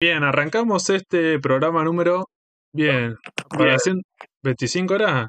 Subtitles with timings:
[0.00, 2.26] Bien, arrancamos este programa número.
[2.72, 3.16] Bien,
[3.50, 3.78] para Bien.
[3.80, 4.02] 100
[4.44, 5.26] 25 horas.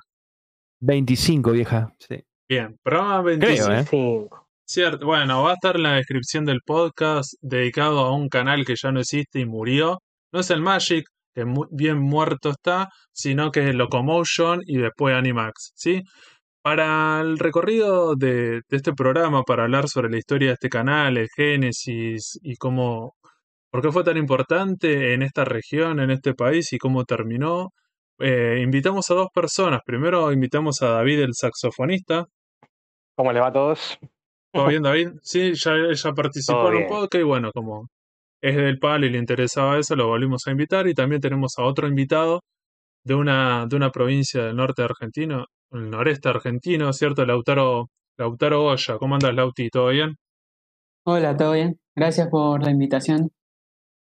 [0.81, 1.91] 25, vieja.
[1.97, 2.17] Sí.
[2.47, 3.65] Bien, programa 25.
[3.89, 4.27] Creo, ¿eh?
[4.67, 8.75] Cierto, bueno, va a estar en la descripción del podcast dedicado a un canal que
[8.79, 9.97] ya no existe y murió.
[10.31, 15.15] No es el Magic, que mu- bien muerto está, sino que es Locomotion y después
[15.15, 16.03] Animax, ¿sí?
[16.61, 21.17] Para el recorrido de, de este programa, para hablar sobre la historia de este canal,
[21.17, 23.15] el génesis y cómo,
[23.71, 27.69] por qué fue tan importante en esta región, en este país y cómo terminó,
[28.19, 29.81] eh, invitamos a dos personas.
[29.85, 32.25] Primero invitamos a David, el saxofonista.
[33.15, 33.99] ¿Cómo les va a todos?
[34.51, 35.09] ¿Todo bien, David?
[35.21, 37.87] Sí, ya ella participó en un podcast y bueno, como
[38.41, 40.87] es del palo y le interesaba eso, lo volvimos a invitar.
[40.87, 42.41] Y también tenemos a otro invitado
[43.03, 47.25] de una, de una provincia del norte argentino, el noreste argentino, ¿cierto?
[47.25, 48.97] Lautaro, Lautaro Goya.
[48.97, 49.69] ¿Cómo andas, Lauti?
[49.69, 50.15] ¿Todo bien?
[51.05, 51.79] Hola, ¿todo bien?
[51.95, 53.31] Gracias por la invitación.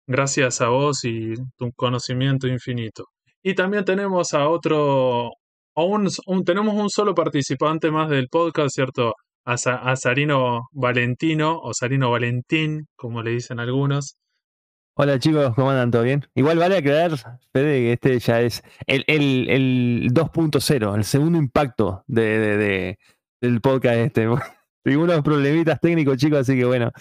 [0.07, 3.07] Gracias a vos y tu conocimiento infinito.
[3.43, 5.29] Y también tenemos a otro,
[5.75, 6.09] a un,
[6.45, 9.15] tenemos un solo participante más del podcast, ¿cierto?
[9.47, 14.17] A, a Sarino Valentino, o Sarino Valentín, como le dicen algunos.
[14.97, 15.91] Hola chicos, ¿cómo andan?
[15.91, 16.25] ¿Todo bien?
[16.35, 17.13] Igual vale aclarar,
[17.53, 22.99] Fede, que este ya es el, el, el 2.0, el segundo impacto de, de- de-
[23.41, 24.29] del podcast este.
[24.85, 26.93] Tuvimos unos problemitas técnicos, chicos, así que bueno,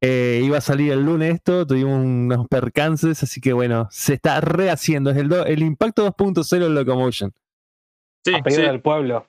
[0.00, 4.40] eh, iba a salir el lunes esto, tuvimos unos percances, así que bueno, se está
[4.40, 7.32] rehaciendo, es el, do- el impacto 2.0 en Locomotion.
[8.24, 9.26] Sí, a pedido sí, del pueblo.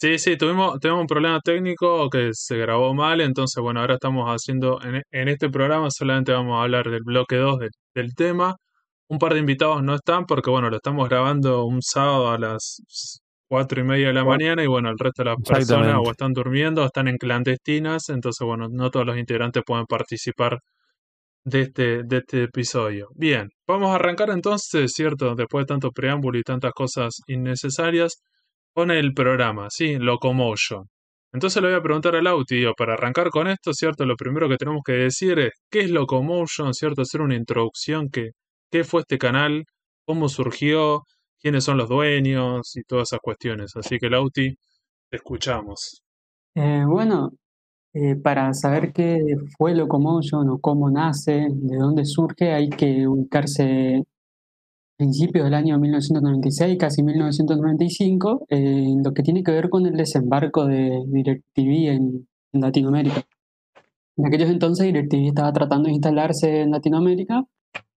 [0.00, 4.28] sí, sí, tuvimos, tuvimos un problema técnico que se grabó mal, entonces bueno, ahora estamos
[4.28, 8.56] haciendo, en, en este programa solamente vamos a hablar del bloque 2 del, del tema.
[9.08, 12.82] Un par de invitados no están porque bueno, lo estamos grabando un sábado a las
[13.52, 16.32] cuatro y media de la mañana y bueno, el resto de las personas o están
[16.32, 20.60] durmiendo o están en clandestinas, entonces bueno, no todos los integrantes pueden participar
[21.44, 23.08] de este, de este episodio.
[23.14, 25.34] Bien, vamos a arrancar entonces, ¿cierto?
[25.34, 28.22] Después de tanto preámbulo y tantas cosas innecesarias,
[28.74, 29.96] con el programa, ¿sí?
[29.98, 30.84] Locomotion.
[31.30, 34.06] Entonces le voy a preguntar al Lauti, digo, para arrancar con esto, ¿cierto?
[34.06, 37.02] Lo primero que tenemos que decir es, ¿qué es Locomotion, ¿cierto?
[37.02, 38.30] Hacer una introducción, ¿qué,
[38.70, 39.64] qué fue este canal?
[40.06, 41.02] ¿Cómo surgió?
[41.42, 42.76] ¿Quiénes son los dueños?
[42.76, 43.74] Y todas esas cuestiones.
[43.74, 44.54] Así que Lauti,
[45.10, 46.02] te escuchamos.
[46.54, 47.32] Eh, bueno,
[47.94, 49.18] eh, para saber qué
[49.58, 54.02] fue Locomotion o cómo nace, de dónde surge, hay que ubicarse a
[54.96, 59.96] principios del año 1996, casi 1995, eh, en lo que tiene que ver con el
[59.96, 63.24] desembarco de DirecTV en, en Latinoamérica.
[64.16, 67.44] En aquellos entonces DirecTV estaba tratando de instalarse en Latinoamérica,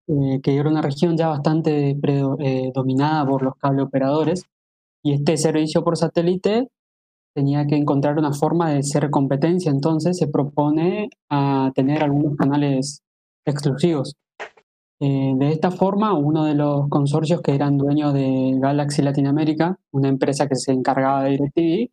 [0.07, 4.43] eh, que era una región ya bastante eh, dominada por los cable operadores,
[5.03, 6.67] y este servicio por satélite
[7.35, 13.01] tenía que encontrar una forma de ser competencia, entonces se propone a tener algunos canales
[13.45, 14.15] exclusivos.
[15.01, 20.07] Eh, de esta forma, uno de los consorcios que eran dueños de Galaxy Latinoamérica, una
[20.07, 21.91] empresa que se encargaba de DirecTV,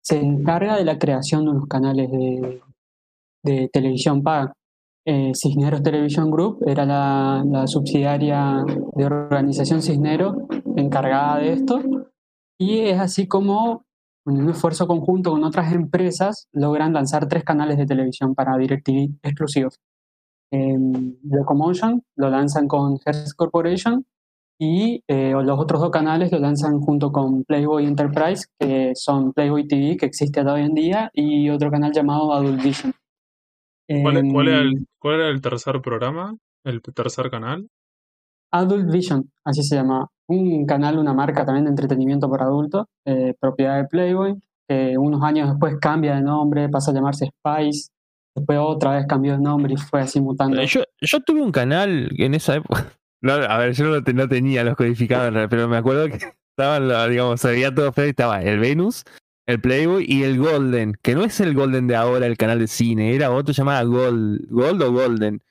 [0.00, 2.62] se encarga de la creación de unos canales de,
[3.44, 4.54] de televisión paga.
[5.10, 8.62] Eh, Cisneros Television Group era la, subsidiaria
[8.94, 10.46] de organización Cisnero
[10.76, 11.80] encargada de esto,
[12.60, 13.86] y es así como
[14.22, 19.14] con un esfuerzo conjunto con otras empresas, logran lanzar tres canales de televisión para DirecTV
[19.22, 19.80] exclusivos.
[20.52, 24.04] En Locomotion lo lanzan con Hearst Corporation
[24.60, 29.66] y eh, los otros dos canales lo lanzan junto con Playboy Enterprise, que son Playboy
[29.66, 32.92] TV, que existe hasta hoy en día, y otro canal llamado Adult Vision.
[34.02, 36.36] ¿Cuál, En cuál era el, cuál era el tercer programa?
[36.64, 37.68] ¿El tercer canal?
[38.52, 40.06] Adult Vision, así se llama.
[40.26, 44.34] Un canal, una marca también de entretenimiento para adultos, eh, propiedad de Playboy,
[44.68, 47.88] que unos años después cambia de nombre, pasa a llamarse Spice,
[48.34, 50.60] después otra vez cambió de nombre y fue así mutando.
[50.60, 52.86] Eh, Yo, yo tuve un canal en esa época.
[53.20, 54.76] No, a ver, yo no, te- no tenía los
[55.30, 56.18] realidad, pero me acuerdo que
[56.56, 59.02] estaban, digamos, se veía todo feo y estaba el Venus,
[59.48, 62.66] el Playboy y el Golden, que no es el Golden de ahora, el canal de
[62.68, 65.42] cine, era otro llamado Gold, Gold o Golden.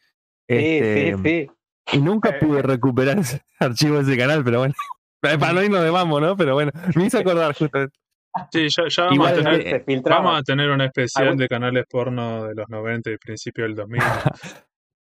[0.47, 1.47] Este, Sí, sí,
[1.91, 1.97] sí.
[1.97, 4.73] Y nunca pude recuperar ese archivo de ese canal, pero bueno.
[5.21, 6.37] Para no irnos de vamos, ¿no?
[6.37, 7.97] Pero bueno, me hizo acordar justamente.
[8.51, 10.21] Sí, ya, ya vamos, Igual a tener, filtraba.
[10.23, 13.73] vamos a tener un especial Algún- de canales porno de los 90 y principio del
[13.75, 13.99] 2000.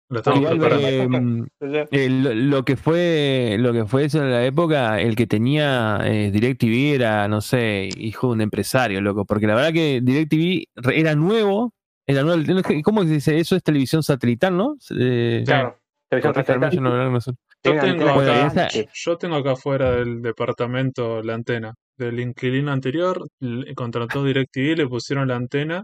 [0.09, 1.45] Lo estamos Igual, preparando.
[1.61, 5.27] eh, Eh, lo, lo que fue lo que fue eso en la época, el que
[5.27, 10.01] tenía eh, DirecTV era, no sé, hijo de un empresario, loco, porque la verdad que
[10.01, 11.73] DirecTV re- era nuevo,
[12.07, 12.43] era nuevo,
[12.83, 13.37] ¿cómo se dice?
[13.39, 14.75] Eso es televisión satelital, ¿no?
[14.99, 15.77] Eh, Claro.
[16.09, 16.71] Televisión corrígeme, satelital.
[16.71, 17.19] yo no-
[17.61, 21.75] tengo, Bueno, acá, esa- yo tengo acá afuera del departamento la antena.
[21.97, 25.83] Del inquilino anterior, le- contrató DirecTV, le pusieron la antena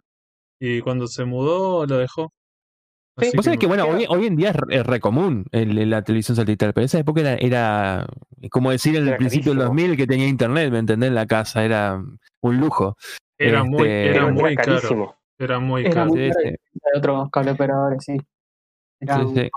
[0.59, 2.31] y cuando se mudó lo dejó.
[3.17, 5.77] Así Vos sabés que, bueno, hoy, hoy en día es re, es re común el-
[5.77, 8.05] el- la televisión satelital, pero en esa época era, era
[8.51, 9.85] como decir en el principio del carísimo.
[9.87, 11.07] 2000 que tenía internet, ¿me entendés?
[11.09, 12.01] En la casa, era
[12.41, 12.97] un lujo.
[13.37, 14.75] Era muy, Este- era muy era caro.
[14.77, 15.15] carísimo.
[15.37, 16.05] Era muy Era caro.
[16.07, 16.49] muy caro sí.
[16.73, 18.17] de otros cable operadores, sí.
[18.99, 19.49] Era Sí,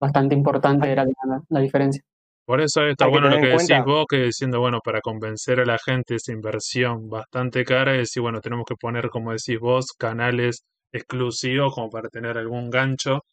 [0.00, 2.02] bastante importante era la, la diferencia.
[2.46, 5.00] Por eso está Hay que bueno lo que decís cuenta- vos, que diciendo, bueno, para
[5.00, 9.32] convencer a la gente esa inversión bastante cara, y decir, bueno, tenemos que poner, como
[9.32, 10.62] decís vos, canales
[10.94, 13.24] exclusivos como para tener algún gancho,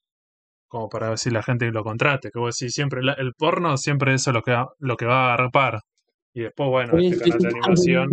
[0.68, 2.32] como para ver si la gente lo contrate.
[2.32, 5.06] Que vos decís, siempre la- el porno siempre eso es lo que, va- lo que
[5.06, 5.80] va a agarrar.
[6.34, 8.10] Y después, bueno, este canal de animación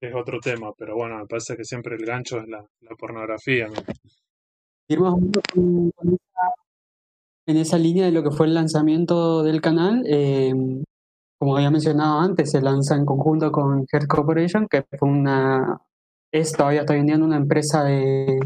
[0.00, 3.68] es otro tema, pero bueno, me parece que siempre el gancho es la, la pornografía.
[3.68, 3.74] ¿no?
[4.88, 6.54] Ir más o menos con- con esa-
[7.46, 10.54] en esa línea de lo que fue el lanzamiento del canal, eh,
[11.38, 15.80] como había mencionado antes, se lanza en conjunto con Heart Corporation, que fue una,
[16.32, 18.38] es todavía está vendiendo una empresa de,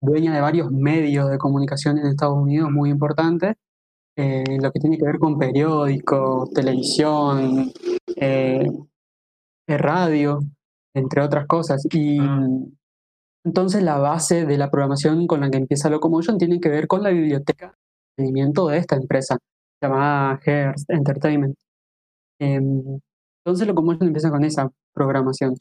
[0.00, 3.54] dueña de varios medios de comunicación en Estados Unidos muy importante,
[4.16, 7.70] eh, lo que tiene que ver con periódicos, televisión,
[8.16, 8.66] eh,
[9.68, 10.40] eh, radio,
[10.94, 11.86] entre otras cosas.
[11.92, 12.46] Y Ah.
[13.44, 17.02] entonces la base de la programación con la que empieza Locomotion tiene que ver con
[17.02, 19.38] la biblioteca de entretenimiento de esta empresa,
[19.82, 21.56] llamada Hearst Entertainment.
[22.40, 23.00] Em,
[23.44, 25.54] entonces Locomotion empieza con esa programación,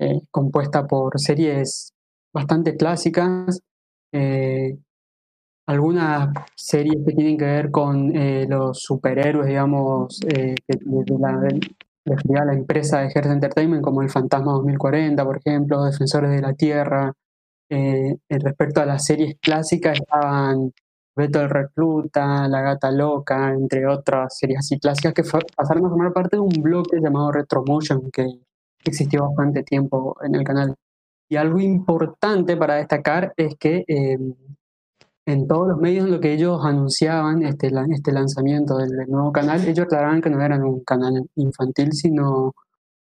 [0.00, 1.92] eh, compuesta por series
[2.34, 3.60] bastante clásicas,
[4.12, 4.78] eh,
[5.66, 12.52] algunas series que tienen que ver con eh, los superhéroes, digamos, eh, que de, la,
[12.52, 17.12] empresa de Hearst Entertainment, como El Fantasma 2040, por ejemplo, Defensores de la Tierra.
[17.70, 20.72] Eh, respecto a las series clásicas estaban
[21.16, 25.22] Beto el Recluta, La Gata Loca, entre otras series así clásicas que
[25.56, 28.26] pasaron a formar parte de un bloque llamado Retromotion que
[28.84, 30.74] existió bastante tiempo en el canal.
[31.32, 34.18] Y algo importante para destacar es que eh,
[35.24, 39.66] en todos los medios en lo que ellos anunciaban este, este lanzamiento del, nuevo canal,
[39.66, 42.52] ellos aclaraban que no eran un canal infantil, sino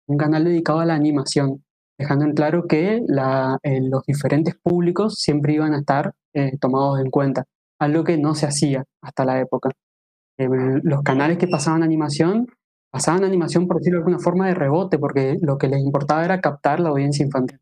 [0.08, 1.64] un canal dedicado a la animación,
[1.98, 7.10] dejando en claro que eh, los diferentes públicos siempre iban a estar eh, tomados en
[7.10, 7.46] cuenta,
[7.80, 9.70] algo que no se hacía hasta la época.
[10.38, 10.50] Eh,
[10.84, 12.48] los canales que pasaban animación,
[12.92, 16.42] pasaban animación, por decirlo de alguna forma, de rebote, porque lo que les importaba era
[16.42, 17.62] captar la audiencia infantil.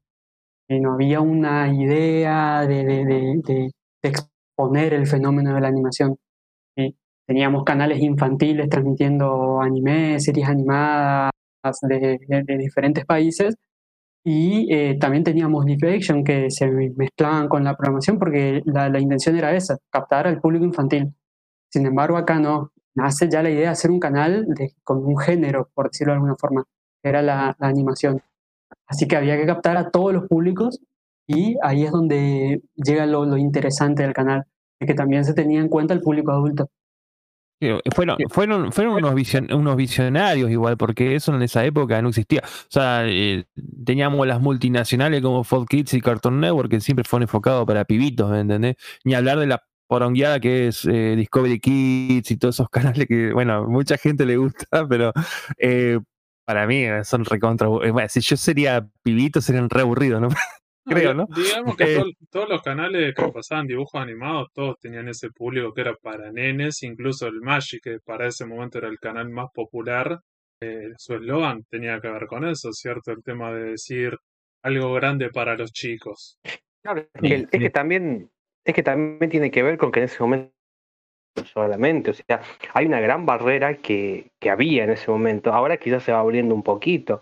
[0.67, 3.71] Y no había una idea de, de- de- de-
[4.03, 6.17] exponer el fenómeno de la animación.
[7.27, 11.31] Teníamos canales infantiles transmitiendo anime, series animadas
[11.81, 12.19] de,
[12.59, 13.55] diferentes países
[14.23, 18.99] y eh, también teníamos live action que se mezclaban con la programación porque la, la
[18.99, 21.13] intención era esa, captar al público infantil.
[21.71, 25.17] Sin embargo, acá no, nace ya la idea de hacer un canal de, con un
[25.17, 26.65] género, por decirlo de alguna forma,
[27.03, 28.21] era la, la animación.
[28.87, 30.79] Así que había que captar a todos los públicos
[31.27, 34.43] y ahí es donde llega lo, lo interesante del canal,
[34.79, 36.69] de que también se tenía en cuenta el público adulto.
[37.95, 42.41] Fueron, fueron, fueron unos, vision- unos visionarios igual, porque eso en esa época no existía.
[42.45, 43.45] O sea, eh,
[43.85, 48.29] teníamos las multinacionales como Fox Kids y Cartoon Network que siempre fueron enfocados para pibitos,
[48.29, 48.75] ¿me entendés?
[49.03, 53.31] Ni hablar de la porongueada que es eh, Discovery Kids y todos esos canales que,
[53.33, 55.11] bueno, mucha gente le gusta, pero
[55.57, 55.99] eh,
[56.45, 57.67] para mí eh, son recontra.
[57.83, 60.29] eh, bueno, si yo sería pibito, serían re aburridos, ¿no?
[60.87, 61.25] Creo, ¿no?
[61.35, 62.03] Digamos que Eh.
[62.29, 66.83] todos los canales que pasaban dibujos animados, todos tenían ese público que era para nenes,
[66.83, 70.19] incluso el Magic, que para ese momento era el canal más popular,
[70.61, 73.11] eh, su eslogan tenía que ver con eso, ¿cierto?
[73.11, 74.15] El tema de decir
[74.63, 76.37] algo grande para los chicos.
[76.83, 78.29] Claro, es que, es que también,
[78.63, 80.53] es que también tiene que ver con que en ese momento
[81.43, 82.41] solamente, o sea,
[82.73, 85.53] hay una gran barrera que, que había en ese momento.
[85.53, 87.21] Ahora quizás se va abriendo un poquito,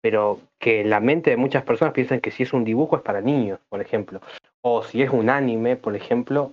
[0.00, 3.20] pero que la mente de muchas personas piensan que si es un dibujo es para
[3.20, 4.20] niños, por ejemplo,
[4.60, 6.52] o si es un anime, por ejemplo,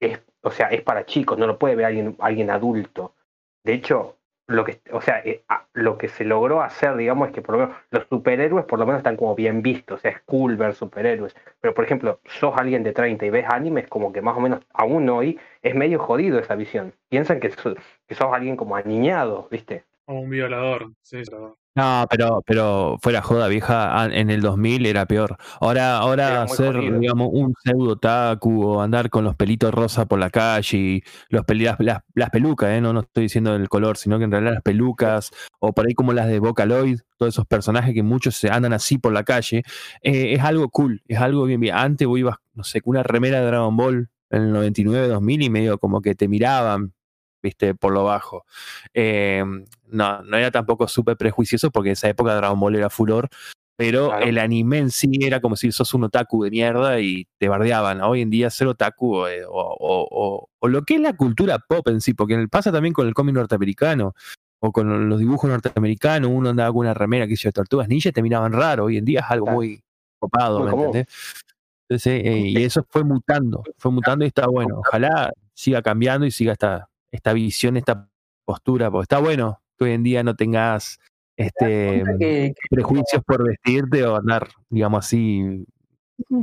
[0.00, 3.14] es, o sea, es para chicos, no lo puede ver alguien, alguien adulto.
[3.64, 4.16] De hecho,
[4.50, 7.56] lo que, o sea, eh, ah, lo que se logró hacer, digamos, es que por
[7.56, 11.34] lo menos los superhéroes por lo menos están como bien vistos, es cool ver superhéroes.
[11.60, 14.60] Pero, por ejemplo, sos alguien de 30 y ves animes, como que más o menos
[14.72, 16.94] aún hoy es medio jodido esa visión.
[17.08, 17.76] Piensan que, sos-
[18.06, 19.84] que sos alguien como aniñado, ¿viste?
[20.10, 21.56] O un violador, sí, violador.
[21.76, 25.36] No, pero, pero fuera joda vieja, ah, en el 2000 era peor.
[25.60, 30.30] Ahora, ahora ser, digamos, un pseudo taku o andar con los pelitos rosa por la
[30.30, 32.80] calle y los peli- las, las- las pelucas, ¿eh?
[32.80, 35.94] no, no estoy diciendo el color, sino que en realidad las pelucas, o por ahí
[35.94, 39.62] como las de Vocaloid, todos esos personajes que muchos se andan así por la calle,
[40.02, 41.76] eh, es algo cool, es algo bien, bien.
[41.76, 45.40] Antes vos ibas, no sé, con una remera de Dragon Ball en el 99, 2000
[45.40, 46.94] y medio como que te miraban,
[47.42, 48.44] viste, por lo bajo.
[48.94, 49.44] Eh,
[49.88, 53.28] no, no era tampoco súper prejuicioso porque en esa época Dragon Ball era furor,
[53.76, 54.26] pero Claro.
[54.26, 58.02] el anime en sí era como si sos un otaku de mierda y te bardeaban.
[58.02, 61.58] Hoy en día ser otaku eh, o, o- o- o lo que es la cultura
[61.58, 64.14] pop en sí, porque pasa también con el cómic norteamericano
[64.62, 68.10] o con los dibujos norteamericanos, uno andaba con una remera que hizo de tortugas ninja
[68.10, 68.84] y te miraban raro.
[68.84, 69.56] Hoy en día es algo Claro.
[69.56, 69.80] muy
[70.18, 70.86] copado, Muy ¿me común.
[70.88, 71.14] entendés?
[71.88, 74.80] Entonces, eh, y eso fue mutando, fue mutando y está bueno.
[74.80, 78.08] Ojalá siga cambiando y siga esta, esta visión, esta
[78.44, 80.98] postura, porque está bueno que hoy en día no tengas
[81.36, 85.64] este Que- que- prejuicios por vestirte o andar, digamos así,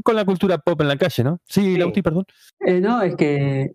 [0.03, 1.39] con la cultura pop en la calle, ¿no?
[1.45, 1.77] Sí, Sí.
[1.77, 2.25] Lauti, perdón.
[2.61, 3.73] Eh, no, es que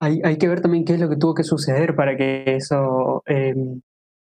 [0.00, 3.22] hay, hay que ver también qué es lo que tuvo que suceder para que eso
[3.26, 3.54] eh,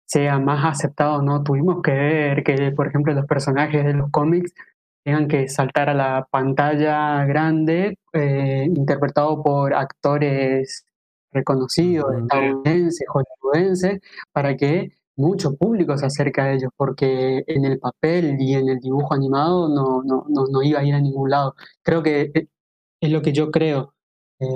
[0.04, 1.42] sea más aceptado, ¿no?
[1.44, 4.52] Tuvimos que ver que, por ejemplo, los personajes de los cómics
[5.04, 10.84] tengan que saltar a la pantalla grande, eh, interpretado por actores
[11.32, 12.18] reconocidos, Ujú.
[12.22, 14.00] estadounidenses, hollywoodenses,
[14.32, 18.78] para que mucho público se acerque a ellos, porque en el papel y en el
[18.80, 21.54] dibujo animado no, no, no, no iba a ir a ningún lado.
[21.82, 22.46] Creo que eh,
[23.00, 23.94] es lo que yo creo.
[24.40, 24.46] Eh,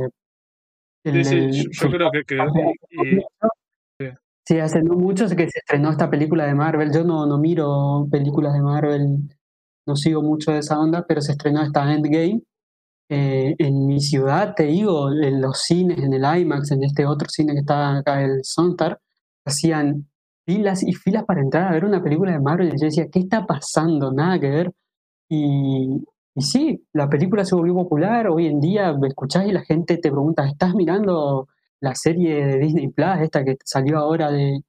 [1.04, 2.36] Sí, el- sí, el- yo, yo creo que, que-
[2.90, 3.20] y-
[4.48, 6.92] Sí, hace no mucho que se estrenó esta película de Marvel.
[6.92, 9.18] Yo no, no miro películas de Marvel,
[9.86, 12.42] no sigo mucho de esa onda, pero se estrenó esta Endgame.
[13.08, 17.28] Eh, en mi ciudad, te digo, en los cines, en el IMAX, en este otro
[17.28, 18.98] cine que está acá, el Sontar,
[19.44, 20.08] hacían
[20.44, 22.68] filas y filas para entrar a ver una película de Marvel.
[22.68, 24.12] Y yo decía, ¿qué está pasando?
[24.12, 24.72] Nada que ver.
[25.28, 26.02] Y,
[26.34, 28.28] y sí, la película se volvió popular.
[28.28, 31.48] Hoy en día me escuchás y la gente te pregunta, ¿estás mirando
[31.80, 34.60] la serie de Disney Plus, esta que salió ahora de,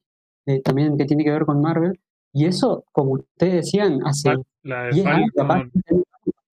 [0.45, 1.99] de también que tiene que ver con Marvel?
[2.33, 5.29] Y eso, como ustedes decían, hace Fal- la de 10 años,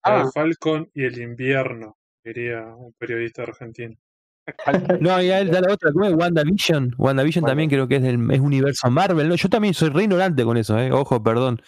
[0.05, 0.31] capaz, Falcon, 15 años, no la de pasaba.
[0.31, 3.95] Falcon y el invierno, diría un periodista argentino.
[5.01, 6.13] No, y ahí está la otra, ¿cómo es?
[6.13, 6.93] WandaVision.
[6.97, 9.35] WandaVision Wanda- también creo que es del es universo Marvel, ¿no?
[9.35, 10.91] Yo también soy re ignorante con eso, ¿eh?
[10.91, 11.59] Ojo, perdón.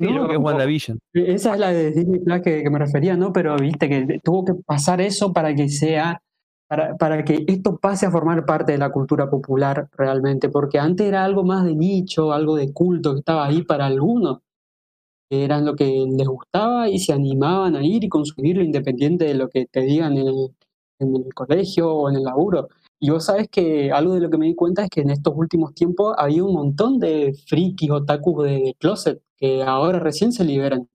[0.00, 0.40] Sí, Creo que es.
[0.40, 0.98] WandaVision.
[1.12, 3.32] Esa es la de Disney Plus que, que me refería, ¿no?
[3.32, 6.20] Pero viste que tuvo que pasar eso para que sea,
[6.66, 11.06] para, para que esto pase a formar parte de la cultura popular realmente, porque antes
[11.06, 14.38] era algo más de nicho, algo de culto que estaba ahí para algunos,
[15.32, 19.48] eran lo que les gustaba y se animaban a ir y consumirlo independiente de lo
[19.48, 20.48] que te digan en el,
[21.00, 22.68] en el colegio o en el laburo.
[23.00, 25.34] Y vos sabes que algo de lo que me di cuenta es que en estos
[25.36, 30.44] últimos tiempos había un montón de frikis, otakus de, de closet que ahora recién se
[30.44, 30.88] liberan.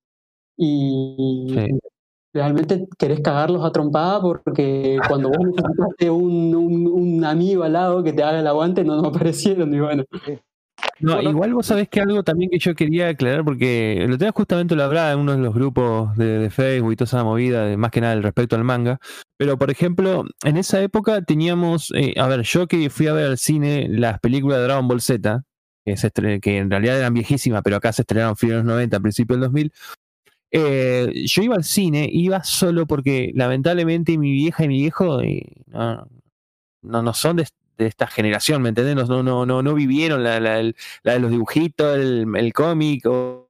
[0.56, 1.80] Y Sí.
[2.34, 8.04] realmente querés cagarlos a trompada porque cuando vos necesitaste un, un, un amigo al lado
[8.04, 9.74] que te haga el aguante, no nos aparecieron.
[9.74, 10.04] Y bueno,
[11.00, 14.76] No, igual vos sabés que algo también que yo quería aclarar, porque lo tenía justamente
[14.76, 17.78] lo hablaba en uno de los grupos de, de Facebook y toda esa movida, de,
[17.78, 19.00] más que nada el respecto al manga.
[19.38, 23.26] Pero, por ejemplo, en esa época teníamos, eh, a ver, yo que fui a ver
[23.28, 25.44] al cine las películas de Dragon Ball Z,
[25.86, 26.12] que, se
[26.42, 29.00] que en realidad eran viejísimas, pero acá se estrenaron a fines de los 90, a
[29.00, 29.74] principios del 2000.
[30.52, 35.44] eh, yo iba al cine, iba solo porque lamentablemente mi vieja y mi viejo eh,
[35.68, 36.08] no,
[36.82, 37.48] no, no son de,
[37.78, 38.96] de esta generación, ¿me entendés?
[39.08, 43.50] No, no, no, no vivieron la, la, de los dibujitos, el, cómic o,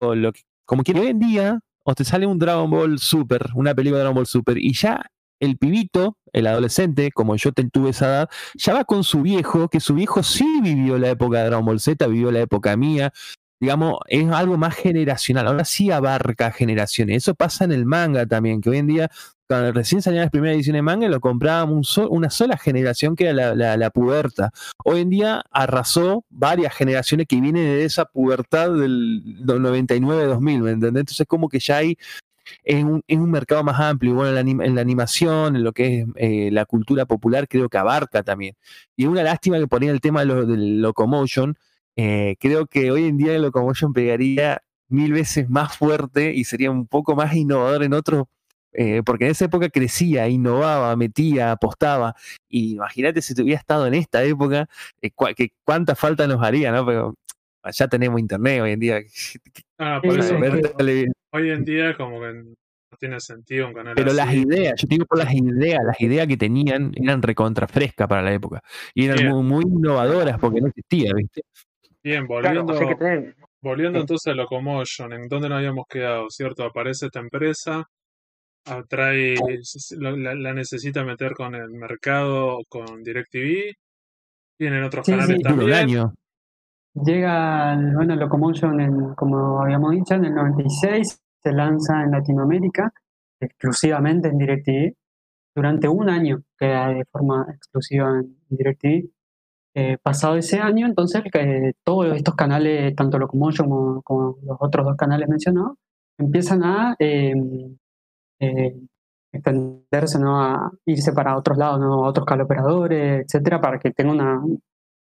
[0.00, 0.42] lo que.
[0.64, 4.04] Como que hoy en día, o te sale un Dragon Ball Super, una película de
[4.04, 5.04] Dragon Ball Super, y ya
[5.40, 9.80] el pibito, el adolescente, como yo tuve esa edad, ya va con su viejo, que
[9.80, 13.12] su viejo sí vivió la época de Dragon Ball Z, vivió la época mía.
[13.60, 15.46] Digamos, es algo más generacional.
[15.48, 17.18] Ahora sí abarca generaciones.
[17.18, 19.10] Eso pasa en el manga también, que hoy en día
[19.52, 23.14] cuando recién salían las primeras ediciones de manga, lo comprábamos un so- una sola generación
[23.14, 24.50] que era la, la, puberta.
[24.84, 31.00] Hoy en día arrasó varias generaciones que vienen de esa pubertad del 99-2000, ¿me entendés?
[31.02, 31.96] Entonces como que ya hay
[32.64, 35.72] es un, es mercado más amplio, bueno, en la, anim- en la animación, en lo
[35.72, 38.56] que es eh, la cultura popular, creo que abarca también.
[38.96, 41.56] Y una lástima que ponía el tema de del locomotion,
[41.96, 46.70] eh, creo que hoy en día el locomotion pegaría mil veces más fuerte y sería
[46.70, 48.24] un poco más innovador en otros
[48.72, 52.14] eh, porque en esa época crecía, innovaba, metía, apostaba.
[52.48, 54.68] Y imagínate si hubiera estado en esta época,
[55.00, 56.84] eh, cua- que cuánta falta nos haría, ¿no?
[56.86, 57.14] Pero
[57.72, 59.00] ya tenemos internet hoy en día.
[59.78, 60.36] Ah, por es eso,
[61.32, 64.94] hoy en día como que no tiene sentido un canal pero las ideas, yo te
[64.94, 68.62] digo por las ideas, las ideas que tenían eran recontra frescas para la época.
[68.94, 71.42] Y eran muy, muy innovadoras porque no existía, ¿viste?
[72.04, 72.74] Bien, volviendo,
[73.60, 74.02] volviendo Sí.
[74.02, 76.26] entonces a Locomotion, ¿en dónde nos habíamos quedado?
[76.30, 76.64] ¿Cierto?
[76.64, 77.88] Aparece esta empresa,
[78.64, 79.34] atrae,
[79.98, 83.74] la, necesita meter con el mercado, con DirecTV,
[84.58, 85.42] tienen otros Sí, canales sí.
[85.42, 85.72] También.
[85.72, 86.14] año.
[86.94, 92.92] llega el, bueno, Locomotion, en, como habíamos dicho, en el 96, se lanza en Latinoamérica,
[93.40, 94.94] exclusivamente en DirecTV,
[95.54, 99.10] durante un año queda de forma exclusiva en DirecTV.
[99.74, 104.84] Eh, pasado ese año, entonces eh, todos estos canales, tanto Locomotion como, como los otros
[104.84, 105.78] dos canales mencionados,
[106.18, 107.32] empiezan a eh,
[108.42, 108.76] eh,
[109.32, 110.40] extenderse, ¿no?
[110.42, 112.04] a irse para otros lados, ¿no?
[112.06, 114.42] a otros caloperadores, etcétera, para que tenga una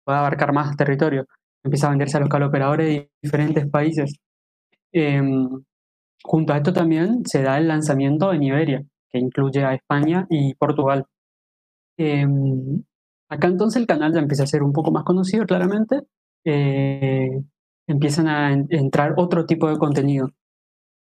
[0.05, 1.27] pueda abarcar más territorio.
[1.65, 4.15] Empieza a venderse a los caloperadores de diferentes países.
[4.93, 5.49] Em,
[6.25, 10.55] junto a esto también se da el lanzamiento en Iberia, que incluye a España y
[10.57, 11.07] Portugal.
[11.99, 12.83] Em,
[13.29, 16.03] acá entonces el canal ya empieza a ser un poco más conocido, claramente.
[16.45, 17.41] Eh,
[17.89, 20.31] empiezan a en- entrar otro tipo de contenido.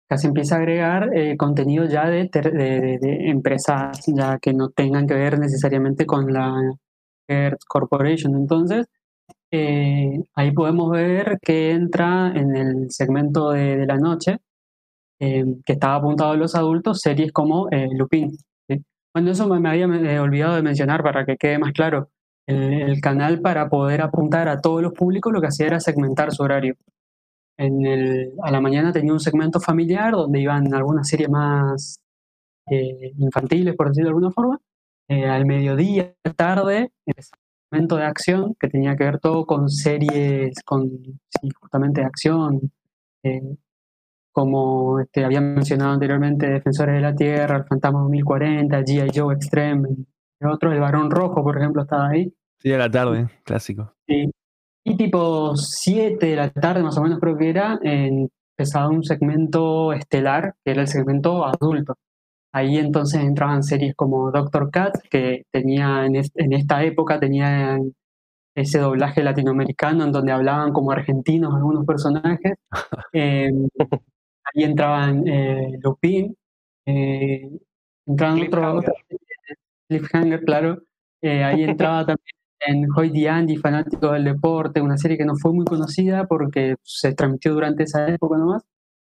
[0.08, 4.52] Acá se empieza a agregar eh, contenido ya de, de- de- de empresas ya que
[4.52, 6.54] no tengan que ver necesariamente con la
[7.28, 8.34] Hertz Corporation.
[8.34, 8.86] Entonces,
[9.50, 14.38] eh, ahí podemos ver que entra en el segmento de, la noche,
[15.20, 18.32] eh, que estaba apuntado a los adultos, series como eh, Lupin.
[18.68, 18.82] ¿sí?
[19.14, 22.10] Bueno, eso me, me había eh, olvidado de mencionar para que quede más claro.
[22.46, 26.32] El, el canal para poder apuntar a todos los públicos lo que hacía era segmentar
[26.32, 26.74] su horario.
[27.56, 32.00] En el, a la mañana tenía un segmento familiar donde iban algunas series más
[32.70, 34.60] eh, infantiles, por decirlo de alguna forma.
[35.08, 37.14] Eh, al mediodía, tarde, el
[37.70, 40.90] segmento de acción que tenía que ver todo con series, con
[41.28, 42.72] sí, justamente de acción,
[43.22, 43.56] eh,
[44.32, 49.10] como este, había mencionado anteriormente, Defensores de la Tierra, El Fantasma 2040, G.I.
[49.14, 49.88] Joe Extreme,
[50.40, 52.34] el otro, El Barón Rojo, por ejemplo, estaba ahí.
[52.58, 53.94] Sí, a la tarde, clásico.
[54.08, 54.30] Sí.
[54.84, 59.92] Y tipo 7 de la tarde, más o menos creo que era, empezaba un segmento
[59.92, 61.96] estelar, que era el segmento adulto.
[62.52, 67.78] Ahí entonces entraban series como Doctor Cat, que tenía en, est- en esta época tenía
[68.54, 72.54] ese doblaje latinoamericano en donde hablaban como argentinos algunos personajes.
[73.14, 73.50] Eh,
[74.44, 76.36] ahí entraban eh, Lupin,
[76.86, 77.50] eh,
[78.06, 78.94] entraban otros
[79.88, 80.82] Cliffhanger, claro.
[81.22, 82.34] Eh, ahí entraba también
[82.66, 86.76] en Hoy the Andy, fanático del deporte, una serie que no fue muy conocida porque
[86.82, 88.62] se transmitió durante esa época nomás.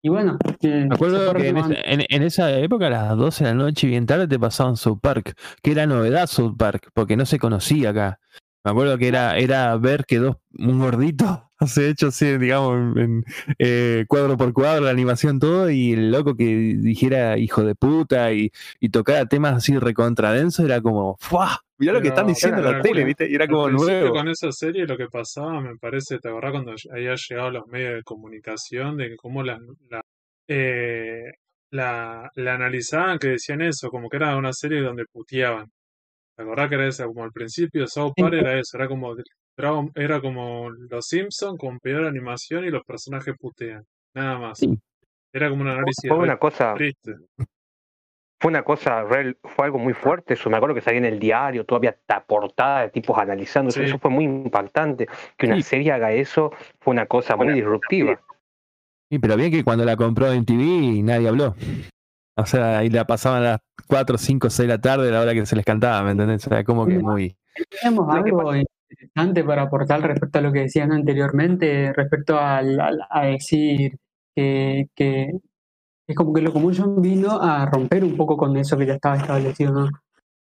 [0.02, 3.44] Y bueno, eh, Me acuerdo que en, esa- en- en esa época, a las 12
[3.44, 6.90] de la noche y bien tarde, te pasaban South Park, que era novedad South Park,
[6.94, 8.20] porque no se conocía acá.
[8.64, 13.24] Me acuerdo que era, era ver que dos, un gordito, se hecho así, digamos, en,
[13.58, 18.32] eh, cuadro por cuadro, la animación, todo, y el loco que dijera hijo de puta
[18.32, 21.58] y, y tocara temas así recontradensos, era como, ¡fuah!
[21.78, 23.30] Mirá lo que están diciendo en la tele, ¿viste?
[23.30, 24.10] Y era como nuevo.
[24.10, 27.94] con esa serie lo que pasaba, me parece, ¿te acordás cuando había llegado los medios
[27.96, 29.58] de comunicación de cómo la,
[29.90, 30.00] la,
[30.48, 31.32] eh,
[31.70, 35.66] la, la analizaban, que decían eso, como que era una serie donde puteaban?
[36.34, 37.06] ¿Te acordás que era esa?
[37.06, 39.14] Como al principio South Park era eso, era como
[39.94, 44.58] era como Los Simpsons con peor animación y los personajes putean, nada más.
[44.58, 44.78] Sí.
[45.32, 47.14] Era como un análisis Fue una cosa, triste.
[48.40, 50.48] fue una cosa real, fue algo muy fuerte eso.
[50.50, 53.80] Me acuerdo que salía en el diario, todavía portada de tipos analizando eso.
[53.80, 53.86] Sí.
[53.86, 55.08] Eso fue muy impactante.
[55.36, 55.62] Que una Sí.
[55.62, 58.20] serie haga eso fue una cosa muy disruptiva.
[59.10, 61.54] Sí, pero bien que cuando la compró en TV nadie habló.
[62.38, 65.20] O sea, ahí la pasaban a las 4, 5, 6 de la tarde, a la
[65.22, 66.46] hora que se les cantaba, ¿me entendés?
[66.46, 67.34] O sea, como que muy...
[67.80, 68.52] Tenemos algo
[68.90, 73.96] interesante para aportar respecto a lo que decían anteriormente, respecto al, al- a decir
[74.34, 75.30] que, que
[76.08, 79.72] es como que Locomotion vino a romper un poco con eso que ya estaba establecido,
[79.72, 79.88] ¿no?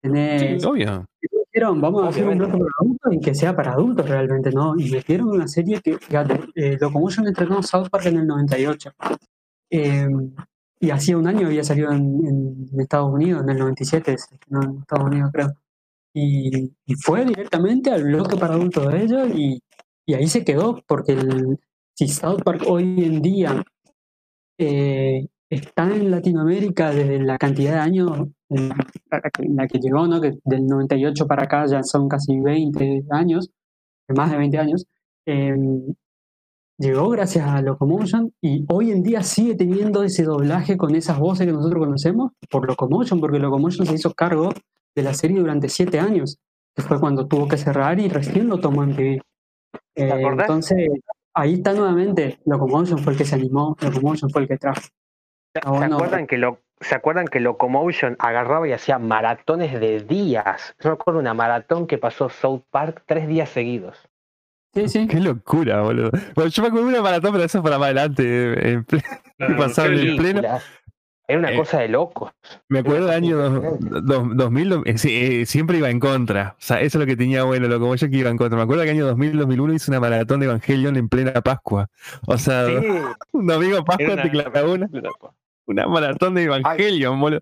[0.03, 1.05] Tenés, Sí, obvio.
[1.53, 4.75] dijeron, vamos a hacer un bloque para adultos y que sea para adultos realmente, ¿no?
[4.77, 8.91] Y metieron una serie que, fíjate, eh, Locomotion estrenó South Park en el 98.
[9.71, 10.09] Eh,
[10.81, 14.63] y hacía un año había salido en, en Estados Unidos, en el 97, se estrenó
[14.65, 15.53] en Estados Unidos creo.
[16.14, 16.72] Y,
[17.03, 19.62] fue directamente al bloque para adultos de ellos y,
[20.14, 21.59] ahí se quedó, porque el,
[21.94, 23.64] si South Park hoy en día
[24.59, 29.79] eh, está en Latinoamérica desde la cantidad de años en la que, en la que
[29.79, 30.20] llegó, ¿no?
[30.20, 33.51] que del 98 para acá ya son casi 20 años,
[34.09, 34.87] más de 20 años,
[35.27, 35.55] eh,
[36.79, 41.46] llegó gracias a Locomotion y hoy en día sigue teniendo ese doblaje con esas voces
[41.46, 44.51] que nosotros conocemos por Locomotion, porque Locomotion se hizo cargo
[44.95, 46.39] de la serie durante 7 años,
[46.75, 49.21] que fue cuando tuvo que cerrar y recién lo tomó en TV.
[49.95, 50.47] Eh, acordás?
[50.49, 50.89] entonces,
[51.35, 54.81] ahí está nuevamente, Locomotion fue el que se animó, Locomotion fue el que trajo.
[55.55, 60.75] ¿Se Ah, acuerdan que lo, ¿Se acuerdan que Locomotion agarraba y hacía maratones de días?
[60.81, 64.09] Yo me acuerdo una maratón que pasó South Park tres días seguidos.
[64.75, 65.07] Sí, sí.
[65.07, 66.11] Qué locura, boludo.
[66.35, 68.23] Bueno, yo me acuerdo de una maratón, pero eso es para más adelante.
[68.25, 68.83] eh,
[69.39, 70.41] en pasaba en pleno?
[71.33, 72.31] Era una Eh, cosa de locos.
[72.68, 74.01] Me acuerdo del año dos- Impresionante.
[74.12, 76.57] dos- 2000, do- eh, eh, siempre iba en contra.
[76.59, 78.59] O sea, eso es lo que tenía bueno, lo como yo que iba en contra.
[78.59, 81.88] Me acuerdo que el año 2000-2001 hice una maratón de Evangelion en plena Pascua.
[82.27, 82.75] O sea, Sí,
[83.33, 84.88] un domingo Pascua era te clavaba una,
[85.66, 87.40] una maratón de Evangelion, boludo.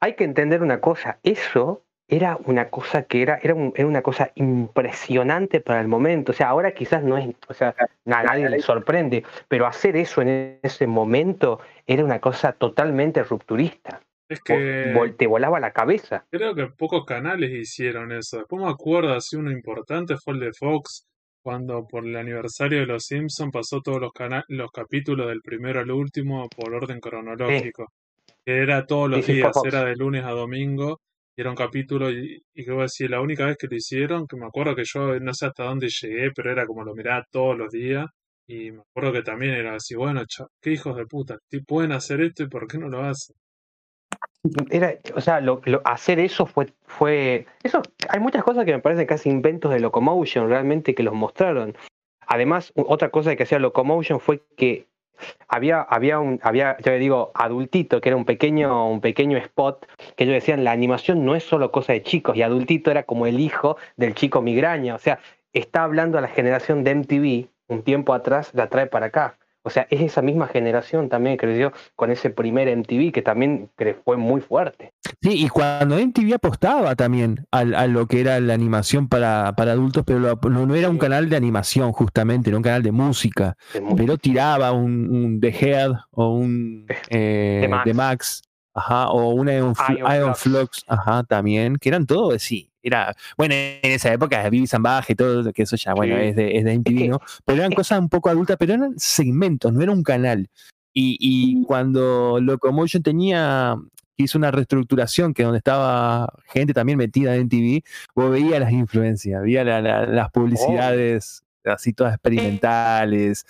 [0.00, 4.30] Hay que entender una cosa, eso era una cosa que era, era, era, una cosa
[4.34, 6.32] impresionante para el momento.
[6.32, 7.74] O sea, ahora quizás no es, o sea,
[8.06, 14.00] a nadie le sorprende, pero hacer eso en ese momento era una cosa totalmente rupturista.
[14.28, 16.24] Es que te volaba la cabeza.
[16.30, 18.38] Creo que pocos canales hicieron eso.
[18.38, 21.06] Después me acuerdo, así uno importante fue el de Fox,
[21.42, 24.12] cuando por el aniversario de Los Simpsons pasó todos los,
[24.48, 27.92] los capítulos del primero al último por orden cronológico.
[28.46, 31.00] Era todos los días, era de lunes a domingo
[31.36, 33.76] y era un capítulo y, y que voy a decir, la única vez que lo
[33.76, 36.94] hicieron, que me acuerdo que yo no sé hasta dónde llegué, pero era como lo
[36.94, 38.06] miraba todos los días
[38.46, 40.22] y me acuerdo que también era así, bueno,
[40.60, 43.36] qué hijos de puta, pueden hacer esto y por qué no lo hacen.
[44.70, 49.06] Era, o sea, lo, hacer eso fue, fue, eso, hay muchas cosas que me parecen
[49.06, 51.74] casi inventos de Locomotion realmente que los mostraron.
[52.26, 54.86] Además, otra cosa que hacía Locomotion fue que
[55.48, 59.86] había, había un, había, yo le digo, adultito, que era un pequeño, un pequeño spot,
[60.16, 63.26] que ellos decían, la animación no es solo cosa de chicos, y adultito era como
[63.26, 65.18] el hijo del chico migraña, o sea,
[65.52, 69.38] está hablando a la generación de MTV, un tiempo atrás, la trae para acá.
[69.62, 73.70] O sea, es esa misma generación también que creció con ese primer MTV que también
[74.04, 74.92] fue muy fuerte.
[75.20, 80.04] Sí, y cuando MTV apostaba también a, lo que era la animación para, para adultos,
[80.06, 83.56] pero no, era un canal de animación justamente, era un canal de música.
[83.96, 88.42] Pero tiraba un, un The Head o un eh, The Max.
[88.74, 89.74] ajá, o un Iron,
[90.34, 95.16] Flux, ajá, también, que eran todos, sí, era, bueno, en esa época, Vivi Zambaje y
[95.16, 97.20] todo, que eso ya, bueno, es de, es de MTV, ¿no?
[97.44, 100.50] Pero eran cosas un poco adultas, pero eran segmentos, no era un canal.
[100.92, 103.74] Y, y cuando Locomotion tenía,
[104.16, 107.82] hizo una reestructuración que donde estaba gente también metida en MTV,
[108.14, 113.46] vos veías las influencias, veías las publicidades así todas experimentales.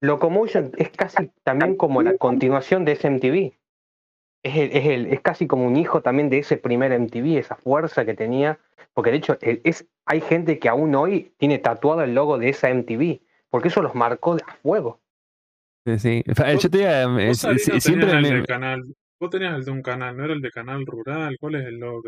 [0.00, 3.52] Locomotion es casi también como la continuación de ese MTV
[4.44, 8.04] es, es, el, es casi como un hijo también de ese primer MTV, esa fuerza
[8.04, 8.58] que tenía,
[8.92, 12.72] porque de hecho es, hay gente que aún hoy tiene tatuado el logo de esa
[12.72, 15.00] MTV, porque eso los marcó a fuego.
[15.86, 16.24] Sí, sí.
[16.26, 17.34] Yo te
[17.80, 18.82] siempre el canal.
[19.24, 21.38] Vos tenías el de un canal, ¿no era el de Canal Rural?
[21.40, 22.02] ¿Cuál es el logo?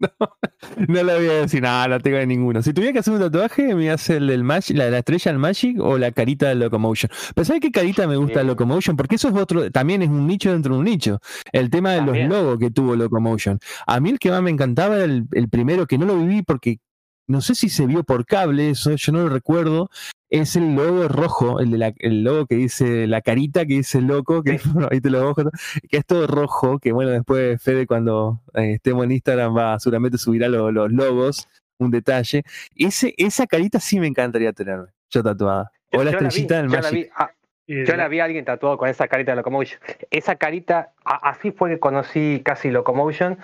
[0.86, 2.62] No, le voy a decir nada, no tengo de ninguno.
[2.62, 5.38] Si tuviera que hacer un tatuaje, me hace el del Magic, la, la estrella del
[5.38, 7.10] Magic o la carita del Locomotion.
[7.34, 8.94] Pero ¿sabes qué carita me gusta el Locomotion?
[8.94, 11.20] Porque eso es otro, también es un nicho dentro de un nicho.
[11.52, 13.58] El tema de los logos que tuvo Locomotion.
[13.86, 16.42] A mí el que más me encantaba era el, el primero, que no lo viví
[16.42, 16.80] porque
[17.28, 19.90] no sé si se vio por cable, eso yo no lo recuerdo,
[20.30, 24.00] es el logo rojo, el, de la, el logo que dice la carita que dice
[24.00, 24.52] loco, que,
[24.90, 29.12] ahí te lo que es todo rojo, que bueno, después Fede cuando eh, estemos en
[29.12, 32.42] Instagram va seguramente subirá los logos, un detalle.
[32.74, 35.70] Ese, esa carita sí me encantaría tenerme, yo tatuada.
[35.92, 37.10] O la estrellita del Magic.
[37.14, 37.30] Ah,
[37.66, 39.78] yo la vi a alguien tatuado con esa carita de Locomotion.
[40.10, 43.38] Esa carita, así fue que conocí casi Locomotion,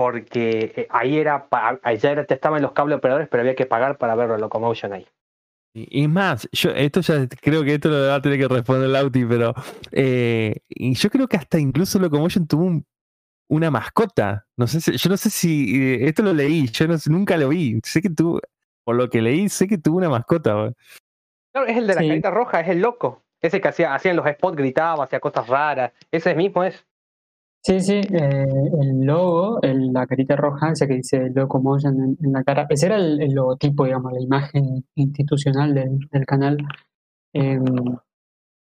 [0.00, 1.46] porque eh, ahí era,
[1.98, 5.06] ya era, estaban los cables operadores, pero había que pagar para verlo Locomotion ahí.
[5.74, 9.26] Y más, yo esto ya creo que esto lo va a tener que responder Lauti,
[9.26, 9.52] pero
[9.92, 12.80] eh, y yo creo que hasta incluso Locomotion tuvo
[13.50, 14.46] una mascota.
[14.56, 17.78] No sé si, yo no sé si eh, esto lo leí, yo nunca lo vi.
[17.84, 18.40] Sé que tuvo,
[18.84, 20.72] por lo que leí, sé que tuvo una mascota.
[21.52, 23.22] Claro, es el de la carita roja, es el loco.
[23.42, 25.92] Ese que hacía, hacía en los spots, gritaba, hacía cosas raras.
[26.10, 26.86] Ese mismo es.
[27.62, 28.46] Sí, sí, eh,
[28.80, 33.18] el logo, la carita roja, ese que dice Locomotion en, la cara, ese era el,
[33.34, 36.56] logotipo, digamos, la imagen institucional del, canal.
[37.34, 37.64] Em,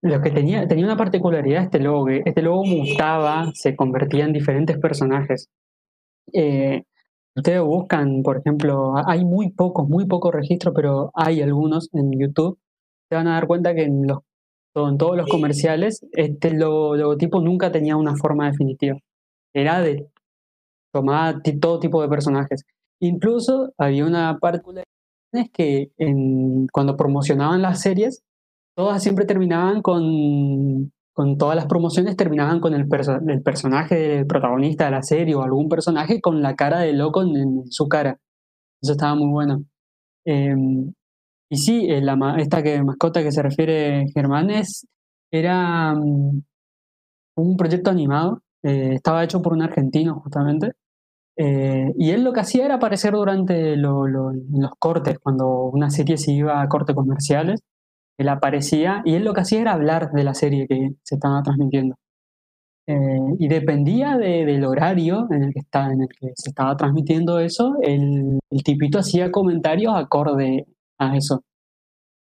[0.01, 4.77] lo que tenía, tenía una particularidad este logo, este logo mutaba, se convertía en diferentes
[4.77, 5.49] personajes.
[6.33, 6.83] Eh,
[7.35, 12.59] ustedes buscan, por ejemplo, hay muy pocos, muy pocos registros, pero hay algunos en YouTube.
[13.09, 14.19] Se van a dar cuenta que en los
[14.75, 18.97] en todos los comerciales, este logotipo nunca tenía una forma definitiva.
[19.53, 20.07] Era de
[20.93, 22.63] tomar todo tipo de personajes.
[22.99, 24.85] Incluso había una particularidad
[25.53, 28.23] que en, cuando promocionaban las series,
[28.75, 32.87] todas siempre terminaban con, con todas las promociones terminaban con el,
[33.27, 37.21] el, personaje del protagonista de la serie o algún personaje con la cara de loco
[37.21, 38.19] en, su cara.
[38.81, 39.63] Eso estaba muy bueno.
[40.25, 40.93] Em,
[41.55, 44.85] y sí, eh, la, esta que, mascota que se refiere Germán es,
[45.31, 46.41] era mm,
[47.37, 50.73] un proyecto animado, eh, estaba hecho por un argentino justamente,
[51.37, 56.33] eh, y él lo que hacía era aparecer durante los cortes, cuando una serie se
[56.33, 57.61] iba a cortes comerciales,
[58.17, 61.41] él aparecía y él lo que hacía era hablar de la serie que se estaba
[61.43, 61.95] transmitiendo.
[63.39, 67.75] y dependía del horario en el, que está, en el que se estaba transmitiendo eso,
[67.81, 70.65] el, el tipito hacía comentarios acorde
[70.99, 71.43] a eso.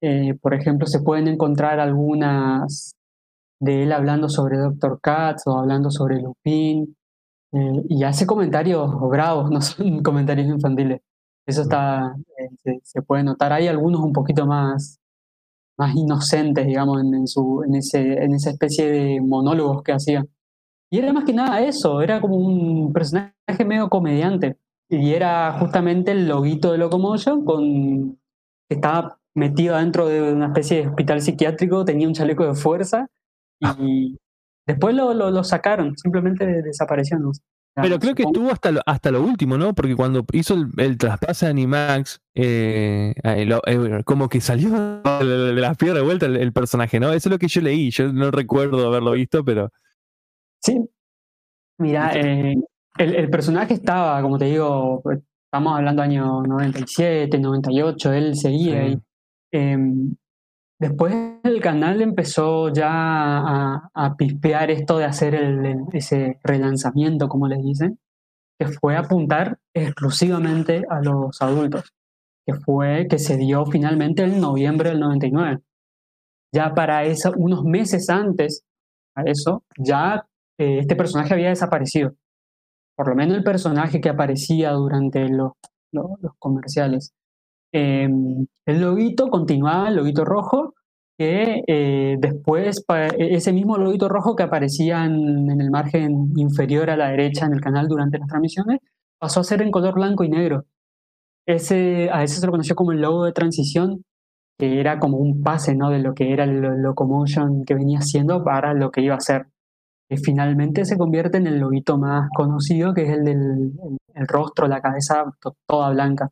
[0.01, 2.95] Eh, por ejemplo, se pueden encontrar algunas
[3.60, 6.95] de él hablando sobre Doctor Katz o hablando sobre Lupin.
[7.53, 11.01] eh, y hace comentarios bravos, no son comentarios infantiles.
[11.45, 13.53] Eso está, eh, se, se puede notar.
[13.53, 14.99] Hay algunos un poquito más,
[15.77, 20.25] más inocentes, digamos, en, en su, en, ese, en esa especie de monólogos que hacía.
[20.91, 23.34] Y era más que nada eso, era como un personaje
[23.65, 24.58] medio comediante.
[24.89, 28.17] Y era justamente el loguito de Locomotion con
[28.69, 33.08] estaba metido dentro de una especie de hospital psiquiátrico, tenía un chaleco de fuerza
[33.60, 34.17] y
[34.65, 37.19] después lo, lo, lo sacaron, simplemente desapareció.
[37.19, 37.32] ¿no?
[37.82, 39.75] Pero creo que estuvo hasta lo, hasta lo último, ¿no?
[39.75, 44.71] Porque cuando hizo el, el traspaso de Animax, eh, eh, eh, como que salió
[45.03, 47.13] de las piernas de vuelta el, el personaje, ¿no?
[47.13, 47.91] Eso es lo que yo leí.
[47.91, 49.71] Yo no recuerdo haberlo visto, pero.
[50.60, 50.89] Sí.
[51.77, 52.56] Mira, eh,
[52.97, 55.03] el, el personaje estaba, como te digo,
[55.58, 58.78] estamos hablando año 97, 98, él seguía Sí.
[58.80, 59.00] ahí.
[59.52, 60.15] Em,
[60.80, 67.28] después el canal empezó ya a, a pispear esto de hacer el- el- ese relanzamiento,
[67.28, 67.98] como les dicen,
[68.60, 71.91] que fue apuntar exclusivamente a los adultos,
[72.46, 75.60] que fue que se dio finalmente en noviembre del 99.
[76.54, 78.63] Ya para eso, unos meses antes
[79.15, 80.26] a eso, ya
[80.60, 82.13] eh, este personaje había desaparecido.
[82.98, 85.52] Por lo menos el personaje que aparecía durante los,
[86.40, 87.14] comerciales.
[87.72, 88.10] Eh,
[88.66, 90.74] el loguito continuaba, el loguito rojo,
[91.18, 92.84] que eh, después
[93.18, 97.62] ese mismo loguito rojo que aparecía en, el margen inferior a la derecha en el
[97.62, 98.80] canal durante las transmisiones,
[99.20, 100.66] pasó a ser en color blanco y negro.
[101.48, 104.04] Ese, a ese se lo conoció como el logo de transición,
[104.60, 105.90] que era como un pase ¿no?
[105.92, 109.20] de lo que era el lo- locomotion que venía haciendo para lo que iba a
[109.20, 109.48] ser.
[110.10, 113.38] Que finalmente se convierte en el loguito más conocido, que es el del
[113.84, 116.30] el, el rostro, la cabeza to- toda blanca.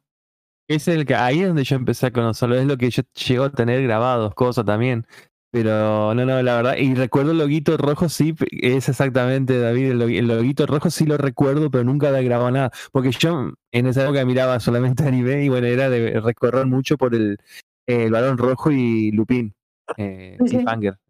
[0.67, 3.43] Es el que ahí es donde yo empecé a conocerlo, es lo que yo llego
[3.43, 5.05] a tener grabados, cosas también.
[5.51, 9.99] Pero no, no, la verdad, y recuerdo el loguito rojo, sí, es exactamente, David, el,
[10.01, 13.85] logui- el loguito rojo sí lo recuerdo, pero nunca había grabado nada, porque yo en
[13.87, 17.37] esa época miraba solamente anime y bueno, era de recorrer mucho por el,
[17.85, 19.53] el balón rojo y Lupin,
[19.97, 20.57] eh, Sí,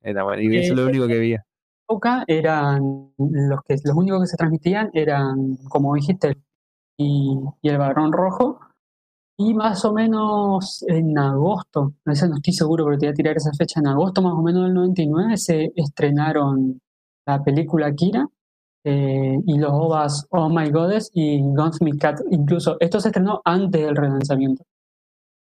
[0.03, 1.44] era bueno, y eso es Eh, lo único que veía.
[1.85, 6.37] Época eran los que los únicos que se transmitían eran, como dijiste,
[6.97, 8.59] y, el varón rojo.
[9.37, 13.51] Y más o menos en agosto, no estoy seguro, pero te voy a tirar esa
[13.53, 16.79] fecha, en agosto más o menos del 99 se estrenaron
[17.27, 18.29] la película Kira
[18.85, 22.21] eh, y los OVAs Oh My Goddess y Gunsmith Cat.
[22.31, 24.63] Incluso esto se estrenó antes del relanzamiento.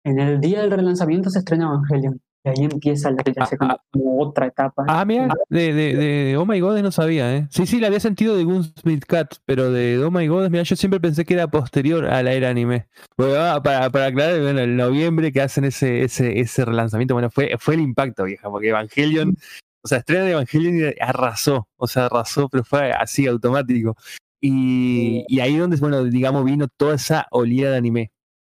[0.05, 2.21] En el día del relanzamiento se estrena Evangelion.
[2.45, 4.85] Y ahí empieza la ya Ah, conoce como otra etapa.
[4.87, 7.49] Ah, mira, de, de, de Oh My God no sabía, ¿eh?
[7.51, 10.77] Sí, sí, le había sentido de Gunsmith Cat, pero de Oh My God, mira, yo
[10.77, 12.87] siempre pensé que era posterior a la era anime.
[13.17, 17.29] Bueno, ah, para, para aclarar, bueno, el noviembre que hacen ese, ese, ese relanzamiento, bueno,
[17.31, 19.37] fue, fue el impacto, vieja, porque Evangelion,
[19.83, 23.97] o sea, estrena de Evangelion y arrasó, o sea, arrasó, pero fue así automático.
[24.41, 28.13] Y, y ahí donde, bueno, digamos, vino toda esa oleada de anime,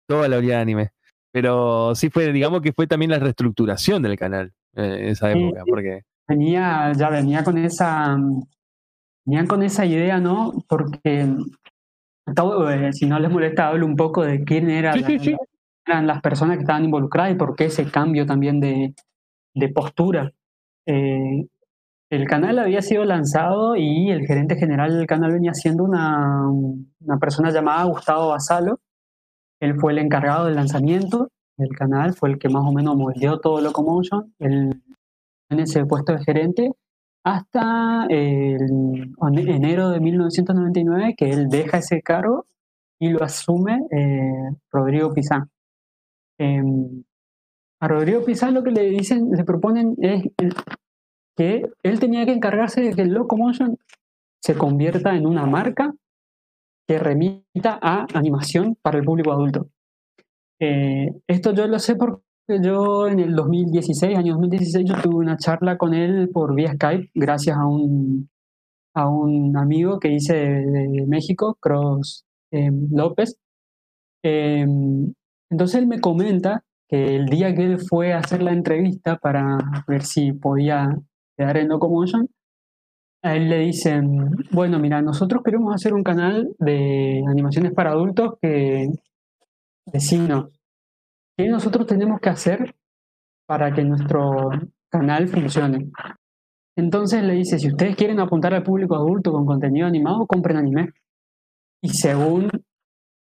[0.07, 0.91] toda la oleada de anime.
[1.31, 5.39] Pero sí fue, digamos que fue también la reestructuración del canal eh, en esa Sí,
[5.39, 6.01] época, porque...
[6.27, 8.41] venía, ya venía con esa, mm,
[9.25, 10.51] venían con esa idea, ¿no?
[10.67, 11.27] Porque,
[12.35, 15.19] todo, eh, si no les molesta, hablo un poco de quién era Sí, la- sí,
[15.19, 15.31] sí.
[15.31, 15.37] la-
[15.87, 18.93] eran las personas que estaban involucradas y por qué ese cambio también de,
[19.55, 20.31] de postura.
[20.85, 21.47] Eh,
[22.11, 27.17] el canal había sido lanzado y el gerente general del canal venía siendo una, una
[27.19, 28.79] persona llamada Gustavo Basalo.
[29.61, 33.39] Él fue el encargado del lanzamiento del canal, fue el que más o menos moldeó
[33.39, 34.33] todo Locomotion.
[34.39, 34.81] Él
[35.49, 36.71] en ese puesto de gerente
[37.23, 42.45] hasta el en- enero de 1999 que él deja ese cargo
[42.99, 45.49] y lo asume eh, Rodrigo Pizán.
[46.39, 47.03] Em,
[47.79, 50.23] a Rodrigo Pizán lo que le dicen, le proponen es
[51.37, 53.77] que él tenía que encargarse de que el Locomotion
[54.41, 55.93] se convierta en una marca
[56.91, 59.69] que remita a animación para el público adulto.
[60.59, 62.21] Eh, esto yo lo sé porque
[62.61, 67.11] yo en el 2016, año 2016, yo tuve una charla con él por vía Skype,
[67.13, 68.29] gracias a un,
[68.93, 73.37] a un amigo que hice de, de México, Cross eh, López.
[74.21, 74.67] Eh,
[75.49, 79.57] entonces él me comenta que el día que él fue a hacer la entrevista para
[79.87, 80.89] ver si podía
[81.37, 82.27] quedar en Locomotion,
[83.23, 88.33] a él le dicen, bueno, mira, nosotros queremos hacer un canal de animaciones para adultos
[88.41, 88.89] que
[89.85, 90.49] vecinos,
[91.37, 92.75] ¿qué nosotros tenemos que hacer
[93.47, 94.49] para que nuestro
[94.89, 95.91] canal funcione?
[96.75, 100.89] Entonces le dice, si ustedes quieren apuntar al público adulto con contenido animado, compren anime.
[101.83, 102.49] Y según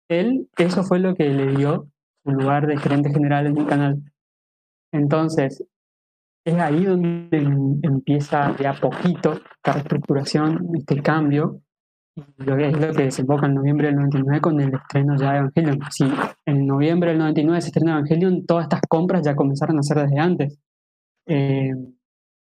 [0.10, 1.88] él, eso fue lo que le dio
[2.24, 4.04] su lugar de gerente general en el canal.
[4.92, 5.64] Entonces,
[6.50, 11.62] es ahí donde em- empieza de a poquito esta reestructuración, este cambio,
[12.16, 15.32] Y lo que es lo que desemboca en noviembre del 99 con el estreno ya
[15.34, 15.80] de Evangelion.
[15.92, 16.06] Si
[16.46, 20.20] en noviembre del 99 se estrena Evangelion, todas estas compras ya comenzaron a hacer desde
[20.20, 20.58] antes.
[21.28, 21.74] Eh,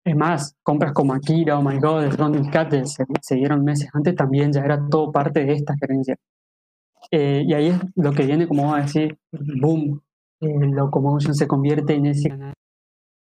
[0.04, 4.14] es más, compras como Akira, Oh My God, Ronnie Cat se, se dieron meses antes,
[4.14, 6.16] también ya era todo parte de esta gerencia.
[7.10, 10.00] Eh, y ahí es lo que viene, como va a decir, boom,
[10.40, 12.54] eh, Locomotion se convierte en ese canal.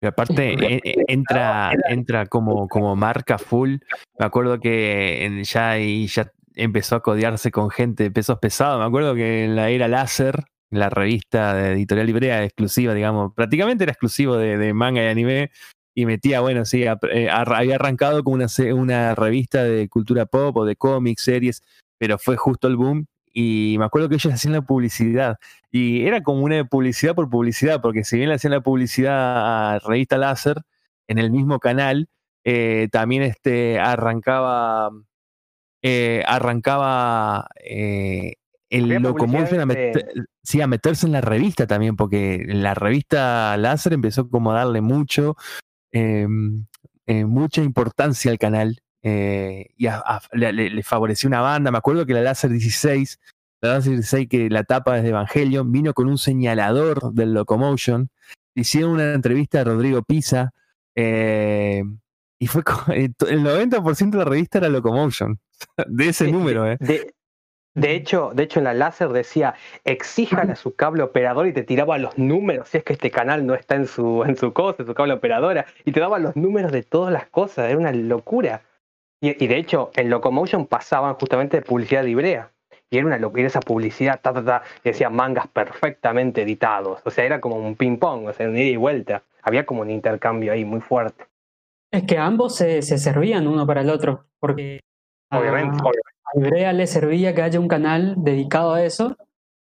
[0.02, 3.76] Y aparte e- e- entra, entra como, como marca full.
[4.18, 8.78] Me acuerdo que en- ya, y ya empezó a codearse con gente de pesos pesados.
[8.80, 13.84] Me acuerdo que en la era láser, la revista de editorial librea exclusiva, digamos, prácticamente
[13.84, 15.50] era exclusivo de, de manga y anime.
[15.92, 20.64] Y metía, bueno, sí, eh, había arrancado con una, una revista de cultura pop o
[20.64, 21.62] de cómics, series,
[21.98, 23.06] pero fue justo el boom.
[23.32, 25.36] Y me acuerdo que ellos hacían la publicidad.
[25.70, 29.78] Y era como una publicidad por publicidad, porque si bien le hacían la publicidad a
[29.78, 30.62] Revista Láser,
[31.08, 32.08] en el mismo canal,
[32.44, 34.90] eh, también este, arrancaba,
[35.82, 38.34] eh, arrancaba eh,
[38.68, 42.74] el Locomotion a, publicidades de- meter- sí, a meterse en la revista también, porque la
[42.74, 45.36] revista Láser empezó como a darle mucho,
[45.92, 46.26] eh,
[47.06, 48.80] eh, mucha importancia al canal.
[49.02, 51.70] Eh, y a- a- le, favoreció una banda.
[51.70, 53.18] Me acuerdo que la Láser 16
[53.62, 58.08] la Láser 16 que la tapa es de Evangelion, vino con un señalador del Locomotion.
[58.54, 60.52] Hicieron una entrevista a Rodrigo Pisa.
[60.96, 61.82] eh,
[62.38, 65.38] y fue co- eh, el 90% de la revista era Locomotion.
[65.86, 66.76] De ese número, ¿eh?
[66.80, 67.12] De,
[67.74, 71.62] de hecho, de hecho, en la láser decía, exijan a su cable operador y te
[71.62, 74.76] tiraba los números, si es que este canal no está en su, en su cosa,
[74.82, 77.92] en su cable operadora, y te daba los números de todas las cosas, era una
[77.92, 78.62] locura.
[79.20, 82.50] Y, y de hecho, en Locomotion pasaban justamente de publicidad de Ibrea.
[82.90, 87.00] Y era una locura esa publicidad, ta, ta, ta, que decía mangas perfectamente editados.
[87.04, 89.22] O sea, era como un ping-pong, o sea, un ida y vuelta.
[89.42, 91.24] Había como un intercambio ahí muy fuerte.
[91.92, 94.80] Es que ambos se, se servían uno para el otro, porque
[95.30, 95.76] a- Obviamente.
[95.84, 99.16] a Ibrea le servía que haya un canal dedicado a eso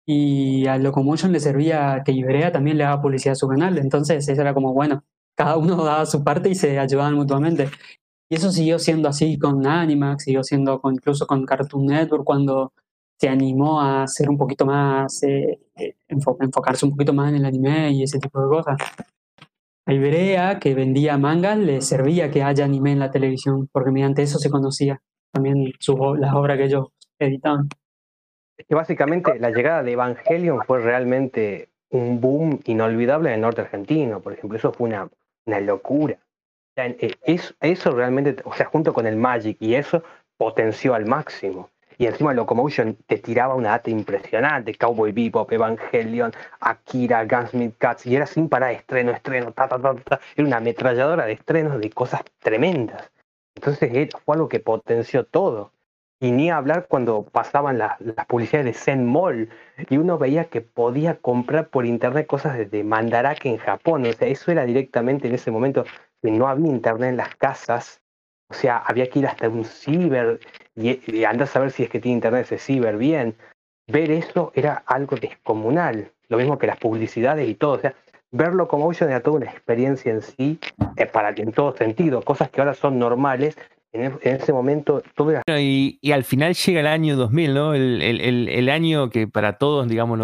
[0.05, 3.77] y a Locomotion le servía que Ibrea también le daba publicidad a su canal.
[3.77, 5.03] Entonces eso era como, bueno,
[5.35, 7.69] cada uno daba su parte y se ayudaban mutuamente.
[8.29, 12.73] Y eso siguió siendo así con Animax, siguió siendo con, incluso con Cartoon Network cuando
[13.19, 17.37] se animó a hacer un poquito más, eh, eh, enfo- enfocarse un poquito más en
[17.37, 18.77] el anime y ese tipo de cosas.
[19.85, 24.21] A Ibrea, que vendía mangas, le servía que haya anime en la televisión, porque mediante
[24.21, 26.87] eso se conocía también sus las obras que ellos
[27.17, 27.69] editaban.
[28.57, 33.61] Es que básicamente la llegada de Evangelion fue realmente un boom inolvidable en el norte
[33.61, 34.57] argentino, por ejemplo.
[34.57, 35.09] Eso fue una,
[35.45, 36.17] una locura.
[36.77, 40.03] Eh, eso, eso realmente, o sea, junto con el Magic y eso
[40.37, 41.69] potenció al máximo.
[41.97, 48.15] Y encima Locomotion te tiraba una data impresionante, Cowboy Bebop, Evangelion, Akira, Gunsmith Cats, y
[48.15, 50.19] era sin parar estreno, estreno, ta, ta, ta, ta.
[50.35, 53.11] Era una ametralladora de estrenos de cosas tremendas.
[53.55, 55.71] Entonces eh, fue algo que potenció todo.
[56.19, 59.49] Y ni hablar cuando pasaban las, las publicidades de Zen Mall
[59.89, 64.05] y uno veía que podía comprar por internet cosas desde Mandarake en Japón.
[64.05, 65.85] O sea, eso era directamente en ese momento
[66.21, 68.01] que no había internet en las casas.
[68.49, 70.39] O sea, había que ir hasta un ciber
[70.75, 73.35] y, y andar a saber si es que tiene internet ese ciber bien.
[73.87, 76.11] Ver eso era algo descomunal.
[76.29, 77.73] Lo mismo que las publicidades y todo.
[77.73, 77.93] O sea,
[78.31, 80.59] ver Locomotion era toda una experiencia en sí,
[80.97, 82.21] eh, para en todo sentido.
[82.21, 83.57] Cosas que ahora son normales.
[83.93, 87.53] En, e- en ese momento todo era y, y al final llega el año 2000,
[87.53, 87.73] ¿no?
[87.73, 90.19] El, el- el- el año que para todos, digamos,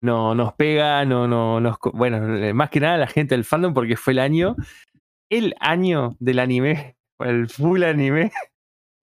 [0.00, 2.20] no, nos pega, no, no, nos, bueno,
[2.54, 4.56] más que nada la gente del fandom, porque fue el año,
[5.30, 8.32] el año del anime, el full anime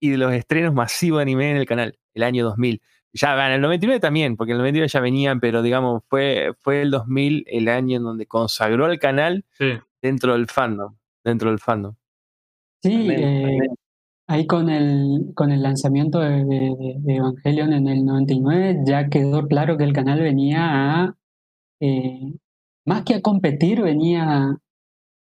[0.00, 2.80] y de los estrenos masivos de anime en el canal, el año 2000.
[3.14, 6.80] Ya, bueno, el 99 también, porque en el 99 ya venían, pero digamos, fue, fue
[6.82, 11.58] el 2000 el año en donde consagró al canal Sí, dentro del fandom, dentro del
[11.58, 11.94] fandom.
[12.82, 13.58] Sí, eh,
[14.28, 19.46] ahí con el, con el lanzamiento de, de- de Evangelion en el 99 ya quedó
[19.46, 21.16] claro que el canal venía a,
[21.80, 22.32] eh,
[22.86, 24.56] más que a competir, venía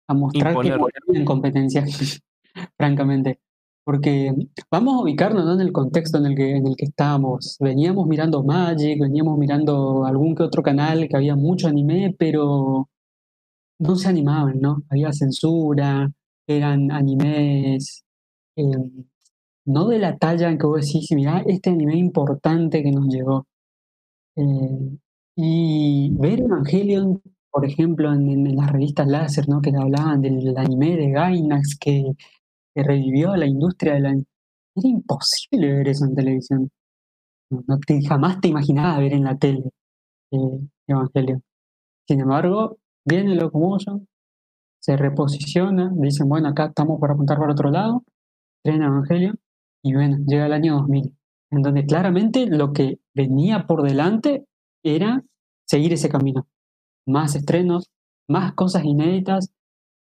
[0.07, 0.93] a, mostrar que Imponer.
[1.05, 1.85] podía en competencia,
[2.77, 3.39] francamente.
[3.83, 4.33] Porque
[4.71, 5.53] vamos a ubicarnos ¿no?
[5.53, 7.57] en el contexto en el que, en el que estábamos.
[7.59, 12.89] Veníamos mirando Magic, veníamos mirando algún que otro canal que había mucho anime, pero
[13.79, 14.83] no se animaban, ¿no?
[14.89, 16.11] Había censura,
[16.47, 18.03] eran animes
[18.55, 18.63] eh,
[19.65, 23.45] no de la talla en que vos decís, mirá, este anime importante que nos llegó.
[24.35, 24.97] Eh,
[25.35, 27.21] y ver Evangelion,
[27.55, 29.61] por ejemplo, en, las revistas láser, ¿no?
[29.61, 32.11] Que hablaban del anime de Gainax que,
[32.75, 34.09] que revivió la industria de la...
[34.11, 36.69] Era imposible ver eso en televisión.
[37.49, 39.63] No, te- jamás te imaginabas ver en la tele
[40.31, 40.37] eh,
[40.87, 41.43] Evangelion.
[42.07, 44.07] Sin embargo, viene Locomotion,
[44.81, 48.03] se reposiciona, dicen, bueno, acá estamos para apuntar para otro lado,
[48.63, 49.37] estrena Evangelion,
[49.83, 51.13] y bueno, llega el año 2000.
[51.51, 54.45] en donde claramente lo que venía por delante
[54.83, 55.23] era
[55.67, 56.47] seguir ese camino.
[57.05, 57.89] Más estrenos,
[58.27, 59.51] más cosas inéditas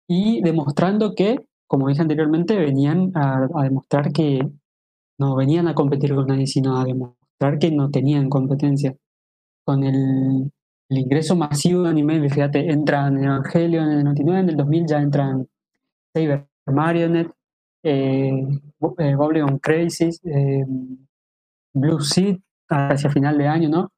[0.08, 1.38] y demostrando que,
[1.68, 4.48] como dije anteriormente, venían a, demostrar que
[5.18, 8.96] no venían a competir con nadie, sino a demostrar que no tenían competencia.
[9.66, 10.52] Con el,
[10.90, 15.48] ingreso masivo de anime, fíjate, entran Evangelion en el 99, en el 2000 ya entran
[16.14, 17.32] Saber Marionette,
[17.84, 18.32] eh,
[19.00, 19.16] eh
[19.62, 20.64] Crisis, eh,
[21.74, 22.38] Blue Seed
[22.70, 23.92] hacia final de año, ¿no?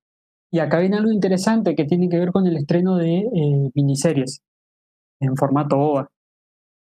[0.52, 4.41] Y acá viene algo interesante que tiene que ver con el estreno de eh, miniseries
[5.20, 6.10] en formato OVA.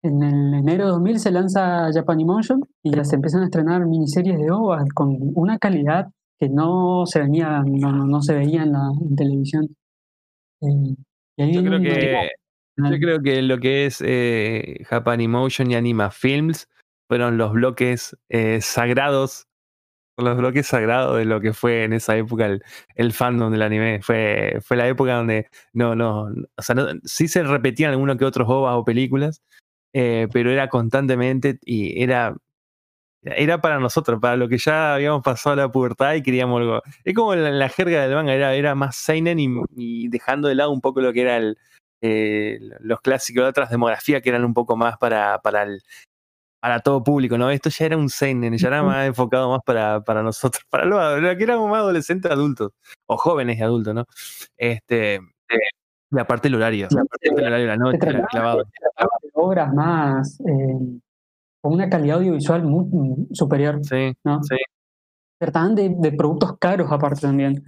[0.04, 4.40] En el enero de 2000 se lanza Japanimotion y ya se empiezan a estrenar miniseries
[4.40, 6.08] de OVA con una calidad
[6.40, 9.68] que no se venía, no, se veía en la televisión.
[10.62, 10.96] Eh,
[11.38, 12.30] yo, creo que,
[12.78, 16.68] yo creo que lo que es eh, Japanimotion y Anima Films
[17.08, 19.48] fueron los bloques eh, sagrados
[20.22, 22.48] los bloques sagrados de lo que fue en esa época
[22.96, 24.02] el, fandom del anime.
[24.02, 26.24] Fue, fue la época donde no, no,
[26.56, 29.42] o sea, sí se repetían algunos que otros ovas o películas,
[29.94, 32.36] eh, pero era constantemente y era,
[33.24, 36.82] era para nosotros, para lo que ya habíamos pasado la pubertad y queríamos algo.
[37.04, 40.82] Es como la, jerga del manga, era, era más seinen y, dejando de lado un
[40.82, 41.58] poco lo que era el,
[42.02, 45.82] eh, los clásicos de otras demografías que eran un poco más para, para el,
[46.62, 47.50] para todo público, ¿no?
[47.50, 51.38] Esto ya era un seinen, ya era más enfocado más para, para nosotros, para lo,
[51.38, 52.72] que éramos más adolescentes adultos,
[53.08, 54.06] o jóvenes y adultos, ¿no?
[54.56, 55.20] Este,
[56.12, 58.64] la parte del horario, la parte del horario de la noche, clavado.
[59.34, 61.00] obras más, eh,
[61.62, 64.44] con una calidad audiovisual muy superior, sí, ¿no?
[64.44, 64.58] Sí.
[65.40, 67.64] Trataban de, de, productos caros aparte también.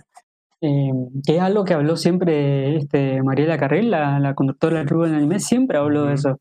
[0.61, 0.91] Eh,
[1.25, 5.15] que es algo que habló siempre este, Mariela Carril, la, la conductora del club de
[5.17, 6.39] anime, siempre habló de eso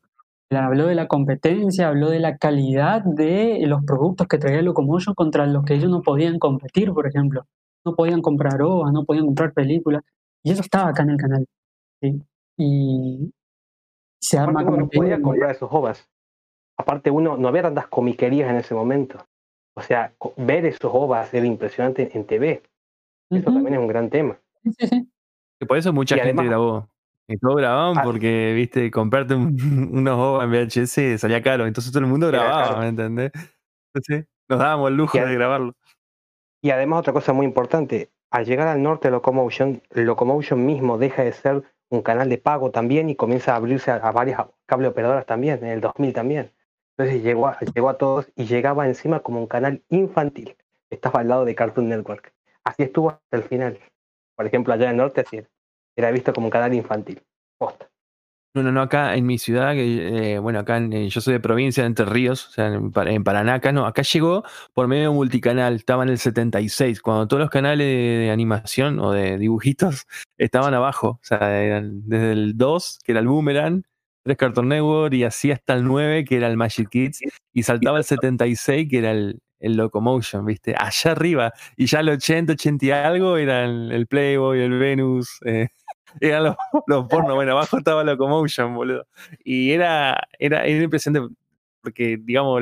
[0.55, 5.45] habló de la competencia, habló de la calidad de los productos que traía Locomotion contra
[5.45, 7.45] los que ellos no podían competir, por ejemplo.
[7.85, 10.03] No podían comprar OVA, no podían comprar películas.
[10.43, 11.47] Y eso estaba acá en el canal.
[12.57, 13.31] Y
[14.21, 14.77] se arma como.
[14.77, 16.09] No podía comprar esos OVAs.
[16.77, 19.25] Aparte, uno no había tantas comiquerías en ese momento.
[19.75, 22.63] O sea, ver esos OVAs era impresionante en TV.
[23.29, 24.37] Eso también es un gran tema.
[24.63, 25.09] Sí, sí.
[25.59, 26.87] Y por eso mucha gente grabó
[27.27, 28.01] y todos grababan ah.
[28.03, 31.65] porque, viste, comprarte unos OVA en VHS salía caro.
[31.65, 33.31] Entonces todo el mundo grababa, ¿me entendés?
[33.93, 35.73] Entonces nos dábamos el lujo de grabarlo.
[36.61, 41.33] Y además otra cosa muy importante, al llegar al norte Locomotion, Locomotion mismo deja de
[41.33, 45.59] ser un canal de pago también y comienza a abrirse a, varias cable operadoras también,
[45.59, 46.51] en el 2000 también.
[46.97, 50.55] Entonces llegó a, llegó a todos y llegaba encima como un canal infantil.
[50.89, 52.33] Estaba al lado de Cartoon Network.
[52.63, 53.79] Así estuvo hasta el final.
[54.35, 55.43] Por ejemplo, allá en el norte, así
[55.95, 57.21] era visto como un canal infantil.
[58.55, 61.81] No, no, no, acá en mi ciudad, eh, bueno, acá en, yo soy de provincia
[61.81, 62.91] de Entre Ríos, o sea, en,
[63.23, 67.41] Paraná, acá no, acá llegó por medio de multicanal, estaba en el 76, cuando todos
[67.41, 70.05] los canales de, animación o de dibujitos
[70.37, 73.81] estaban abajo, o sea, eran desde el 2, que era el Boomerang,
[74.21, 77.21] 3 Cartoon Network, y así hasta el 9, que era el Magic Kids,
[77.53, 80.75] y saltaba el 76, que era el, el Locomotion, ¿viste?
[80.77, 85.69] Allá arriba, y ya el 80, 80 y algo, eran el Playboy, el Venus, eh,
[86.19, 86.55] eran los,
[86.87, 87.35] los pornos.
[87.35, 89.07] Bueno, abajo estaba Locomotion, boludo.
[89.43, 91.33] Y era, era, era impresionante
[91.81, 92.61] porque, digamos,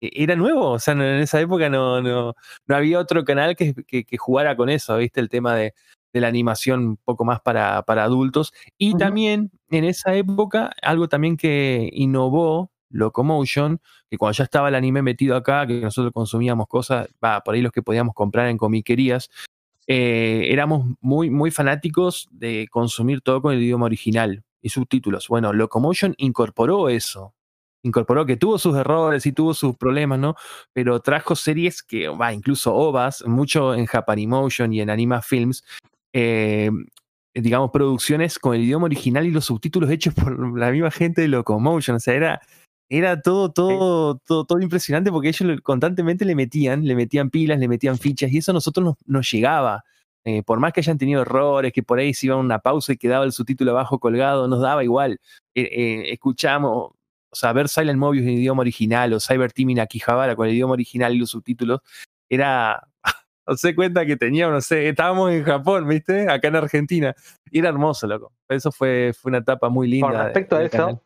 [0.00, 0.70] era nuevo.
[0.72, 2.34] O sea, en esa época no, no,
[2.66, 5.20] no había otro canal que, que, jugara con eso, ¿viste?
[5.20, 5.74] El tema de,
[6.12, 8.52] de la animación un poco más para, para adultos.
[8.78, 14.74] Y también en esa época, algo también que innovó Locomotion, que cuando ya estaba el
[14.74, 18.56] anime metido acá, que nosotros consumíamos cosas, va, por ahí los que podíamos comprar en
[18.56, 19.30] comiquerías,
[19.90, 25.28] eh, éramos muy, muy fanáticos de consumir todo con el idioma original y subtítulos.
[25.28, 27.34] Bueno, Locomotion incorporó eso.
[27.82, 30.34] Incorporó que tuvo sus errores y tuvo sus problemas, ¿no?
[30.74, 35.64] Pero trajo series que, va, incluso OVAs, mucho en Japanimotion y en Anima Films,
[36.12, 36.70] eh,
[37.32, 41.28] digamos, producciones con el idioma original y los subtítulos hechos por la misma gente de
[41.28, 41.96] Locomotion.
[41.96, 42.42] O sea, era,
[42.88, 47.68] era todo, todo, todo, todo impresionante porque ellos constantemente le metían, le metían pilas, le
[47.68, 49.84] metían fichas y eso a nosotros nos, llegaba.
[50.24, 52.92] Eh, por más que hayan tenido errores, que por ahí se iba a una pausa
[52.92, 55.20] y quedaba el subtítulo abajo colgado, nos daba igual.
[55.54, 56.92] Eh, eh, escuchamos,
[57.30, 60.54] o sea, ver Silent Mobius en idioma original o Cyber Team in Akihabara con el
[60.54, 61.80] idioma original y los subtítulos,
[62.28, 62.88] era,
[63.46, 66.30] no sé cuenta que teníamos, no sé, estábamos en Japón, ¿viste?
[66.30, 67.14] Acá en Argentina.
[67.50, 68.32] Y era hermoso, loco.
[68.48, 70.08] Eso fue, fue una etapa muy linda.
[70.08, 71.02] Con respecto a eso,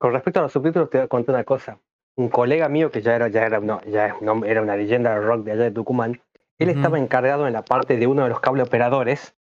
[0.00, 1.78] con respecto a los subtítulos, te voy a contar una cosa.
[2.16, 5.44] Un colega mío que ya era, ya era, no, ya era una leyenda de rock
[5.44, 6.20] de allá de Tucumán,
[6.58, 9.34] él estaba encargado en la parte de uno de los cable operadores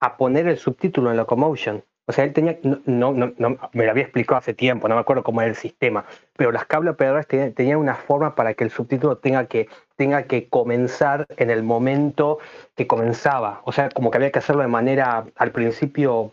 [0.00, 1.84] a poner el subtítulo en Locomotion.
[2.06, 5.00] O sea, él tenía, no, no, no, me lo había explicado hace tiempo, no me
[5.00, 6.04] acuerdo cómo era el sistema,
[6.36, 10.48] pero las cable operadoras tenían, una forma para que el subtítulo tenga que tenga que
[10.48, 12.38] comenzar en el momento
[12.74, 13.62] que comenzaba.
[13.64, 16.32] O sea, como que había que hacerlo de manera, al principio,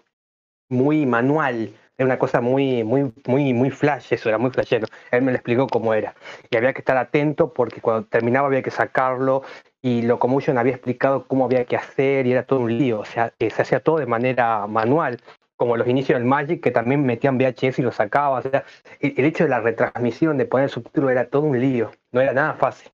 [0.68, 1.70] muy manual.
[2.02, 4.88] Era una cosa muy, muy, muy, muy flash, eso era muy flashero.
[5.12, 6.16] Él me lo explicó cómo era.
[6.50, 9.44] Y había que estar atento porque cuando terminaba había que sacarlo
[9.84, 13.02] y Locomotion había explicado cómo había que hacer y era todo un lío.
[13.02, 15.20] O sea, se hacía todo de manera manual
[15.58, 18.40] como los inicios del Magic, que también metían VHS y lo sacaban.
[18.40, 18.66] O sea,
[19.00, 22.34] el, hecho de la retransmisión, de poner el subtítulo, era todo un lío, no era
[22.34, 22.92] nada fácil.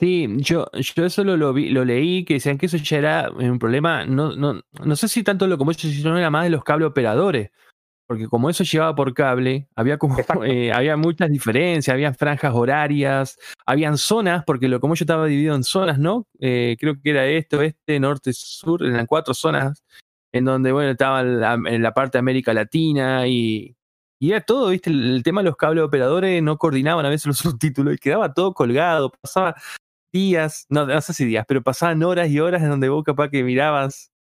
[0.00, 3.30] Sí, yo, yo eso lo, lo, vi, lo leí, que decían que eso ya era
[3.30, 6.50] un problema, no, no, no sé si tanto lo como eso, sino era más de
[6.50, 7.52] los cable operadores,
[8.06, 13.38] porque como eso llevaba por cable, había como eh, había muchas diferencias, había franjas horarias,
[13.66, 16.26] habían zonas, porque lo como yo estaba dividido en zonas, ¿no?
[16.40, 19.82] Eh, creo que era este, oeste, norte, sur, eran cuatro zonas
[20.32, 23.76] en donde, bueno, estaba en la, parte de América Latina y,
[24.18, 24.90] y era todo, ¿viste?
[24.90, 28.52] El, tema de los cables operadores no coordinaban a veces los subtítulos y quedaba todo
[28.52, 29.54] colgado, pasaba
[30.12, 33.30] días, no, no sé si días, pero pasaban horas y horas en donde vos capaz
[33.30, 34.12] que mirabas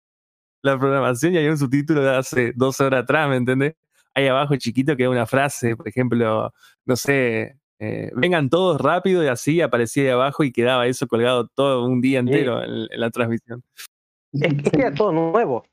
[0.64, 3.76] la programación y había un subtítulo de hace dos horas atrás, ¿me entendés?
[4.16, 6.52] Ahí abajo chiquito queda una frase, por ejemplo,
[6.86, 11.48] no sé, eh, vengan todos rápido y así aparecía ahí abajo y quedaba eso colgado
[11.48, 13.64] todo un día entero en, la transmisión.
[14.32, 15.64] Es, que era todo nuevo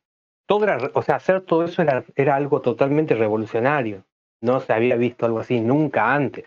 [0.94, 4.04] o sea, hacer todo eso era, era, algo totalmente revolucionario.
[4.40, 6.46] No se había visto algo así nunca antes.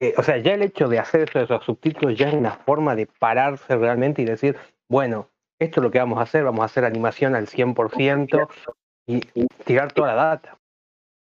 [0.00, 2.52] Eh, o sea, ya el hecho de hacer eso de esos subtítulos ya es una
[2.52, 4.56] forma de pararse realmente y decir,
[4.88, 8.48] bueno, esto es lo que vamos a hacer, vamos a hacer animación al 100%
[9.06, 9.20] y,
[9.64, 10.58] tirar toda la data.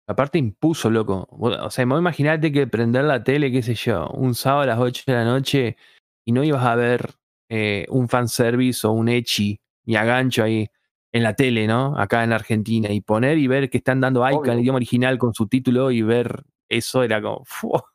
[0.07, 1.27] Aparte impuso, loco.
[1.31, 5.03] O sea, imagínate que prender la tele, qué sé yo, un sábado a las 8
[5.07, 5.77] de la noche
[6.25, 7.11] y no ibas a ver
[7.49, 10.67] eh, un fanservice o un echi y a gancho ahí
[11.11, 11.97] en la tele, ¿no?
[11.97, 12.89] Acá en Argentina.
[12.91, 15.91] Y poner y ver que están dando Aika en el idioma original con su título
[15.91, 17.43] y ver eso era como.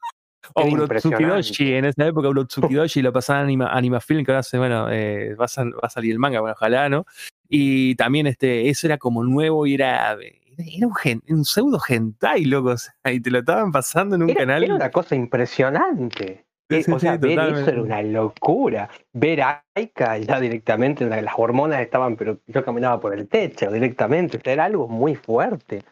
[0.54, 4.90] O Urotsukidoshi, en esa época Urotsukidoshi lo pasaban Anima, Anima Film, que ahora hace, bueno,
[4.90, 7.06] eh, va, a, salir el manga, bueno, ojalá, ¿no?
[7.48, 10.16] Y también este, eso era como nuevo y era,
[10.58, 12.74] era un, un pseudo hentai, loco,
[13.04, 14.64] y te lo estaban pasando en un canal.
[14.64, 16.46] Era una cosa impresionante.
[16.68, 18.88] Eh, o sea, ver eso era una locura.
[19.12, 24.40] Ver a Aika ya directamente, las hormonas estaban, pero yo caminaba por el techo directamente.
[24.44, 25.84] era algo muy fuerte.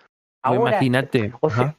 [0.44, 1.32] Imagínate.
[1.40, 1.76] O sea,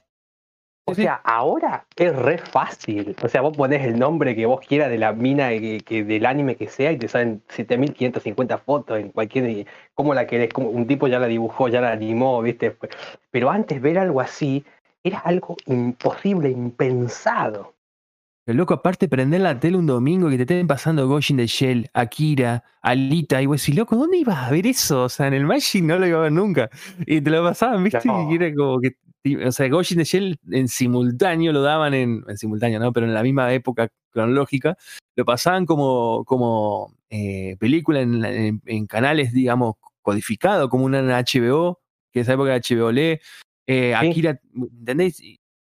[1.24, 3.16] ahora es re fácil.
[3.24, 6.56] O sea, vos pones el nombre que vos quieras de la mina que, del anime
[6.56, 9.66] que sea y te salen 7550 fotos en cualquier.
[9.94, 12.76] Como la querés, como un tipo ya la dibujó, ya la animó, ¿viste?
[13.32, 14.64] Pero antes ver algo así
[15.04, 17.74] era algo imposible, impensado.
[18.48, 21.90] El loco, aparte, prender la tele un domingo que te estén pasando Goshin de Shell,
[21.94, 25.06] Akira, Alita, y vos decís, loco, ¿dónde ibas a ver eso?
[25.06, 26.70] O sea, en el Magic no lo iba a ver nunca.
[27.08, 28.08] Y te lo pasaban, ¿viste?
[28.30, 28.98] Y era como que.
[29.46, 32.24] O sea, Goshin de Shell en simultáneo lo daban en.
[32.28, 32.94] En simultáneo, ¿no?
[32.94, 34.78] Pero en la misma época cronológica.
[35.16, 42.22] Lo pasaban como, como eh, película en, en, canales, digamos, codificado, como una HBO, que
[42.22, 43.20] esa época de HBO lee.
[43.68, 45.22] Eh, Akira, ¿entendéis?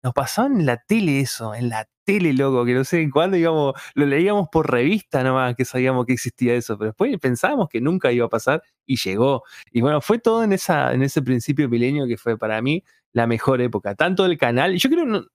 [0.03, 3.37] Nos pasaban en la tele eso, en la tele, loco, que no sé en cuándo,
[3.37, 7.81] digamos, lo leíamos por revista nomás, que sabíamos que existía eso, pero después pensábamos que
[7.81, 9.43] nunca iba a pasar y llegó.
[9.73, 12.83] Y bueno, fue todo en, esa, en ese principio milenio que fue para mí
[13.13, 13.95] la mejor época.
[13.95, 15.27] Tanto el canal, yo creo, no,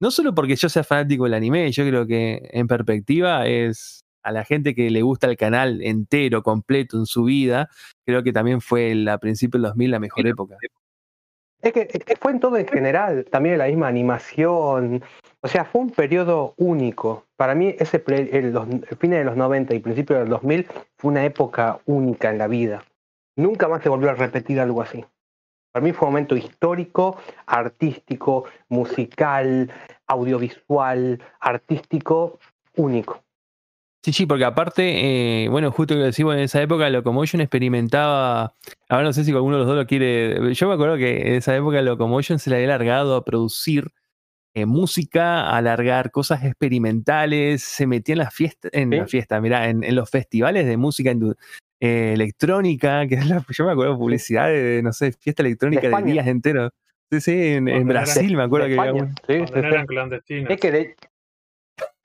[0.00, 4.32] no solo porque yo sea fanático del anime, yo creo que en perspectiva es a
[4.32, 7.70] la gente que le gusta el canal entero, completo en su vida,
[8.04, 10.56] creo que también fue a principios del 2000 la mejor época.
[11.60, 15.02] Es que, fue en todo en general, también la misma animación.
[15.40, 17.24] O sea, fue un periodo único.
[17.36, 18.66] Para mí, ese el, los,
[18.98, 20.66] fines de los 90 y principios del 2000
[20.96, 22.84] fue una época única en la vida.
[23.36, 25.04] Nunca más se volvió a repetir algo así.
[25.72, 29.70] Para mí fue un momento histórico, artístico, musical,
[30.08, 32.40] audiovisual, artístico,
[32.74, 33.22] único.
[34.02, 38.54] Sí, sí, porque aparte, eh, bueno, justo que decimos en esa época, Locomotion experimentaba.
[38.88, 40.54] Ahora no sé si alguno de los dos lo quiere.
[40.54, 43.92] Yo me acuerdo que en esa época Locomotion se le había largado a producir
[44.54, 49.94] eh, música, alargar cosas experimentales, se metía en las fiestas, en la fiesta, mirá, en,
[49.94, 51.12] los festivales de música
[51.80, 53.18] eh, electrónica, que
[53.50, 56.72] yo me acuerdo publicidad de, no sé, fiesta electrónica de, días enteros.
[57.10, 59.06] Sí, sí, en, Brasil me acuerdo que había.
[59.26, 59.44] Sí,
[60.26, 60.96] sí, Es que de,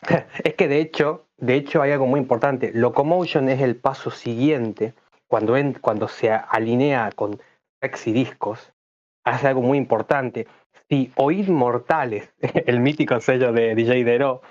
[0.43, 2.71] es que de hecho, de hecho hay algo muy importante.
[2.73, 4.93] Locomotion es el paso siguiente
[5.27, 7.39] cuando, cuando se alinea con
[7.81, 8.71] Rexy Discos.
[9.25, 10.47] Hace algo muy importante.
[10.93, 12.31] Si Oíd Mortales,
[12.67, 14.43] el mítico sello de DJ Dero,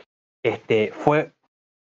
[0.43, 1.31] este, fue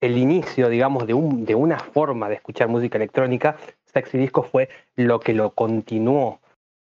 [0.01, 4.69] el inicio, digamos, de, un, de una forma de escuchar música electrónica, Sexy Discos fue
[4.95, 6.39] lo que lo continuó.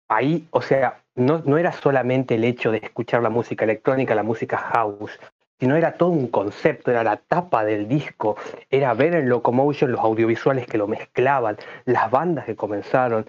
[0.06, 4.22] Ahí, o sea, no, no era solamente el hecho de escuchar la música electrónica, la
[4.22, 5.18] música house,
[5.58, 8.36] sino era todo un concepto, era la tapa del disco,
[8.68, 13.24] era ver en Locomotion los audiovisuales que lo mezclaban, las bandas que comenzaron,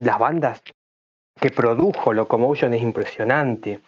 [0.00, 0.64] las bandas
[1.38, 3.80] que produjo Locomotion es impresionante,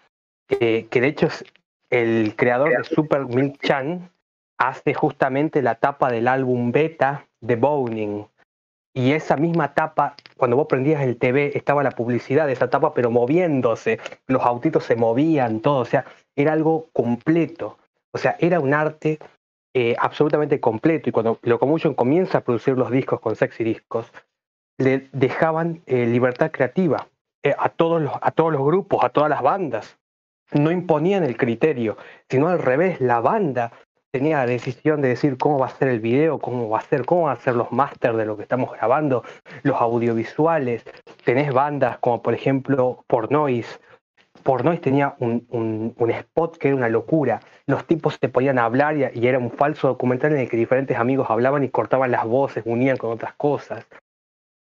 [0.49, 1.45] eh, que de hecho es
[1.91, 4.11] el creador de Super Milk Chan
[4.59, 8.27] hace justamente la tapa del álbum beta de Boning.
[8.93, 12.93] Y esa misma tapa, cuando vos prendías el TV, estaba la publicidad de esa tapa,
[12.93, 16.05] pero moviéndose, los autitos se movían, todo, o sea,
[16.37, 17.79] era algo completo.
[18.13, 19.19] O sea, era un arte
[19.75, 21.09] eh, absolutamente completo.
[21.09, 24.13] Y cuando Locomotion comienza a producir los discos con Sexy Discos,
[24.79, 27.07] le dejaban eh, libertad creativa
[27.59, 29.99] a, todos los, a todos los grupos, a todas las bandas.
[30.53, 31.97] No imponían el criterio,
[32.29, 33.73] sino al revés, la banda
[34.13, 37.05] tenía la decisión de decir cómo va a ser el video, cómo va a ser,
[37.05, 39.23] cómo van a ser los máster de lo que estamos grabando,
[39.63, 40.85] los audiovisuales.
[41.25, 43.79] Tenés bandas como por ejemplo Pornoise,
[44.43, 47.41] Pornois tenía un, un, spot que era una locura.
[47.67, 51.29] Los tipos se podían hablar y, era un falso documental en el que diferentes amigos
[51.31, 53.87] hablaban y cortaban las voces, unían con otras cosas.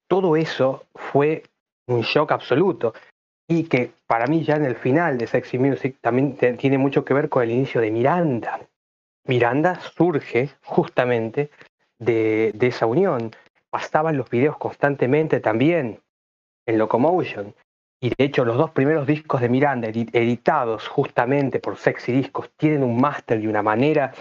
[0.07, 1.43] Todo eso fue
[1.89, 2.93] un shock absoluto
[3.47, 7.13] y que para mí ya en el final de Sexy Music también tiene mucho que
[7.13, 8.59] ver con el inicio de Miranda.
[9.25, 11.49] Miranda surge justamente
[11.97, 13.31] de, de esa unión.
[13.69, 15.99] Pasaban los videos constantemente también
[16.65, 17.53] en Locomotion
[18.01, 22.83] y de hecho los dos primeros discos de Miranda, editados justamente por Sexy Discos, tienen
[22.83, 24.13] un máster y una manera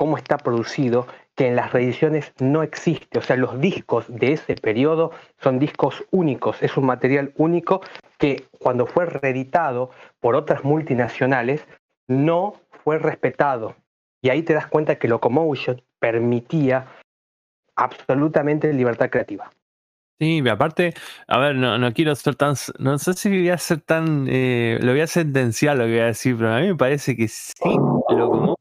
[0.00, 3.18] cómo está producido que en las reediciones no existe.
[3.18, 7.82] O sea, los discos de ese periodo son discos únicos, es un material único
[8.16, 11.66] que cuando fue reeditado por otras multinacionales
[12.08, 13.76] no fue respetado.
[14.22, 16.86] Y ahí te das cuenta que Locomotion permitía
[17.76, 19.50] absolutamente libertad creativa.
[20.18, 20.94] Sí, aparte,
[21.28, 24.78] a ver, no, no quiero ser tan, no sé si voy a ser tan, eh,
[24.80, 27.28] lo voy a sentenciar lo que voy a decir, pero a mí me parece que
[27.28, 28.54] sí, eh,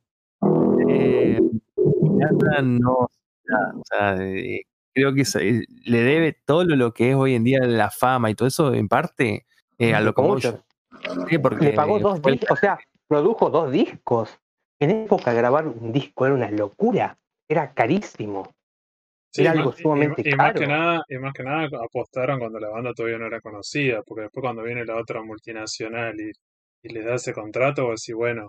[2.64, 4.62] no, o sea, eh,
[4.94, 8.36] creo que eh, le debe todo lo que es hoy en día la fama y
[8.36, 9.46] todo eso, en parte,
[9.80, 10.62] a Locomotion.
[11.30, 14.40] Sí, porque le pagó dos discos, o sea, produjo dos discos.
[14.82, 17.18] En época grabar un disco era una locura,
[17.48, 18.54] era carísimo
[19.48, 23.20] algo sumamente y, Más que nada, y más que nada apostaron cuando la banda todavía
[23.20, 26.32] no era conocida, porque después cuando viene la otra multinacional y,
[26.84, 28.48] y le da ese contrato, vos decís, bueno,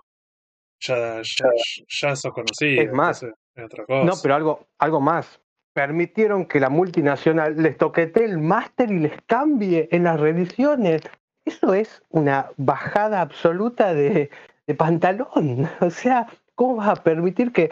[0.79, 1.49] ya, ya,
[1.87, 2.81] ya sos conocido.
[2.81, 3.25] Es más,
[3.55, 5.41] no, pero algo, algo más.
[5.73, 11.01] Permitieron que la multinacional les toquete el máster y les cambie en las reediciones.
[11.45, 14.29] Eso es una bajada absoluta de,
[14.67, 15.69] de pantalón.
[15.81, 17.69] O sea, ¿cómo vas a permitir que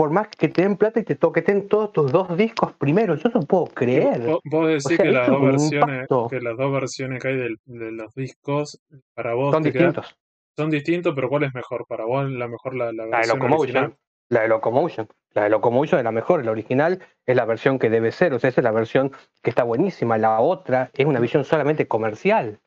[0.00, 3.16] por más que te den plata y te toqueten todos tus dos discos primero.
[3.16, 4.22] Yo no puedo creer.
[4.44, 8.80] Vos, decís que, las dos versiones, que las dos versiones que hay de, los discos,
[9.12, 10.16] para vos son distintos.
[10.56, 11.84] son distintos, pero ¿cuál es mejor?
[11.86, 13.94] Para vos la mejor la, la, de Locomotion.
[14.30, 15.08] La de Locomotion.
[15.32, 16.44] La de Locomotion es la mejor.
[16.44, 18.32] La original es la versión que debe ser.
[18.32, 19.12] O sea, esa es la versión
[19.42, 20.16] que está buenísima.
[20.18, 22.60] La otra es una visión solamente comercial.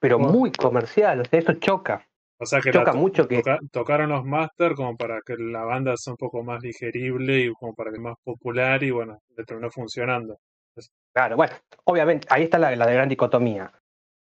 [0.00, 1.20] Pero muy comercial.
[1.20, 2.08] O sea, eso choca.
[2.38, 3.42] O sea que Choca mucho que...
[3.70, 7.74] tocaron los master como para que la banda sea un poco más digerible y como
[7.74, 10.38] para que más popular y bueno, le terminó funcionando.
[11.12, 13.72] Claro, bueno, obviamente, ahí está la, la gran dicotomía.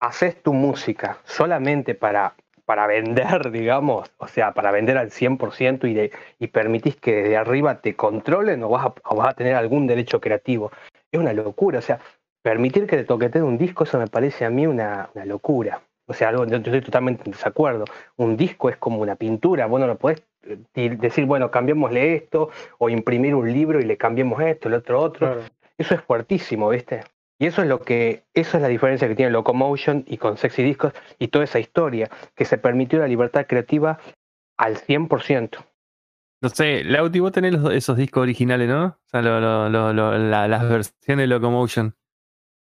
[0.02, 2.36] Haces tu música solamente para,
[2.72, 7.36] para vender, digamos, o sea, para vender al 100% y, de, y permitís que desde
[7.36, 10.72] arriba te controlen o vas, a, vas a tener algún derecho creativo.
[11.12, 12.00] Es una locura, o sea,
[12.42, 15.82] permitir que te toqueten un disco, eso me parece a mí una, una locura.
[16.08, 17.84] O sea, algo, yo estoy totalmente en desacuerdo.
[18.16, 22.88] Un disco es como una pintura, bueno, no puedes eh, decir, bueno, cambiémosle esto, o
[22.88, 25.42] imprimir un libro y le cambiemos esto, el otro, otro.
[25.78, 27.02] Eso es fuertísimo, ¿viste?
[27.42, 30.62] Y eso es lo que, eso es la diferencia que tiene Locomotion y con Sexy
[30.62, 33.98] Discos y toda esa historia, que se permitió la libertad creativa
[34.60, 35.58] al 100%.
[36.44, 38.86] No sé, Lauti, vos tenés esos discos originales, ¿no?
[38.86, 41.96] O sea, las versiones de Locomotion.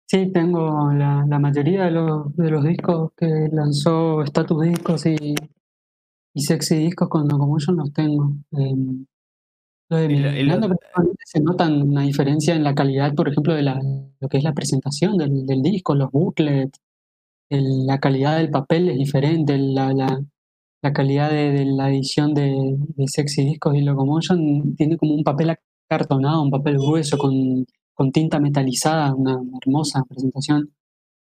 [0.06, 5.34] Sí, tengo la, la mayoría de los, de los discos que lanzó Status Discos y,
[6.34, 8.34] y Sexy Discos con Locomotion los tengo.
[8.52, 9.06] Eh,
[9.90, 10.70] lo de Miranda
[11.26, 13.80] se nota una diferencia en la calidad, por ejemplo, de la,
[14.20, 16.80] lo que es la presentación del, del disco, los booklets,
[17.50, 20.22] la calidad del papel es diferente, la, la,
[20.82, 25.24] la calidad de, de, la edición de, de Sexy Discos y Locomotion tiene como un
[25.24, 25.56] papel
[25.90, 27.66] acartonado, un papel grueso con
[27.98, 30.72] con tinta metalizada, una hermosa presentación.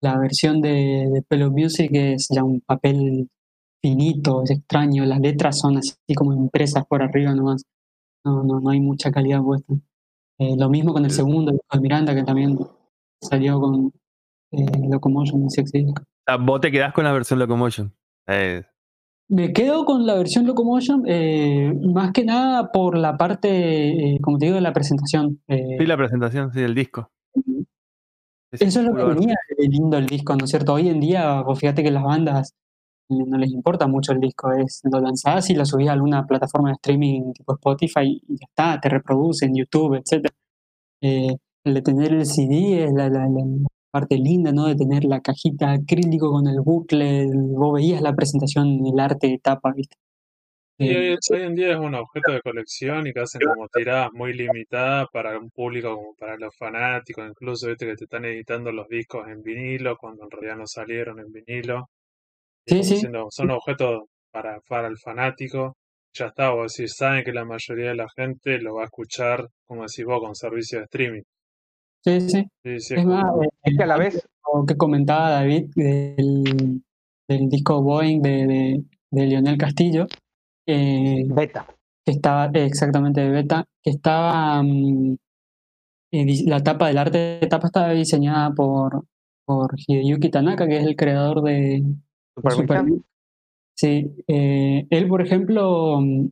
[0.03, 3.31] La versión de, de Pelo Music es ya un papel
[3.81, 7.62] finito, es extraño, las letras son así como impresas por arriba nomás.
[8.27, 9.72] No, no, no hay mucha calidad puesta.
[10.39, 12.59] Eh, lo mismo con el segundo, de Miranda, que también
[13.20, 13.93] salió con
[14.51, 15.87] eh, Locomotion y Sexy.
[16.27, 17.95] Ah, vos te quedás con la versión Locomotion.
[18.27, 18.64] Eh,
[19.29, 21.05] Me quedo con la versión Locomotion,
[21.93, 25.41] más que nada por la parte, como te digo, de la presentación.
[25.49, 27.12] Sí, la presentación, sí, del disco.
[28.51, 30.72] Eso es lo que de lindo el disco, ¿no es cierto?
[30.74, 32.57] Hoy en día, fíjate que las bandas
[33.09, 36.70] no les importa mucho el disco, es lo lanzás y lo subís a alguna plataforma
[36.70, 40.30] de streaming tipo Spotify y ya está, te reproduce en YouTube, etc.
[41.64, 43.42] el de tener el CD es la, la- la
[43.90, 44.66] parte linda, ¿no?
[44.66, 49.38] De tener la cajita acrílico con el bucle, vos veías la presentación, el arte de
[49.38, 49.96] tapa, ¿viste?
[50.78, 53.68] Y Eh, hoy, hoy en día es un objeto de colección y que hacen como
[53.68, 58.24] tiradas muy limitadas para un público como para los fanáticos, incluso viste que te están
[58.26, 61.88] editando los discos en vinilo cuando en realidad no salieron en vinilo.
[62.67, 62.95] Sí, sí.
[62.95, 65.77] diciendo, son objetos para, para el fanático.
[66.14, 69.49] Ya está, vos decís, saben que la mayoría de la gente lo va a escuchar,
[69.67, 71.23] como decís vos, con servicio de streaming.
[72.05, 72.45] Sí, sí.
[72.64, 76.83] Sí, sí, Es más, eh, Es que a la vez, lo que comentaba David del,
[77.29, 80.07] del disco Boeing de, de, de Lionel Castillo,
[80.67, 81.67] eh, beta.
[82.05, 84.62] que estaba eh, exactamente de beta, que estaba
[86.12, 89.05] eh, di- la tapa del arte de tapa estaba diseñada por,
[89.45, 91.83] por Hideyuki Tanaka, que es el creador de
[93.74, 96.28] Sí, eh, él, por ejemplo, mm,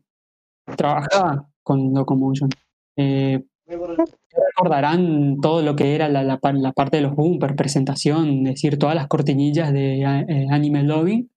[0.77, 2.49] trabajaba con Locomotion.
[2.97, 8.47] Eh, recordarán todo lo que era la, la, par- la parte de los bumper, presentación,
[8.47, 11.29] es decir, todas las cortinillas de eh, Anime Lobby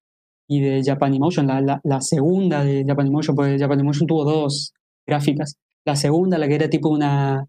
[0.50, 4.74] y de Japanimotion, la, la, la segunda de Japanimotion, porque Japanimotion tuvo dos
[5.06, 5.58] gráficas.
[5.86, 7.46] La segunda, la que era tipo una,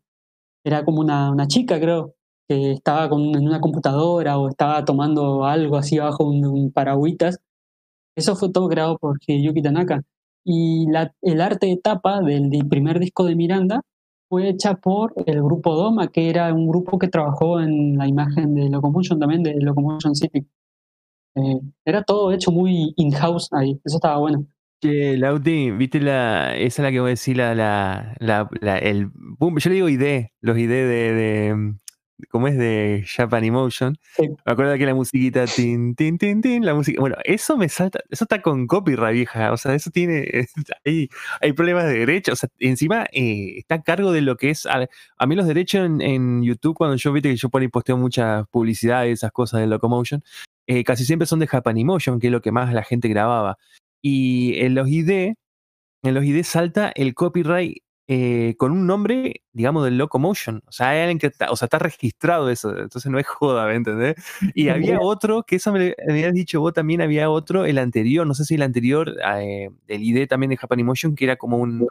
[0.65, 2.15] era como una, una chica, creo,
[2.49, 6.73] que estaba con, en una computadora o estaba tomando algo así bajo un, un.
[8.17, 10.03] Eso fue todo creado por Hideyuki Tanaka.
[10.45, 13.83] Y la, el arte de tapa del, di- primer disco de Miranda
[14.31, 18.55] fue hecha por el grupo Doma, que era un grupo que trabajó en la imagen
[18.55, 20.47] de Locomotion también, de Locomotion City.
[21.37, 24.45] Eh, era todo hecho muy in-house ahí, eso estaba bueno.
[24.83, 26.57] Che, Lauti, ¿viste la.
[26.57, 27.55] Esa es la que voy a decir, la.
[27.55, 31.13] la, la, la- el boom, yo le digo ID, los ID de.
[31.15, 31.75] de
[32.31, 32.59] ¿Cómo es?
[32.59, 33.97] De Japan Emotion.
[34.17, 34.29] Sí.
[34.29, 37.01] Me acuerdo que la musiquita, tin, tin, tin, tin, la música.
[37.01, 38.01] Bueno, eso me salta.
[38.11, 39.53] Eso está con copyright, vieja.
[39.53, 40.49] O sea, eso tiene.
[40.85, 41.09] Hay,
[41.41, 42.33] hay problemas de derecho.
[42.33, 44.67] O sea, encima eh, está a cargo de lo que es.
[44.67, 47.69] A, a mí los derechos en, en YouTube, cuando yo viste que yo por ahí
[47.69, 50.23] posteo muchas publicidades, esas cosas de Locomotion,
[50.67, 53.59] eh, casi siempre son de Japanimotion, que es lo que más la gente grababa.
[54.03, 55.35] Y en los ID,
[56.03, 60.63] en los ID salta el copyright eh, con un nombre, digamos, del Locomotion.
[60.67, 63.67] O sea, hay alguien que está, o sea, está registrado eso, entonces no es joda,
[63.67, 64.17] ¿me entendés?
[64.57, 68.27] Y había otro, que eso me, me habías dicho vos también, había otro, el anterior,
[68.27, 71.87] no sé si el anterior, eh, el ID también de Japanimotion, que era como un.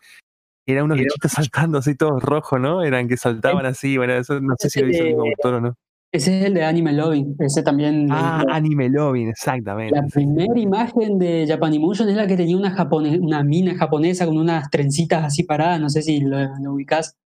[0.68, 2.84] Era unos bichitos saltando así todos rojos, ¿no?
[2.84, 5.61] Eran que saltaban así, bueno, eso no sé si lo hizo el mismo autor o
[5.61, 5.78] no.
[6.12, 8.08] Ese es el de Anime Lobby, ese también.
[8.10, 9.93] Ah, Anime Loving, exactamente.
[9.93, 14.38] la primera imagen de Japanimotion es la que tenía una, japone- una mina japonesa con
[14.38, 17.18] unas trencitas así paradas, no sé si lo, lo ubicás.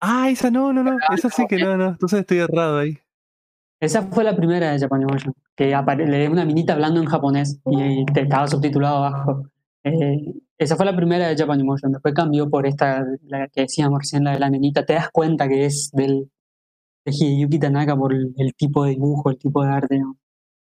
[0.00, 2.98] Ah, esa no, no, no, esa sí que no, no, entonces estoy errado ahí.
[3.80, 5.66] Esa fue la primera de Japanimotion, que
[5.98, 9.48] le una minita hablando en japonés y te estaba subtitulado abajo.
[9.84, 14.24] Eh, esa fue la primera de Japanimotion, después cambió por esta, la que decíamos recién,
[14.24, 14.84] la de la nenita.
[14.84, 16.28] Te das cuenta que es del,
[17.06, 19.98] de Hideyuki Tanaka por el, el tipo de dibujo, el tipo de arte.
[19.98, 20.16] ¿no?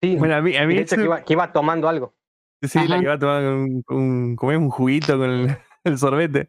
[0.03, 2.15] Sí, Bueno, a mí, a mí hecho, eso- que iba, que iba tomando algo.
[2.63, 5.99] sí, la que va a tomar un, un, como es un juguito con el, el
[5.99, 6.49] sorbete.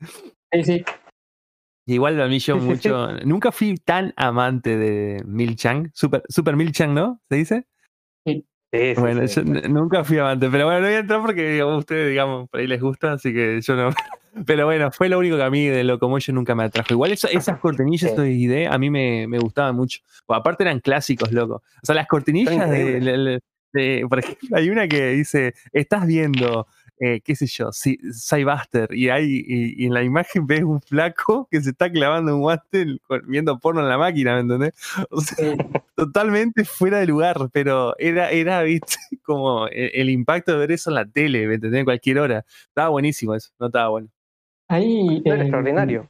[0.51, 0.85] Sí, sí.
[1.85, 6.71] Igual a mí yo mucho, nunca fui tan amante de Mil Chang, Super, Super Mil
[6.71, 7.19] Chang, ¿no?
[7.29, 7.67] ¿Se dice?
[8.25, 9.41] Sí, sí, Bueno, sí.
[9.43, 12.49] yo nunca fui amante, pero bueno, no voy a entrar porque digamos, a ustedes, digamos,
[12.49, 13.89] por ahí les gusta, así que yo no.
[14.45, 16.87] Pero bueno, fue lo único que a mí de Locomotion nunca me atrajo.
[16.93, 18.17] Igual eso- esas cortinillas Sí.
[18.21, 19.99] de ID a mí me, me gustaban mucho.
[20.25, 21.55] O aparte eran clásicos, loco.
[21.81, 23.39] O sea, las cortinillas de,
[24.09, 26.67] Por ejemplo, hay una que dice, estás viendo,
[26.99, 30.79] eh, qué sé yo, si, Cybuster, y, hay, y, y en la imagen ves un
[30.81, 32.85] flaco que se está clavando un guante
[33.25, 34.73] viendo porno en la máquina, ¿me entendés?
[35.09, 35.55] O sea,
[35.95, 38.95] totalmente fuera de lugar, pero era, era ¿viste?
[39.23, 41.79] como el, el impacto de ver eso en la tele, ¿me entendés?
[41.79, 42.45] En cualquier hora.
[42.67, 44.07] Estaba buenísimo eso, no estaba bueno.
[44.67, 46.09] Ahí, Era eh, extraordinario.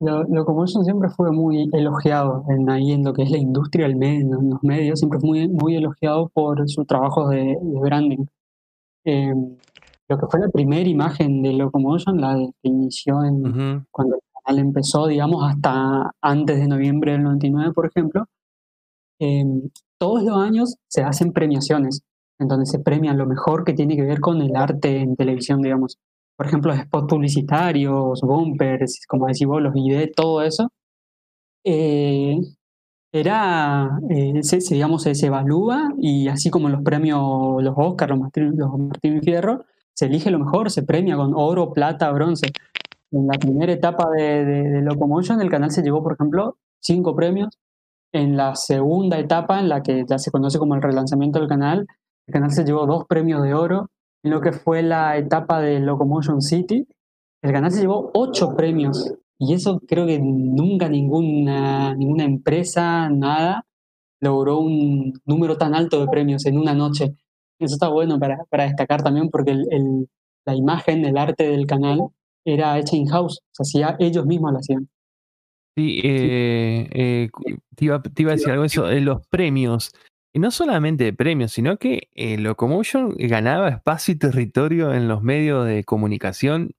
[0.00, 3.96] Lo, Locomotion siempre fue muy elogiado en, ahí en lo que es la industria, el
[3.96, 8.24] medio, en los medios, siempre fue muy, muy elogiado por sus trabajos de, de branding.
[9.04, 9.34] Eh,
[10.08, 13.84] lo que fue la primera imagen de Locomotion, la que inició en, Ujú.
[13.90, 18.24] cuando el canal empezó, digamos, hasta antes de noviembre del 99, por ejemplo,
[19.20, 19.44] eh,
[19.98, 22.02] todos los años se hacen premiaciones,
[22.40, 25.60] en donde se premian lo mejor que tiene que ver con el arte en televisión,
[25.60, 25.98] digamos.
[26.40, 30.70] Por ejemplo, spots publicitarios, bumpers, como decís vos, los ID, todo eso.
[31.62, 32.38] Eh,
[33.12, 38.20] era, eh, se, digamos, se, se evalúa y así como los premios, los Oscar, los
[38.20, 42.50] Martín, los Martín Fierro, se elige lo mejor, se premia con oro, plata, bronce.
[43.10, 47.50] En la primera etapa de, de, Locomotion, el canal se llevó, por ejemplo, cinco premios.
[48.12, 51.86] En la segunda etapa, en la que ya se conoce como el relanzamiento del canal,
[52.26, 53.90] el canal se llevó dos premios de oro.
[54.22, 56.86] En lo que fue la etapa de Locomotion City,
[57.42, 59.14] el canal se llevó ocho premios.
[59.38, 63.64] Y eso creo que nunca ninguna, ninguna empresa, nada,
[64.20, 67.14] logró un número tan alto de premios en una noche.
[67.58, 70.08] Eso está bueno para, para destacar también porque el,
[70.46, 72.00] la imagen, el arte del canal
[72.44, 74.88] era hecha in-house, o sea, ellos mismos lo hacían.
[75.76, 77.28] Sí, eh, eh,
[77.76, 79.92] te, iba, te, iba, a decir algo de eso, los premios.
[80.32, 85.66] Y no solamente premios, sino que eh, Locomotion ganaba espacio y territorio en los medios
[85.66, 86.74] de comunicación.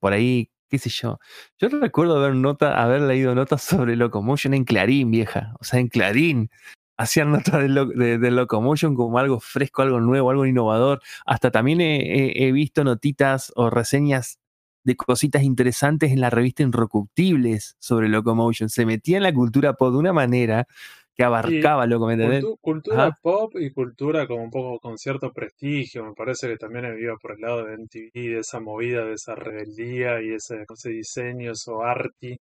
[0.00, 1.18] por ahí, qué sé yo.
[1.58, 5.54] Yo recuerdo haber, nota, haber leído notas sobre Locomotion en Clarín, vieja.
[5.60, 6.50] O sea, en Clarín
[6.96, 11.02] hacían notas de, Locomotion como algo fresco, algo nuevo, algo innovador.
[11.26, 14.38] Hasta también he, visto notitas o reseñas
[14.84, 18.68] de cositas interesantes en la revista Inrecuptibles sobre Locomotion.
[18.68, 20.66] Se metía en la cultura de una manera
[21.14, 26.04] que abarcaba lo que cultura pop y cultura como un poco con cierto prestigio.
[26.04, 29.14] Me parece que también he vivido por el lado de MTV, de esa movida, de
[29.14, 32.36] esa rebeldía y ese, ese diseño, eso arty.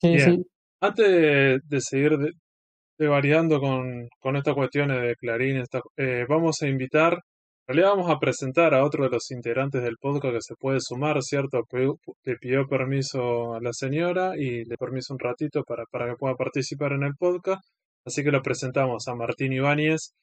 [0.00, 0.44] Sí,
[0.80, 2.18] Antes de, seguir
[2.98, 5.62] variando con, con estas cuestiones de Clarín,
[5.96, 9.96] eh, vamos a invitar, en realidad vamos a presentar a otro de los integrantes del
[10.00, 11.62] podcast que se puede sumar, ¿cierto?
[12.24, 16.34] Le pidió permiso a la señora y le permiso un ratito para, para que pueda
[16.34, 17.62] participar en el podcast.
[18.04, 20.14] Así que lo presentamos a Martín Ibáñez.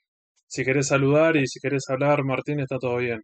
[0.48, 3.22] Si querés saludar y si querés hablar, Martín, está todo bien.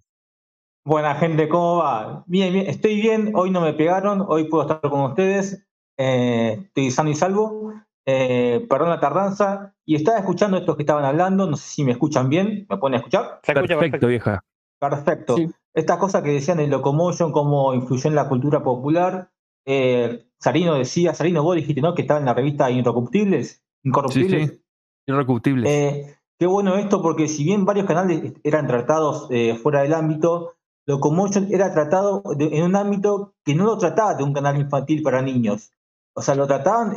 [0.86, 2.24] Buena gente, ¿cómo va?
[2.28, 5.66] Bien, bien, estoy bien, hoy no me pegaron, hoy puedo estar con ustedes,
[5.97, 7.74] eh, estoy sano y salvo.
[8.06, 11.93] Eh, perdón la tardanza, y estaba escuchando estos que estaban hablando, no sé si me
[11.93, 13.39] escuchan bien, ¿me pueden escuchar?
[13.41, 14.43] perfecto, vieja.
[14.78, 15.36] Perfecto.
[15.74, 19.32] Estas cosas que decían en Locomotion, cómo influyó en la cultura popular.
[19.66, 21.95] Eh, Sarino decía, Sarino, vos dijiste, ¿no?
[21.95, 23.62] Que estaba en la revista Incorruptibles.
[23.84, 24.50] Incorruptibles.
[24.50, 24.62] Sí,
[25.08, 25.70] Incorruptibles.
[25.70, 29.28] Eh, qué bueno esto, porque si bien varios canales eran tratados
[29.62, 30.56] fuera del ámbito,
[30.86, 35.22] Locomotion era tratado en un ámbito que no lo trataba de un canal infantil para
[35.22, 35.72] niños.
[36.14, 36.96] O sea, lo trataban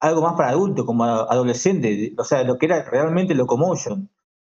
[0.00, 4.08] algo más para adultos, como adolescente, o sea, lo que era realmente Locomotion.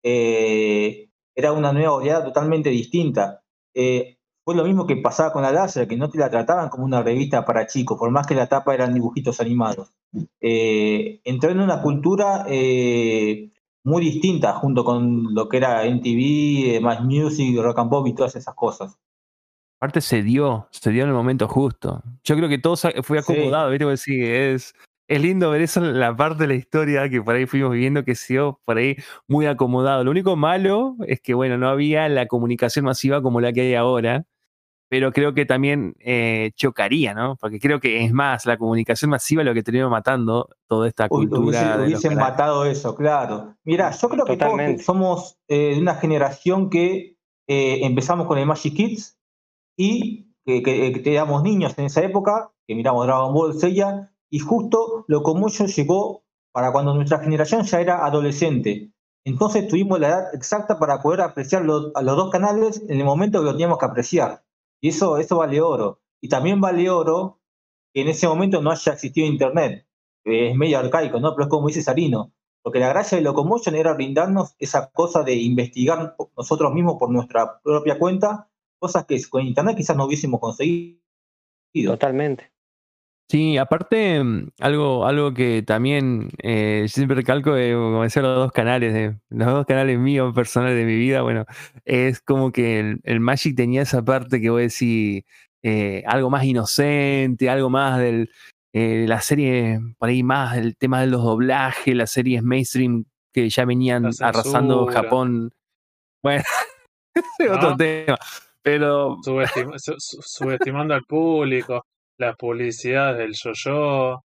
[0.02, 3.42] Eh, era una nueva oleada totalmente distinta.
[3.74, 4.17] Eh,
[4.48, 7.02] fue lo mismo que pasaba con la láser, que no te la trataban como una
[7.02, 9.92] revista para chicos, por más que la tapa eran dibujitos animados.
[10.40, 17.58] Eh, entró en una cultura muy distinta junto con lo que era MTV, Más Music,
[17.60, 18.98] Rock and Pop y todas esas cosas.
[19.82, 22.02] Aparte se dio, se dio en el momento justo.
[22.24, 23.96] Yo creo que todo fue acomodado, ¿viste?
[23.98, 24.74] Sí, es,
[25.08, 28.14] es lindo ver eso la parte de la historia que por ahí fuimos viviendo que
[28.14, 28.96] se dio por ahí
[29.26, 30.04] muy acomodado.
[30.04, 33.74] Lo único malo es que, bueno, no había la comunicación masiva como la que hay
[33.74, 34.24] ahora,
[34.88, 37.36] pero creo que también eh, chocaría, ¿no?
[37.36, 41.78] Porque creo que es más, la comunicación masiva lo que terminó matando toda esta cultura.
[41.84, 43.54] Hubiesen, matado eso, claro.
[43.64, 47.16] Mira, yo creo que todos somos eh, de una generación que
[47.46, 49.18] eh, empezamos con el Magic Kids
[49.76, 54.38] y que, que, que, éramos niños en esa época, que miramos Dragon Ball, Seiya, y
[54.38, 58.90] justo Locomotion llegó para cuando nuestra generación ya era adolescente.
[59.24, 63.40] Entonces tuvimos la edad exacta para poder apreciar a los dos canales en el momento
[63.40, 64.42] que lo teníamos que apreciar.
[64.80, 66.00] Y eso, eso vale oro.
[66.20, 67.40] Y también vale oro
[67.92, 69.86] que en ese momento no haya existido Internet.
[70.24, 71.34] Es medio arcaico, ¿no?
[71.34, 72.32] Pero es como dice Sarino.
[72.62, 77.60] Porque la gracia de Locomotion era brindarnos esa cosa de investigar nosotros mismos por nuestra
[77.62, 80.98] propia cuenta, cosas que con Internet quizás no hubiésemos conseguido.
[81.72, 82.52] Totalmente.
[83.30, 88.52] Sí, aparte, mm, algo, algo que también eh, siempre recalco, de, como decía, los dos
[88.52, 91.44] canales, de, los dos canales míos personales de mi vida, bueno,
[91.84, 95.24] es como que el, Magic tenía esa parte que voy a decir,
[95.62, 98.30] eh, algo más inocente, algo más del,
[98.72, 103.04] eh, la serie, por ahí más el tema de los doblajes, las series mainstream
[103.34, 105.52] que ya venían arrasando Japón.
[106.22, 106.44] Bueno,
[107.14, 108.16] ese otro tema.
[108.62, 109.18] Pero.
[109.22, 111.84] subestimando al público
[112.18, 114.24] las publicidades del yo-yo,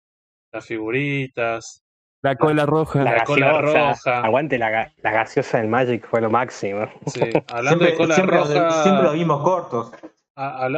[0.52, 1.82] las figuritas.
[2.24, 3.04] La cola roja.
[3.04, 4.22] La, cola roja.
[4.22, 6.88] Aguante la, la, gaseosa del Magic, fue lo máximo.
[7.08, 7.22] Sí,
[7.54, 8.84] hablando de cola roja.
[8.84, 9.92] Siempre lo vimos cortos.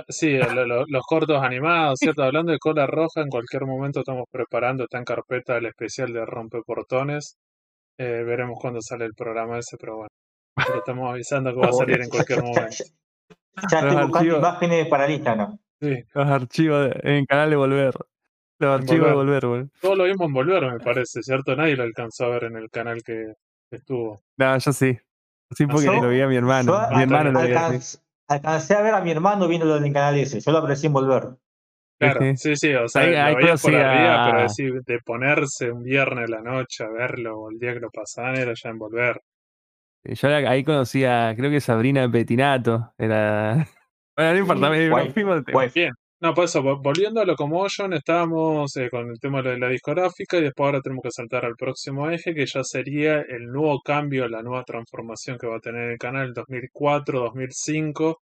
[0.09, 2.23] sí, los cortos animados, ¿cierto?
[2.23, 6.25] Hablando de cola roja, en cualquier momento estamos preparando, está en carpeta el especial de
[6.25, 7.37] Rompeportones.
[7.99, 10.09] Eh, veremos cuándo sale el programa ese, pero bueno.
[10.55, 12.83] Pero estamos avisando que va a salir en cualquier momento.
[13.69, 15.57] Ya estoy buscando imágenes para el Instagram.
[15.83, 16.03] Sí.
[16.13, 17.93] Los archivos en canal de Volver.
[18.59, 19.63] Los archivos de Volver, güey.
[19.81, 21.55] Todo lo vimos en Volver, me parece, ¿cierto?
[21.55, 23.33] Nadie lo alcanzó a ver en el canal que
[23.69, 24.21] estuvo.
[24.37, 24.97] No, yo sí.
[25.51, 26.87] Sí, porque lo vi a mi hermano.
[26.95, 27.39] mi hermano lo
[28.27, 30.93] alcancé a ver a mi hermano viéndolo en el canal ese, yo lo aprecié en
[30.93, 31.29] volver.
[31.99, 36.25] Claro, sí, sí, o sea, lo veía por arriba, pero decir, de ponerse un viernes
[36.25, 39.21] a la noche a verlo, o el día que lo pasaban, era ya en volver.
[40.03, 43.67] Yo ahí conocía, creo que Sabrina Petinato, era...
[44.15, 45.91] Bueno, no importa, me, Bien,
[46.23, 50.43] no, por eso, volviendo a Locomotion, estábamos eh, con el tema de la discográfica y
[50.43, 54.41] después ahora tenemos que saltar al próximo eje, que ya sería el nuevo cambio, la
[54.41, 58.21] nueva transformación que va a tener el canal 2004, 2005,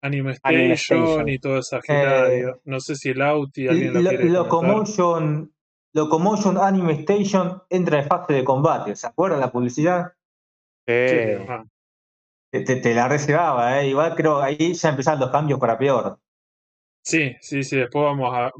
[0.00, 2.32] Anime Station, y toda esa gira.
[2.32, 5.52] Eh, no sé si el Auti, alguien lo, quiere Locomotion,
[5.92, 10.12] Locomotion Anime Station entra en fase de combate, ¿se acuerdan la publicidad?
[10.86, 11.44] Eh,
[12.50, 13.88] te, la reservaba, ¿eh?
[13.88, 16.18] Igual creo ahí ya empezaron los cambios para peor.
[17.02, 18.50] Sí, sí, sí, después vamos a,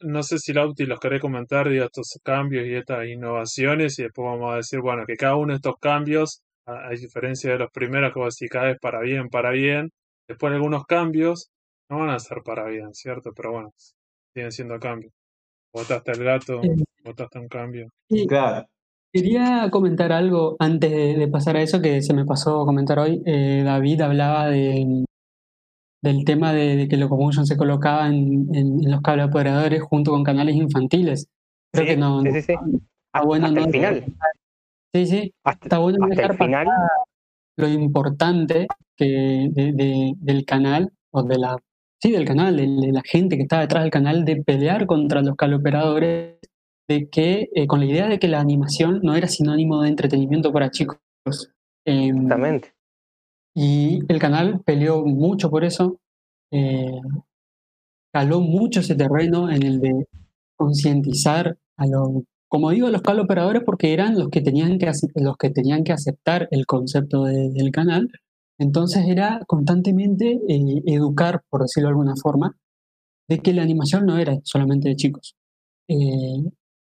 [0.00, 4.26] no sé si Lauti los querés comentar, digo, estos cambios y estas innovaciones, y después
[4.26, 8.12] vamos a decir, bueno, que cada uno de estos cambios, a, diferencia de los primeros,
[8.12, 9.90] que vos decís cada vez para bien, para bien,
[10.26, 11.50] después algunos cambios
[11.88, 13.30] no van a ser para bien, ¿cierto?
[13.36, 13.72] Pero bueno,
[14.34, 15.12] siguen siendo cambios.
[15.72, 16.60] Votaste el gato,
[17.04, 17.88] votaste un cambio.
[18.28, 18.66] Claro.
[19.12, 23.22] Quería comentar algo antes de, pasar a eso que se me pasó a comentar hoy.
[23.26, 25.04] Eh, David hablaba de,
[26.02, 28.48] del tema de, que Locomotion se colocaba en,
[28.90, 31.28] los cables operadores junto con canales infantiles.
[31.72, 32.22] Creo que no.
[32.22, 32.54] Sí, sí, sí.
[33.06, 34.04] Está bueno hasta el final.
[34.94, 35.34] Sí, sí.
[35.44, 36.66] está bueno dejar final.
[37.56, 41.58] lo importante que del canal, o de la.
[42.00, 45.34] Sí, del canal, de, la gente que está detrás del canal, de pelear contra los
[45.34, 46.38] operadores
[46.88, 50.52] de que, eh, con la idea de que la animación no era sinónimo de entretenimiento
[50.52, 50.98] para chicos.
[51.84, 52.74] Em, Exactamente.
[53.54, 55.98] Y el canal peleó mucho por eso,
[56.50, 57.00] eh,
[58.12, 60.06] caló mucho ese terreno en el de
[60.56, 65.36] concientizar a los, como digo, a los operadores porque eran los que tenían que, los
[65.36, 68.08] que, tenían que aceptar el concepto del canal.
[68.58, 72.56] Entonces era constantemente eh, educar, por decirlo de alguna forma,
[73.28, 75.34] de que la animación no era solamente de chicos.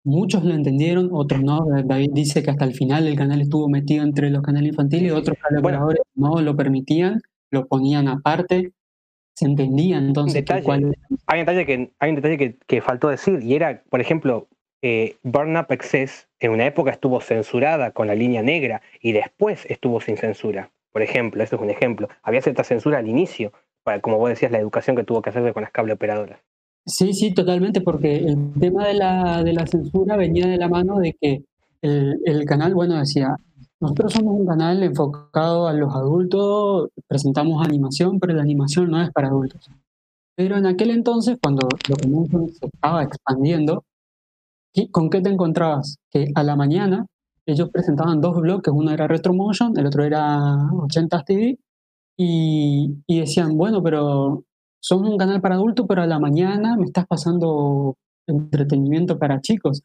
[0.07, 1.67] Muchos lo entendieron, otros no.
[1.85, 5.11] David dice que hasta el final el canal estuvo metido entre los canales infantiles y
[5.11, 8.71] otros colaboradores no lo permitían, lo ponían aparte.
[9.35, 10.45] Se entendía entonces.
[10.49, 14.47] Hay un detalle, que, hay un detalle que, faltó decir, y era, por ejemplo,
[14.81, 19.67] eh, Burn Up Excess en una época estuvo censurada con la línea negra y después
[19.69, 20.71] estuvo sin censura.
[20.93, 22.09] Por ejemplo, eso es un ejemplo.
[22.23, 23.53] Había cierta censura al inicio,
[23.83, 26.39] para, como vos decías, la educación que tuvo que hacerse con las cable operadoras.
[26.87, 30.99] Sí, sí, totalmente, porque el tema de la, de la censura venía de la mano
[31.01, 31.45] de que
[31.83, 33.37] el, el, canal, bueno, decía,
[33.81, 39.11] nosotros somos un canal enfocado a los adultos, presentamos animación, pero la animación no es
[39.11, 39.69] para adultos.
[40.37, 43.85] Pero en aquel entonces, cuando lo que se estaba expandiendo,
[44.93, 45.97] ¿con qué te encontrabas?
[46.11, 47.07] Que a la mañana
[47.47, 51.59] ellos presentaban dos bloques, uno era Retromotion, el otro era 80 TV,
[52.17, 54.45] y, y decían, bueno, pero
[54.87, 57.97] somos un canal para adultos, pero a la mañana me estás pasando
[58.29, 59.83] entretenimiento para chicos.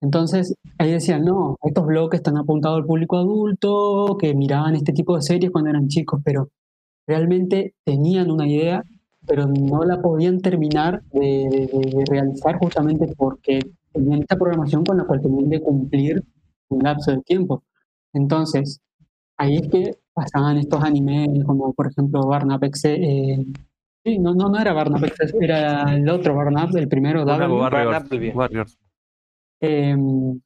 [0.00, 5.14] Entonces, ahí decían, no, estos bloques están apuntados al público adulto, que miraban este tipo
[5.14, 6.48] de series cuando eran chicos, pero
[7.06, 8.82] realmente tenían una idea,
[9.24, 13.60] pero no la podían terminar de, realizar justamente porque
[13.92, 16.24] tenían esta programación con la cual tenían que cumplir
[16.70, 17.62] un lapso de tiempo.
[18.12, 18.80] Entonces,
[19.36, 23.46] ahí es que pasaban estos animes como por ejemplo Barnap eh,
[24.04, 25.02] Sí, no, no, no era Barnap,
[25.40, 28.78] era el otro Barnap, el primero, Warriors.
[29.60, 30.40] Em,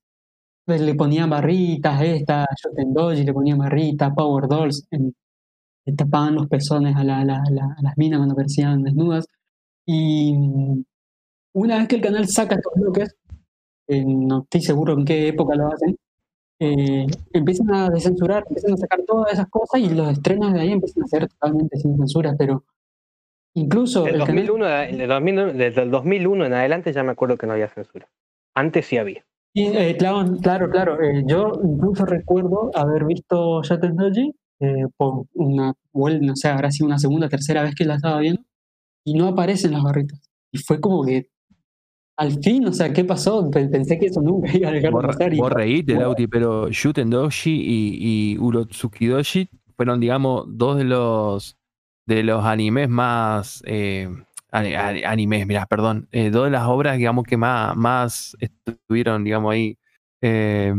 [0.64, 6.48] pues le ponían barritas, esta, Shoten Doji, le ponían barritas, Power Dolls, le tapaban los
[6.48, 9.26] pezones a, la, las minas cuando aparecían desnudas.
[9.86, 10.34] Y
[11.52, 13.14] una vez que el canal saca estos bloques,
[13.88, 15.96] no estoy seguro en qué época lo hacen,
[16.58, 20.72] eh, empiezan a desensurar, empiezan a sacar todas esas cosas y los estrenos de ahí
[20.72, 22.64] empiezan a ser totalmente sin censura, pero
[23.54, 24.06] Incluso.
[24.06, 28.08] el 2001, desde el 2001 en adelante ya me acuerdo que no había censura.
[28.54, 29.24] Antes sí había.
[29.54, 31.00] Eh, claro, claro, claro.
[31.00, 33.92] Eh, yo incluso recuerdo haber visto Shatter
[34.60, 38.18] eh, por una vuelta, no sé, habrá sido una segunda, tercera vez que la estaba
[38.18, 38.42] viendo,
[39.04, 40.20] y no aparecen las barritas.
[40.52, 41.28] Y fue como que
[42.16, 43.50] al fin, o sea, ¿qué pasó?
[43.50, 45.36] Pensé que eso nunca iba a dejar de pasar.
[45.36, 51.56] Vos reíste, Lauti, pero Shuten Doji y, y Urotsuki Doji fueron, digamos, dos de los
[52.06, 53.62] de los animes más.
[53.66, 54.08] Eh,
[54.50, 56.08] animes, mira, perdón.
[56.12, 59.78] Eh, dos de las obras, digamos, que más, más estuvieron, digamos, ahí.
[60.20, 60.74] Eh,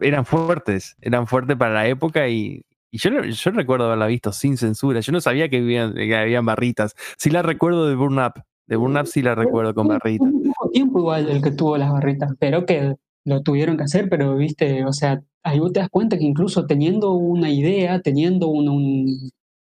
[0.00, 5.00] eran fuertes, eran fuertes para la época y, yo, yo recuerdo haberla visto sin censura.
[5.00, 6.94] Yo no sabía que, habían, que habían barritas.
[7.16, 8.42] Sí la recuerdo de Burn Up.
[8.66, 10.28] De Burn Up sí la recuerdo con barritas.
[10.72, 14.84] tiempo igual el que tuvo las barritas, pero que lo tuvieron que hacer, pero viste,
[14.84, 19.30] o sea, ahí vos te das cuenta que incluso teniendo una idea, teniendo un,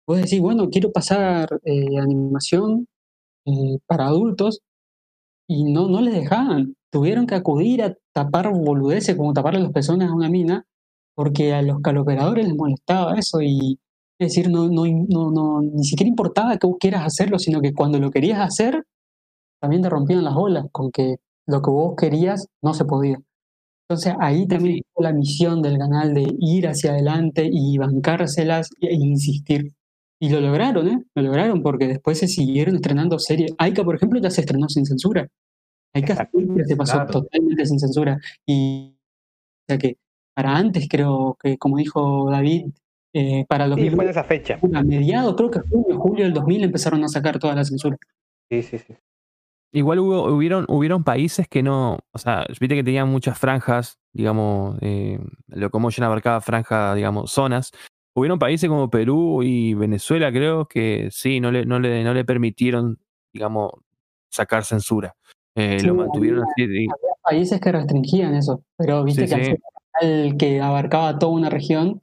[0.08, 2.88] vos decís, bueno, quiero pasar eh, animación
[3.46, 4.62] eh, para adultos
[5.48, 6.76] y no, no les dejaban.
[6.92, 10.66] Tuvieron que acudir a tapar boludeces como taparle los pezones a una mina
[11.16, 13.80] porque a los caloperadores les molestaba eso y
[14.20, 17.74] es decir, no, no, no, no, ni siquiera importaba que vos quieras hacerlo, sino que
[17.74, 18.84] cuando lo querías hacer,
[19.60, 21.16] también te rompían las olas con que
[21.48, 23.18] lo que vos querías no se podía.
[23.90, 29.74] Entonces ahí también la misión del canal de ir hacia adelante y bancárselas e insistir.
[30.24, 31.04] Y lo lograron, ¿eh?
[31.16, 33.54] Lo lograron porque después se siguieron estrenando series.
[33.58, 35.28] Aika, por ejemplo, ya se estrenó sin censura.
[35.94, 38.18] Aika siempre se pasó totalmente sin censura.
[38.46, 39.98] Y, o sea que
[40.34, 42.68] para antes, creo que, como dijo David,
[43.14, 44.60] eh, para los sí, fue esa fecha.
[44.74, 47.98] A mediados, creo que junio, julio del 2000 empezaron a sacar toda la censura.
[48.50, 48.96] Sí, sí, sí.
[49.74, 54.78] Igual hubo, hubieron, hubieron países que no, o sea, viste que tenían muchas franjas, digamos,
[54.80, 57.72] eh, Locomotion abarcaba franja, digamos, zonas.
[58.16, 62.24] Hubieron países como Perú y Venezuela, creo, que sí, no le, no le, no le
[62.24, 63.00] permitieron,
[63.34, 63.72] digamos,
[64.30, 65.16] sacar censura.
[65.56, 66.64] Eh, lo mantuvieron así.
[66.64, 66.92] Había
[67.24, 69.58] países que restringían eso, pero viste que
[70.02, 72.02] el que abarcaba toda una región,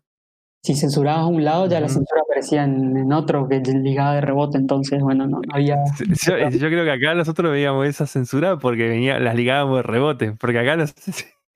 [0.62, 4.58] si censurabas a un lado, ya la censura aparecía en, otro que ligaba de rebote,
[4.58, 5.76] entonces, bueno, no, había...
[6.26, 10.58] Yo, creo que acá nosotros veíamos esa censura porque venía, las ligábamos de rebote, porque
[10.58, 10.84] acá no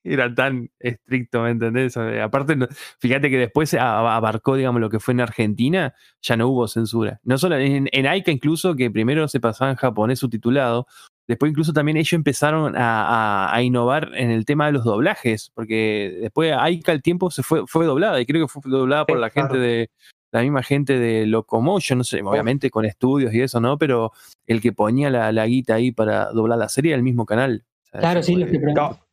[0.05, 1.96] era tan estricto, ¿me entendés?
[1.96, 2.57] Aparte,
[2.98, 7.20] fíjate que después abarcó, digamos, lo que fue en Argentina, ya no hubo censura.
[7.24, 10.86] No solo en, en AICA incluso, que primero se pasaba en japonés subtitulado,
[11.26, 16.52] Después incluso también ellos empezaron a, innovar en el tema de los doblajes, porque después
[16.52, 19.57] Aika el tiempo se fue, fue doblada, y creo que fue doblada por la gente
[19.57, 19.90] de,
[20.32, 23.78] la misma gente de Locomotion, no sé, obviamente con estudios y eso, ¿no?
[23.78, 24.12] Pero
[24.46, 27.64] el que ponía la, la guita ahí para doblar la serie era el mismo canal.
[27.99, 28.61] Claro, sí, los que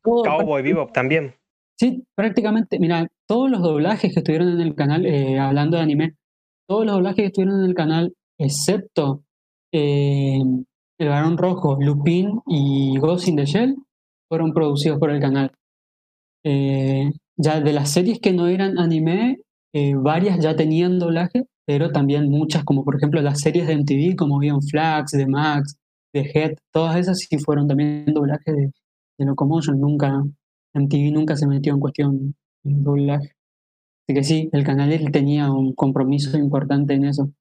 [0.01, 1.33] Cowboy Bebop también.
[1.79, 6.15] Sí, prácticamente, mira, todos los doblajes que estuvieron en el canal, eh, hablando de anime,
[6.67, 9.23] todos los doblajes que estuvieron en el canal, excepto
[9.73, 10.39] eh,
[10.99, 13.75] el Barón Rojo, Lupin y Ghost in the Shell
[14.29, 15.51] fueron producidos por el canal.
[16.45, 19.39] Eh, ya de las series que no eran anime,
[19.73, 24.15] eh, varias ya tenían doblaje, pero también muchas, como por ejemplo las series de MTV,
[24.15, 25.77] como Beyond Flags, de Max,
[26.13, 28.71] de Head, todas esas sí fueron también doblaje de,
[29.17, 29.79] de Locomotion.
[29.79, 30.23] Nunca,
[30.73, 33.31] MTV nunca se metió en cuestión de doblaje.
[34.07, 37.31] Así que sí, el canal tenía un compromiso importante en eso.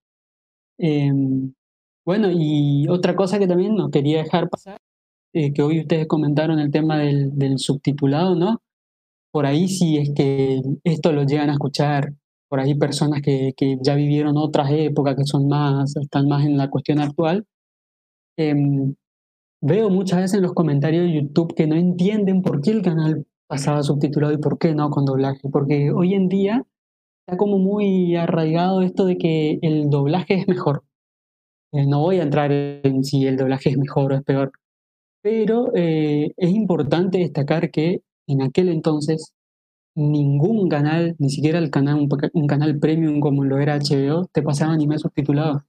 [0.79, 1.53] Em,
[2.05, 4.79] bueno, y otra cosa que también no quería dejar pasar,
[5.35, 8.63] eh, que hoy ustedes comentaron el tema del, subtitulado, ¿no?
[9.33, 12.15] Por ahí si es que esto lo llegan a escuchar,
[12.49, 13.53] por ahí personas que,
[13.83, 17.47] ya vivieron otras épocas, que son más, están más en la cuestión actual.
[18.41, 18.95] Em,
[19.61, 23.27] veo muchas veces en los comentarios de YouTube que no entienden por qué el canal
[23.47, 26.65] pasaba subtitulado y por qué no con doblaje, porque hoy en día
[27.27, 30.85] está como muy arraigado esto de que el doblaje es mejor.
[31.73, 34.53] Eh, no voy a entrar en si el doblaje es mejor o es peor,
[35.23, 39.35] pero eh, es importante destacar que en aquel entonces
[39.95, 44.73] ningún canal, ni siquiera el canal, un, canal premium como lo era HBO, te pasaba
[44.73, 45.63] anime subtitulado.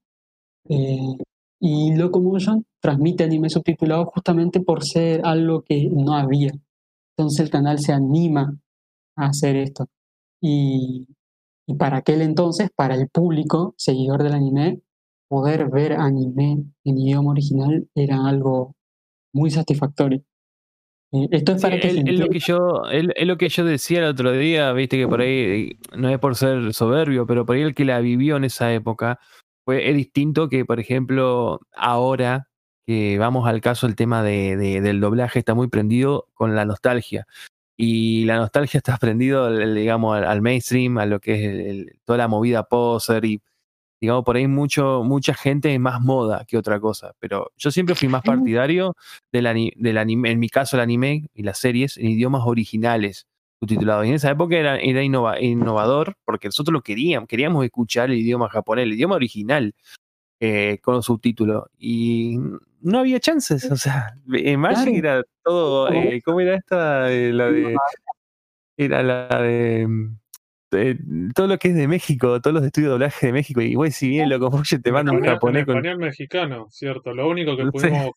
[0.70, 1.18] Eh,
[1.62, 6.52] y Locomotion transmite anime subtitulado justamente por ser algo que no había.
[7.16, 8.58] Entonces el canal se anima
[9.16, 9.86] a hacer esto.
[10.42, 11.08] Y,
[11.68, 14.82] y para aquel entonces, para el público seguidor del anime,
[15.30, 18.76] poder ver anime en idioma original era algo
[19.32, 20.24] muy satisfactorio.
[21.14, 22.58] Eh, esto es para que es, lo que yo
[22.92, 26.36] es, lo que yo decía el otro día, viste que por ahí no es por
[26.36, 29.20] ser soberbio, pero por ahí el que la vivió en esa época
[29.66, 32.50] fue es distinto que por ejemplo ahora
[32.86, 37.28] que vamos al caso el tema de, del doblaje está muy prendido con la nostalgia.
[37.78, 42.64] Y la nostalgia está prendido digamos al, mainstream a lo que es toda la movida
[42.64, 43.42] poser y
[44.02, 47.94] digamos, por ahí mucho, mucha gente es más moda que otra cosa, pero yo siempre
[47.94, 48.96] fui más partidario
[49.32, 53.28] del, del anime, en mi caso el anime y las series en idiomas originales
[53.62, 54.06] subtitulados.
[54.06, 58.50] Y en esa época era, era innovador porque nosotros lo queríamos, queríamos escuchar el idioma
[58.50, 59.74] japonés, el idioma original
[60.40, 61.66] eh, con los subtítulos.
[61.78, 62.38] Y
[62.82, 67.12] no había chances, o sea, en Magic era todo, eh, ¿cómo era esta?
[67.12, 67.78] Eh, la de,
[68.78, 69.88] era la de
[70.72, 70.98] eh,
[71.36, 73.92] todo lo que es de México, todos los estudios de doblaje de México, y güey,
[73.92, 75.78] si bien lo oye, te manda un japonés con.
[75.78, 77.14] español mexicano, cierto.
[77.14, 78.12] Lo único que pudimos.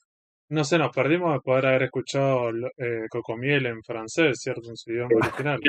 [0.48, 4.68] No sé, nos perdimos de poder haber escuchado eh, Cocomiel en francés, ¿cierto?
[4.68, 5.60] En su idioma original.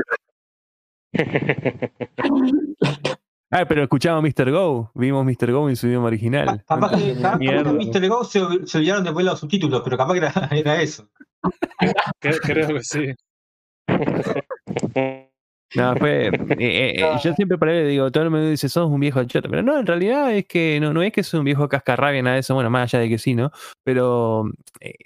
[3.52, 4.52] ah, pero escuchamos Mr.
[4.52, 5.52] Go, vimos Mr.
[5.52, 6.64] Go en su idioma original.
[6.68, 8.08] Capaz que, Mr.
[8.10, 10.20] Go se, olvidaron de poner los subtítulos, pero capaz que
[10.60, 11.10] era, eso.
[12.20, 13.14] creo que sí.
[15.76, 16.28] No, fue.
[16.28, 19.50] Eh, eh, yo siempre por ahí digo, todo el mundo dice, sos un viejo choto.
[19.50, 22.36] Pero no, en realidad es que no, no es que sos un viejo cascarrabia, nada
[22.36, 23.52] de eso, bueno, más allá de que sí, ¿no?
[23.84, 24.50] Pero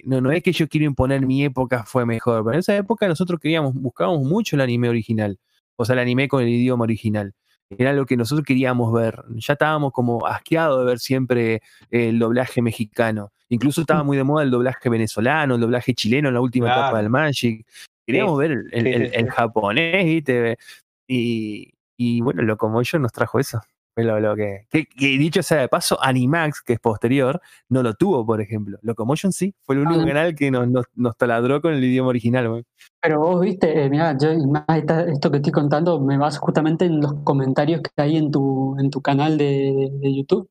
[0.04, 2.44] no, no es que yo quiero imponer mi época fue mejor.
[2.44, 5.38] Pero en esa época nosotros queríamos, buscábamos mucho el anime original.
[5.76, 7.34] O sea, el anime con el idioma original
[7.70, 9.22] era lo que nosotros queríamos ver.
[9.36, 13.32] Ya estábamos como asqueados de ver siempre el doblaje mexicano.
[13.48, 16.98] Incluso estaba muy de moda el doblaje venezolano, el doblaje chileno en la última etapa
[16.98, 17.66] del Magic.
[18.12, 20.58] Queríamos ver el, japonés, ¿viste?
[21.06, 23.60] Y, y bueno, Locomotion nos trajo eso.
[23.96, 24.66] Lo, que,
[24.98, 28.78] dicho sea de paso, Animax, que es posterior, no lo tuvo, por ejemplo.
[28.82, 30.06] Locomotion sí, fue el único ah.
[30.06, 32.64] canal que nos, nos, taladró con el idioma original.
[33.02, 37.14] Pero vos viste, eh, mira, yo esto que estoy contando me vas justamente en los
[37.24, 40.48] comentarios que hay en tu, en tu canal de, YouTube.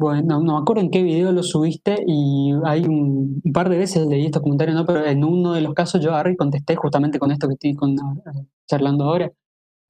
[0.00, 4.06] Bueno, no, me acuerdo en qué video lo subiste y hay un, par de veces
[4.06, 4.86] leí estos comentarios, ¿no?
[4.86, 7.74] Pero en uno de los casos yo agarré y contesté justamente con esto que estoy
[7.74, 9.30] con, eh, charlando ahora.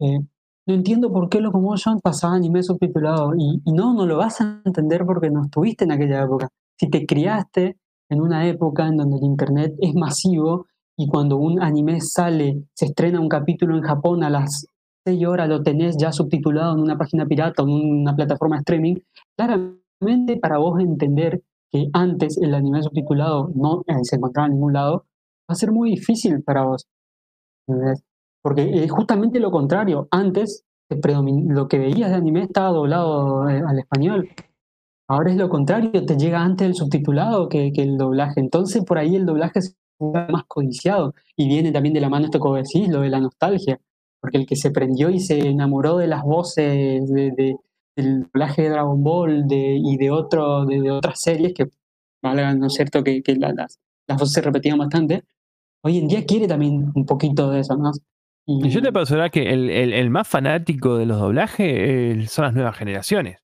[0.00, 0.18] Eh,
[0.66, 3.34] no entiendo por qué Locomotion pasaba anime subtitulado.
[3.38, 6.48] Y, y, no, no lo vas a entender porque no estuviste en aquella época.
[6.76, 7.76] Si te criaste
[8.08, 10.66] en una época en donde el Internet es masivo
[10.96, 14.66] y cuando un anime sale, se estrena un capítulo en Japón a las
[15.04, 18.60] 6 horas, lo tenés ya subtitulado en una página pirata o en una plataforma de
[18.62, 18.96] streaming,
[19.36, 19.79] claramente
[20.40, 25.06] para vos entender que antes el anime subtitulado no eh, se encontraba en ningún lado,
[25.48, 26.86] va a ser muy difícil para vos.
[28.42, 30.08] Porque es justamente lo contrario.
[30.10, 34.28] Antes, lo que veías de anime estaba doblado eh, al español.
[35.08, 38.40] Ahora es lo contrario, te llega antes el subtitulado que, el doblaje.
[38.40, 41.14] Entonces, por ahí el doblaje es más codiciado.
[41.36, 43.78] Y viene también de la mano esto que decís, lo de la nostalgia.
[44.20, 47.56] Porque el que se prendió y se enamoró de las voces de,
[48.00, 51.66] del doblaje de Dragon Ball y de, otro, de, otras series que,
[52.22, 55.24] ¿no es cierto?, que, las, las voces se repetían bastante,
[55.82, 57.92] hoy en día quiere también un poquito de eso, ¿no?
[58.46, 62.54] Y yo te asegurar que el, el, más fanático de los doblajes eh, son las
[62.54, 63.38] nuevas generaciones.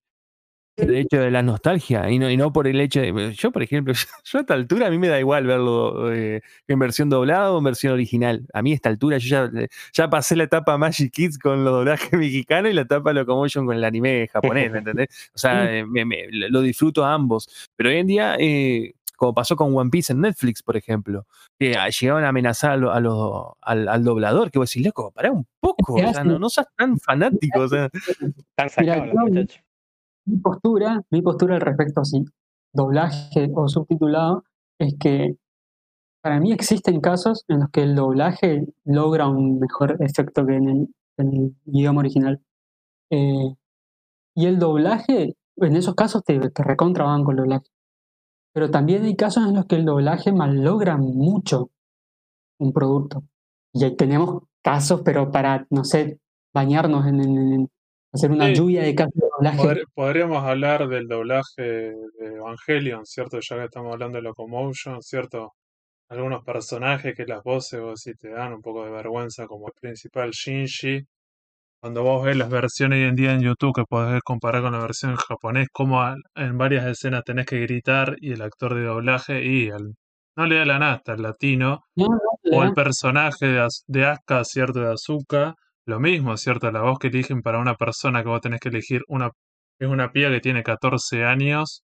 [0.76, 3.34] De hecho, de la nostalgia, y no, y no por el hecho de.
[3.34, 3.94] Yo, por ejemplo,
[4.24, 7.58] yo a esta altura a mí me da igual verlo eh, en versión doblada o
[7.58, 8.46] en versión original.
[8.52, 11.72] A mí a esta altura yo ya, ya pasé la etapa Magic Kids con los
[11.72, 15.30] doblajes mexicanos y la etapa Locomotion con el anime japonés, ¿me entendés?
[15.34, 15.84] O sea, eh,
[16.30, 17.48] lo disfruto a ambos.
[17.76, 18.36] Pero hoy en día,
[19.16, 21.26] como pasó con One Piece en Netflix, por ejemplo,
[21.58, 22.96] que llegaban a amenazar a
[23.62, 26.98] al, doblador, que vos decís, loco, pará un poco, o sea, no, no seas tan
[26.98, 27.60] fanático.
[27.60, 27.88] O sea.
[30.26, 32.24] Mi postura, mi postura al respecto, así,
[32.72, 34.44] doblaje o subtitulado,
[34.78, 35.36] es que
[36.22, 40.88] para mí existen casos en los que el doblaje logra un mejor efecto que en
[41.18, 42.40] el, idioma original.
[43.10, 43.54] Eh,
[44.34, 47.66] y el doblaje, en esos casos te, te recontraban con el doblaje.
[48.52, 51.70] Pero también hay casos en los que el doblaje malogra mucho
[52.58, 53.22] un producto.
[53.72, 56.18] Y ahí tenemos casos, pero para, no sé,
[56.54, 57.68] bañarnos en,
[58.16, 59.82] hacer una lluvia de casos de doblaje.
[59.94, 63.38] podríamos hablar del doblaje de Evangelion, ¿cierto?
[63.40, 65.52] Ya que estamos hablando de Locomotion, ¿cierto?
[66.08, 69.74] Algunos personajes que las voces vos sí te dan un poco de vergüenza, como el
[69.80, 71.04] principal Shinji,
[71.80, 74.78] cuando vos ves las versiones hoy en día en YouTube, que podés comparar con la
[74.78, 76.02] versión en japonés, como
[76.34, 79.70] en varias escenas tenés que gritar y el actor de doblaje y
[80.36, 84.80] no le da la nasta el latino, o el personaje de, de Asuka, ¿cierto?
[84.80, 85.54] De Azuka,
[85.86, 86.70] lo mismo, ¿cierto?
[86.72, 89.30] La voz que eligen para una persona que vos tenés que elegir una
[89.78, 91.84] es una pía que tiene 14 años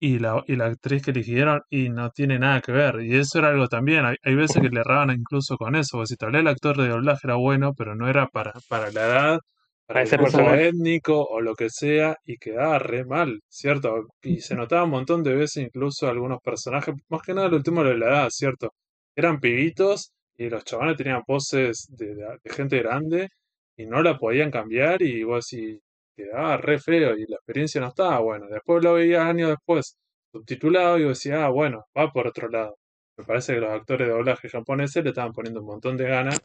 [0.00, 3.00] y la, y la actriz que eligieron y no tiene nada que ver.
[3.02, 4.04] Y eso era algo también.
[4.04, 5.98] Hay, veces que le erraban incluso con eso.
[5.98, 8.90] Porque si tal vez el actor de doblaje era bueno, pero no era para, para
[8.92, 9.40] la edad,
[9.86, 14.06] para el grupo étnico o lo que sea, y quedaba re mal, ¿cierto?
[14.22, 17.82] Y se notaba un montón de veces incluso algunos personajes, más que nada el último
[17.84, 18.74] de la edad, ¿cierto?
[19.16, 23.28] Eran pibitos y los chavales tenían poses de, gente grande
[23.76, 25.80] y no la podían cambiar y vos así
[26.16, 28.46] quedaba re feo y la experiencia no estaba buena.
[28.46, 29.96] Después lo veía años después
[30.32, 32.76] subtitulado y decía, ah, bueno, va por otro lado.
[33.18, 36.38] Me parece que los actores de doblaje japoneses le estaban poniendo un montón de ganas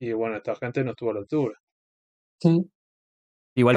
[0.00, 1.54] y bueno, esta gente no estuvo a la altura.
[2.40, 2.70] Sí.
[3.54, 3.76] Igual,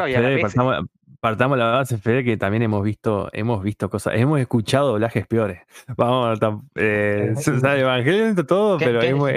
[1.20, 5.62] partamos, la base, Fede, que también hemos visto, hemos visto cosas, hemos escuchado doblajes peores.
[5.98, 6.40] Vamos,
[6.76, 7.34] eh,
[7.64, 9.32] Evangelion todo, pero hemos,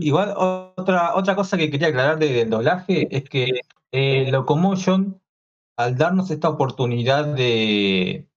[0.00, 3.60] Igual otra, otra cosa que quería aclarar del doblaje es que
[3.90, 5.20] eh, Locomotion,
[5.76, 8.28] al darnos esta oportunidad de,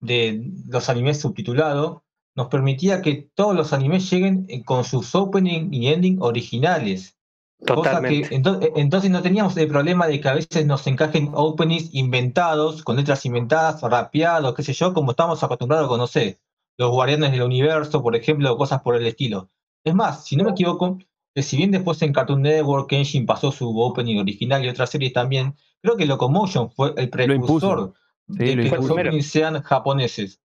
[0.00, 2.02] de los animes subtitulados,
[2.34, 7.18] nos permitía que todos los animes lleguen eh, con sus opening y ending originales.
[7.64, 8.28] Totalmente.
[8.34, 13.24] entonces, no teníamos el problema de que a veces nos encajen openings inventados, con letras
[13.24, 16.40] inventadas, rapeados, qué sé yo, como estamos acostumbrados a conocer
[16.78, 19.48] los Guardianes del Universo, por ejemplo, cosas por el estilo.
[19.84, 20.98] Es más, si no me equivoco,
[21.34, 25.12] que si bien después en Cartoon Network Kenshin pasó su opening original y otras series
[25.12, 27.94] también, creo que Locomotion fue el precursor
[28.26, 30.40] de que los openings sean japoneses.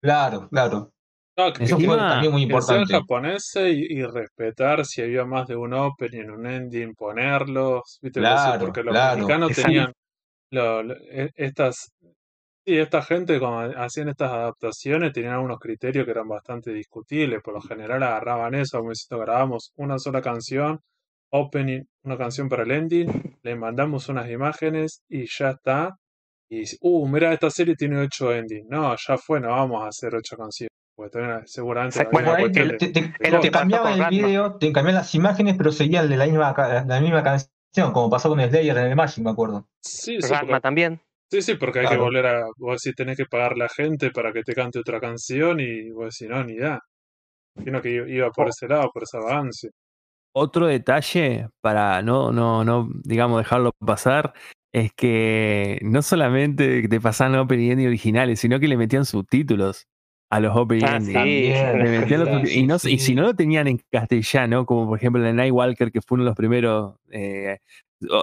[0.00, 0.92] Claro, claro.
[1.60, 2.82] Eso fue también muy importante.
[2.82, 7.98] Que sean japoneses y, respetar si había más de un opening, un ending, ponerlos.
[8.02, 8.20] ¿viste?
[8.20, 9.92] Claro, porque los mexicanos tenían
[10.50, 11.92] e, estas
[12.68, 17.40] y esta gente cuando hacían estas adaptaciones tenían algunos criterios que eran bastante discutibles.
[17.42, 20.78] Por lo general agarraban eso, como si grabamos una sola canción,
[21.30, 25.96] opening, una canción para el ending, le mandamos unas imágenes y ya está.
[26.50, 28.66] Y uh, mira, esta serie tiene ocho endings.
[28.68, 30.67] No, ya fue, no vamos a hacer ocho canciones.
[30.98, 36.16] Porque seguramente bueno, te, te, cambiaban el video, te cambiaban las imágenes, pero seguían de
[36.16, 36.52] la misma,
[36.88, 39.68] la misma canción, como pasó con Slayer en el Magic, me acuerdo.
[39.80, 41.00] Sí, sí también.
[41.30, 42.46] Sí, sí, porque hay que volver a.
[42.56, 46.18] Vos decís, tenés que pagar la gente para que te cante otra canción y vos
[46.18, 46.80] decís, no, ni da.
[47.54, 48.50] Imagino que iba por oh.
[48.50, 49.70] ese lado, por ese avance.
[50.34, 54.34] Otro detalle para no, no, no, digamos, dejarlo pasar
[54.72, 59.86] es que no solamente te pasaban opening y originales, sino que le metían subtítulos
[60.30, 64.98] a los opening ah, y, no, y si no lo tenían en castellano, como por
[64.98, 67.58] ejemplo en Nightwalker, que fue uno de los primeros eh,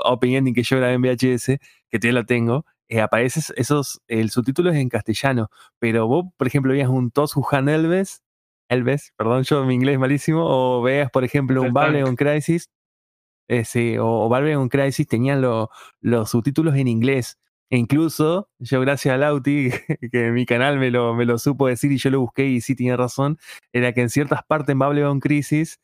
[0.03, 1.57] opening que yo grabé en VHS,
[1.89, 5.49] que todavía lo tengo, eh, apareces esos, el subtítulo es en castellano,
[5.79, 8.21] pero vos, por ejemplo, veías un Tosuhan Elves,
[8.69, 12.69] Elves, perdón, yo mi inglés es malísimo, o veas, por ejemplo, un Babylon Crisis,
[13.47, 17.37] eh, o, Babylon Crisis tenían los subtítulos en inglés.
[17.69, 19.69] E incluso, yo gracias a Lauti,
[20.11, 22.75] que mi canal me lo, me lo supo decir y yo lo busqué y sí
[22.75, 23.37] tiene razón,
[23.73, 25.79] era que en ciertas partes en Babylon Crisis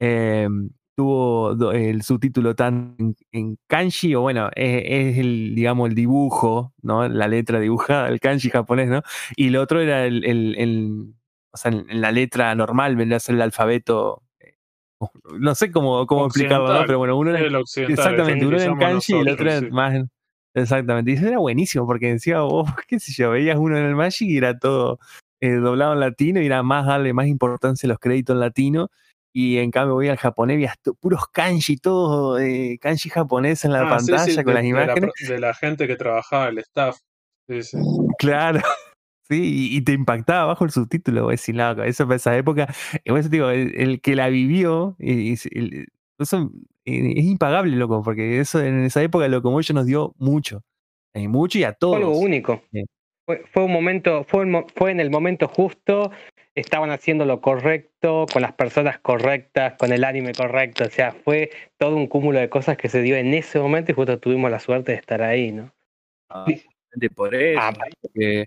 [0.00, 0.48] eh,
[0.96, 7.08] tuvo el subtítulo tan en, kanji, o bueno, es, el, digamos, el dibujo, ¿no?
[7.08, 9.02] La letra dibujada, el kanji japonés, ¿no?
[9.36, 11.14] Y lo otro era el, el,
[11.52, 14.54] o sea, en la letra normal, vendría a ser el alfabeto eh,
[15.38, 16.86] no sé cómo, cómo explicarlo, ¿no?
[16.86, 19.94] pero bueno, uno era, exactamente, uno era en kanji y el otro era más
[20.54, 23.94] exactamente, y eso era buenísimo porque decía, oh, qué sé yo, veías uno en el
[23.94, 24.98] Magic y era todo
[25.40, 28.88] eh, doblado en latino y era más darle más importancia a los créditos en latino
[29.36, 33.72] y en cambio voy al japonés y hasta puros kanji, todos eh, kanji japonés en
[33.72, 35.10] la ah, pantalla con las imágenes.
[35.28, 36.98] De la, gente que trabajaba, el staff.
[38.18, 38.60] Claro.
[39.26, 42.68] Sí, y, te impactaba bajo el subtítulo, decir, loco, eso para esa época,
[43.04, 46.50] eso digo, el, que la vivió, y, eso
[46.84, 50.62] es impagable, loco, porque eso en esa época lo como ellos nos dio mucho,
[51.14, 51.96] eh, mucho y a todos.
[51.96, 52.62] Fue algo único.
[53.26, 56.10] Fue, fue, un momento, fue, fue en el momento justo,
[56.54, 60.84] estaban haciendo lo correcto, con las personas correctas, con el anime correcto.
[60.84, 63.94] O sea, fue todo un cúmulo de cosas que se dio en ese momento y
[63.94, 65.72] justo tuvimos la suerte de estar ahí, ¿no?
[66.28, 66.46] Ah,
[67.14, 68.46] por eso, ah, porque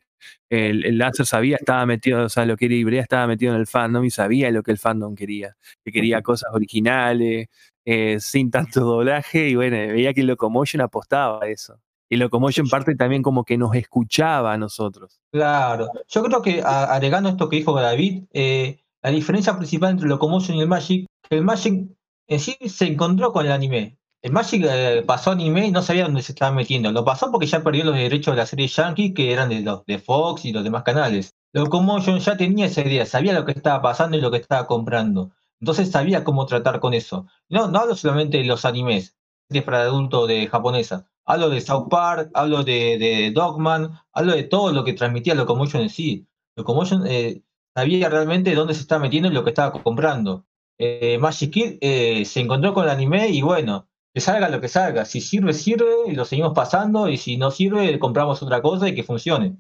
[0.50, 3.60] el, el láser sabía, estaba metido, o sea, lo que era Ibrea estaba metido en
[3.60, 7.48] el fandom y sabía lo que el fandom quería, que quería cosas originales,
[7.90, 11.80] eh, sin tanto doblaje, y bueno, veía que Locomotion apostaba a eso.
[12.10, 15.22] Y Locomotion parte también como que nos escuchaba a nosotros.
[15.32, 20.58] Claro, yo creo que agregando esto que dijo David, eh, la diferencia principal entre Locomotion
[20.58, 21.88] y el Magic, que el Magic
[22.28, 23.98] en sí se encontró con el anime.
[24.22, 26.92] El Magic eh, pasó anime y no sabía dónde se estaba metiendo.
[26.92, 29.86] Lo pasó porque ya perdió los derechos de la serie Yankee, que eran de los
[29.86, 31.36] de Fox y los demás canales.
[31.54, 35.32] Locomotion ya tenía esa idea, sabía lo que estaba pasando y lo que estaba comprando.
[35.60, 37.28] Entonces sabía cómo tratar con eso.
[37.50, 39.18] No, no hablo solamente de los animes,
[39.50, 44.72] de para adultos de japonesa, Hablo de South Park, hablo de, Dogman, hablo de todo
[44.72, 46.26] lo que transmitía Locomotion en sí.
[46.56, 47.44] Locomotion eh,
[47.76, 50.46] sabía realmente dónde se estaba metiendo y lo que estaba comprando.
[50.80, 54.70] Eh, Magic Kid eh, se encontró con el anime y bueno, que salga lo que
[54.70, 55.04] salga.
[55.04, 58.96] Si sirve, sirve y lo seguimos pasando y si no sirve, compramos otra cosa y
[58.96, 59.58] que funcione.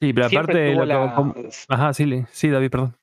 [0.00, 2.96] Sí, pero aparte de Ajá, sí, sí, David, perdón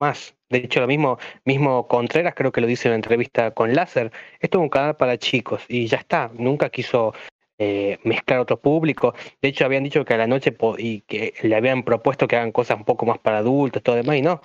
[0.00, 0.34] más.
[0.48, 4.12] De hecho, lo mismo, mismo Contreras creo que lo dice en una entrevista con Láser.
[4.40, 6.30] Esto es un canal para chicos y ya está.
[6.34, 7.12] Nunca quiso
[7.58, 9.14] eh, mezclar otro público.
[9.42, 12.52] De hecho, habían dicho que a la noche y que le habían propuesto que hagan
[12.52, 14.40] cosas un poco más para adultos, todo demás, y no.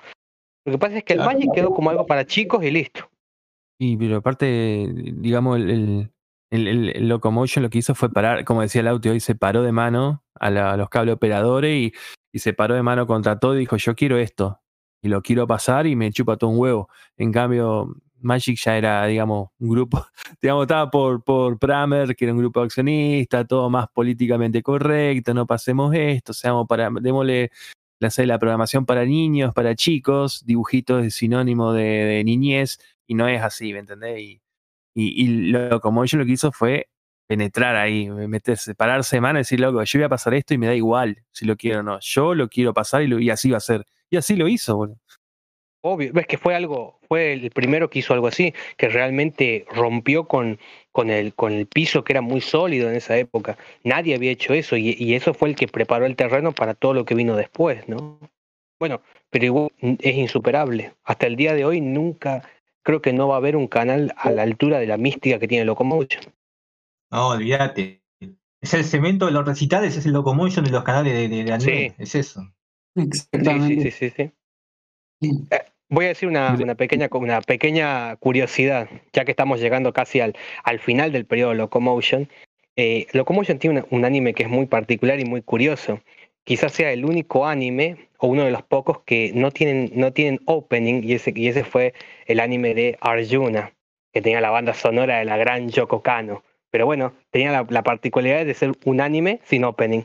[0.65, 3.09] Lo que pasa es que el Magic quedó como algo para chicos y listo.
[3.79, 6.09] Y pero aparte, digamos, el,
[6.51, 9.73] el, Locomotion lo que hizo fue parar, como decía el audio hoy, se paró de
[9.73, 11.93] mano a, a los cable operadores y,
[12.31, 14.62] y, se paró de mano contra todo y dijo, yo quiero esto
[15.03, 16.89] y lo quiero pasar y me chupa todo un huevo.
[17.17, 20.05] En cambio, Magic ya era, digamos, un grupo,
[20.41, 25.45] digamos, estaba por, por Pramer, que era un grupo accionista, todo más políticamente correcto, no
[25.45, 27.51] pasemos esto, seamos para, démosle
[27.99, 33.41] la, la programación para niños, para chicos, dibujitos es sinónimo de, niñez, y no es
[33.41, 34.21] así, ¿me entendés?
[34.21, 34.41] Y,
[34.95, 36.87] y, lo, como ellos lo que hizo fue
[37.27, 40.67] penetrar ahí, meterse, pararse de mano y decir, yo voy a pasar esto y me
[40.67, 41.99] da igual si lo quiero o no.
[41.99, 44.99] Yo lo quiero pasar y, y así va a ser Y así lo hizo, boludo.
[45.81, 50.27] Obvio, ves que fue algo, fue el primero que hizo algo así, que realmente rompió
[50.27, 50.59] con,
[50.91, 53.57] con, el, con el piso que era muy sólido en esa época.
[53.83, 56.93] Nadie había hecho eso y, y eso fue el que preparó el terreno para todo
[56.93, 58.19] lo que vino después, ¿no?
[58.79, 60.93] Bueno, pero igual es insuperable.
[61.05, 62.47] Hasta el día de hoy nunca,
[62.83, 65.47] creo que no va a haber un canal a la altura de la mística que
[65.47, 66.23] tiene Locomotion.
[67.09, 68.03] No, olvídate.
[68.61, 71.95] Es el cemento de los recitales, es el Locomotion de los canales de, de, anime.
[71.97, 72.47] Es eso.
[72.95, 73.91] Exactamente.
[73.91, 74.31] Sí, sí, sí,
[75.21, 75.31] sí.
[75.51, 80.19] Eh, voy a decir una, una, pequeña, una pequeña curiosidad, ya que estamos llegando casi
[80.19, 82.29] al, al final del periodo Locomotion.
[82.75, 86.01] Eh, Locomotion tiene un anime que es muy particular y muy curioso.
[86.43, 90.41] Quizás sea el único anime o uno de los pocos que no tienen, no tienen
[90.45, 91.93] opening y ese, y ese fue
[92.25, 93.73] el anime de Arjuna,
[94.11, 96.43] que tenía la banda sonora de la gran Yoko Kano.
[96.69, 100.01] Pero bueno, tenía la, particularidad de ser un anime sin opening.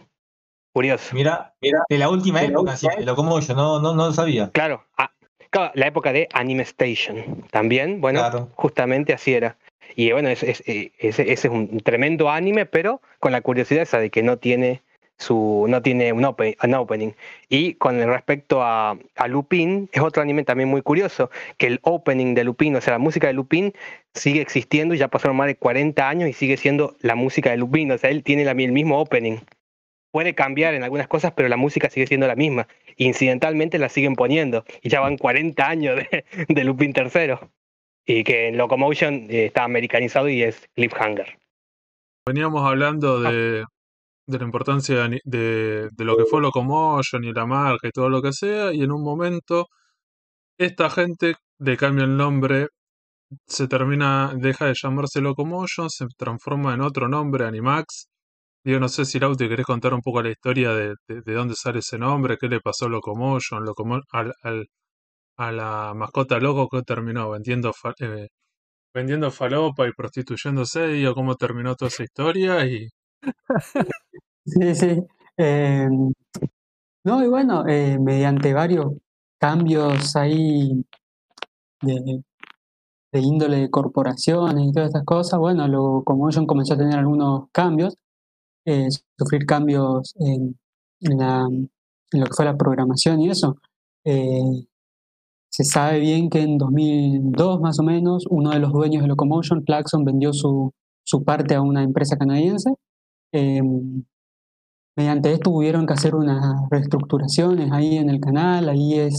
[0.78, 1.12] Curioso.
[1.12, 4.50] Mira, mira, de la última época, lo como yo no, no, no lo sabía.
[4.52, 5.10] Claro, ah,
[5.50, 7.44] claro, la época de Anime Station.
[7.50, 9.56] También, bueno, justamente así era.
[9.96, 10.62] Y bueno, ese
[11.00, 14.82] es un tremendo anime, pero con la curiosidad esa de que no tiene
[15.16, 17.10] su, no tiene un, opening.
[17.48, 22.36] Y con respecto a, a, Lupin, es otro anime también muy curioso, que el opening
[22.36, 23.74] de Lupin, o sea, la música de Lupin
[24.14, 27.56] sigue existiendo y ya pasaron más de 40 años y sigue siendo la música de
[27.56, 29.38] Lupin, o sea, él tiene el mismo opening.
[30.18, 32.66] Puede cambiar en algunas cosas, pero la música sigue siendo la misma.
[32.96, 37.36] Incidentalmente la siguen poniendo y ya van 40 años de, de Lupin III.
[38.04, 41.38] Y que en Locomotion eh, está americanizado y es Cliffhanger.
[42.26, 43.62] Veníamos hablando de,
[44.26, 48.32] la importancia de, de, lo que fue Locomotion y la marca y todo lo que
[48.32, 49.68] sea, y en un momento
[50.58, 52.66] esta gente le cambia el nombre,
[53.46, 58.08] se termina, deja de llamarse Locomotion, se transforma en otro nombre, Animax.
[58.64, 61.80] Yo no sé si Lauti querés contar un poco la historia de, de, dónde sale
[61.80, 63.64] ese nombre, qué le pasó a Locomotion,
[64.12, 64.66] al,
[65.36, 68.28] a la mascota loco que terminó vendiendo, eh,
[68.94, 72.88] vendiendo falopa y prostituyéndose, y cómo terminó toda esa historia y
[74.46, 75.02] Sí, sí.
[75.36, 76.12] Em,
[77.04, 78.86] no, y bueno, eh, mediante varios
[79.38, 80.84] cambios ahí
[81.82, 82.22] de,
[83.12, 87.94] índole de corporaciones y todas estas cosas, bueno, lo, Commotion comenzó a tener algunos cambios,
[88.68, 88.88] eh,
[89.18, 90.58] sufrir cambios en,
[91.00, 93.56] la, en lo que fue la programación y eso.
[94.04, 94.66] Eh,
[95.50, 99.62] se sabe bien que en 2002 más o menos, uno de los dueños de Locomotion,
[99.64, 100.72] Claxon, vendió su,
[101.04, 102.74] su parte a una empresa canadiense
[103.32, 104.04] Em,
[104.96, 109.18] mediante esto tuvieron que hacer unas reestructuraciones ahí en el canal, ahí es,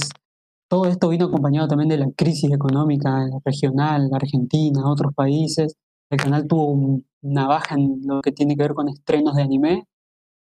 [0.69, 5.75] todo esto vino acompañado también de la crisis económica regional, Argentina, otros países.
[6.11, 9.85] El canal tuvo una baja en lo que tiene que ver con estrenos de anime.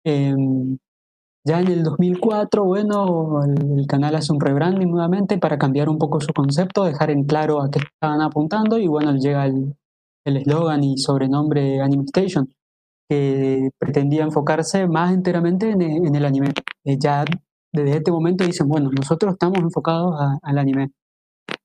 [0.05, 0.77] Em,
[1.45, 6.21] ya en el 2004, bueno, el, canal hace un rebranding nuevamente para cambiar un poco
[6.21, 9.75] su concepto, dejar en claro a qué estaban apuntando y bueno, llega el
[10.25, 12.49] eslogan y sobrenombre Anime Station
[13.09, 16.53] que pretendía enfocarse más enteramente en, el anime.
[16.83, 17.25] Eh, ya
[17.71, 20.91] desde este momento dicen, bueno, nosotros estamos enfocados al anime.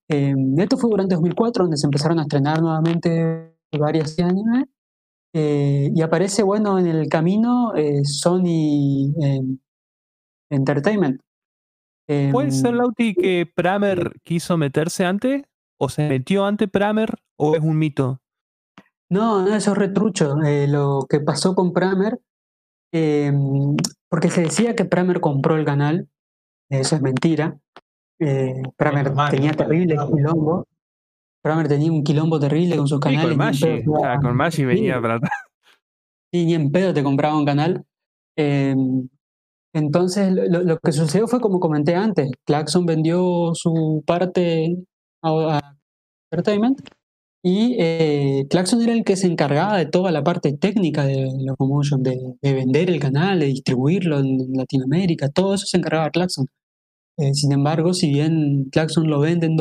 [0.09, 4.65] Eh, esto fue durante 2004, donde se empezaron a estrenar nuevamente varias animes.
[5.35, 7.73] Eh, y aparece, bueno, en el camino
[8.05, 9.13] Sony
[10.51, 11.21] Entertainment.
[12.33, 15.43] ¿Puede ser, Lauti, que Pramer quiso meterse antes?
[15.79, 17.15] ¿O se metió antes Pramer?
[17.37, 18.21] ¿O es un mito?
[19.11, 20.43] No, no, eso es retrucho.
[20.43, 22.19] Eh, lo que pasó con Pramer,
[22.91, 26.09] porque se decía que Pramer compró el canal,
[26.71, 27.59] eso es mentira.
[28.19, 30.67] Eh, Pramer tenía terrible quilombo.
[31.49, 33.31] Pramer tenía un quilombo terrible con sus canales.
[33.31, 35.19] con Maggi, ah, con Maggi venía para
[36.31, 37.87] Sí, ni en pedo te compraba un canal.
[38.37, 39.09] Em,
[39.73, 44.77] entonces, lo, lo, que sucedió fue como comenté antes: Claxon vendió su parte
[45.23, 45.61] a
[46.31, 46.81] Entertainment
[47.43, 52.03] y eh, Claxon era el que se encargaba de toda la parte técnica de Locomotion,
[52.03, 56.47] de, de vender el canal, de distribuirlo en Latinoamérica, todo eso se encargaba Claxon.
[57.17, 59.57] Eh, sin embargo, si bien Claxon lo vende en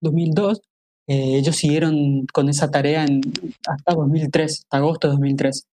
[0.00, 0.60] 2002,
[1.08, 3.20] eh, ellos siguieron con esa tarea en,
[3.66, 5.66] hasta 2003, hasta agosto de 2003.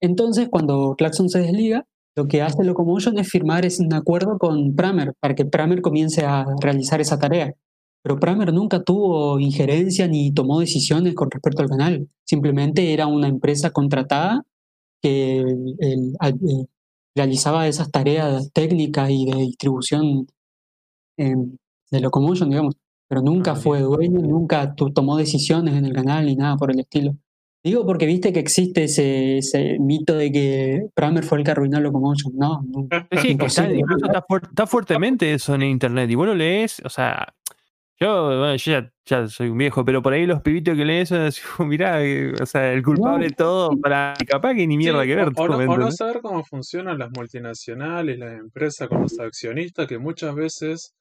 [0.00, 1.84] Entonces, cuando Claxon se desliga,
[2.16, 6.46] lo que hace Locomotion es firmar un acuerdo con Pramer para que Pramer comience a
[6.60, 7.52] realizar esa tarea.
[8.02, 12.08] Pero Pramer nunca tuvo injerencia ni tomó decisiones con respecto al canal.
[12.24, 14.44] Simplemente era una empresa contratada
[15.02, 16.66] que eh,
[17.16, 20.26] realizaba esas tareas técnicas y de distribución
[21.16, 22.74] de Locomotion, digamos.
[23.08, 26.80] Pero nunca ah, fue dueño, nunca tomó decisiones en el canal ni nada por el
[26.80, 27.16] estilo.
[27.64, 31.80] Digo porque viste que existe ese, ese mito de que Kramer fue el que arruinó
[31.80, 32.64] Locomotion, ¿no?
[33.20, 36.08] Sí, está, incluso está, fuertemente eso en internet.
[36.10, 37.34] Y vos lo lees, o sea,
[38.00, 41.16] yo, yo ya, soy un viejo, pero por ahí los pibitos que leen eso,
[41.66, 45.32] mirá, eh, o sea, el culpable de todo, para capaz que ni mierda que ver.
[45.36, 50.94] O, no, saber cómo funcionan las multinacionales, las empresas con los accionistas, que muchas veces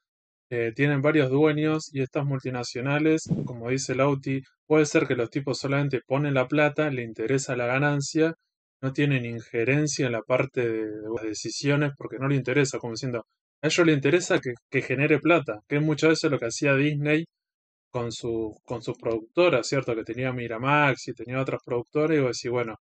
[0.49, 5.59] eh, tienen varios dueños y estas multinacionales, como dice Lauti, puede ser que los tipos
[5.59, 8.33] solamente ponen la plata, le interesa la ganancia,
[8.81, 13.25] no tienen injerencia en la parte de, las decisiones porque no le interesa, como diciendo,
[13.61, 17.25] a ellos le interesa que, genere plata, que es muchas veces lo que hacía Disney
[17.91, 19.95] con, su, con sus productoras, ¿cierto?
[19.95, 22.75] Que tenía Miramax y tenía otras productoras, y vos decís, bueno,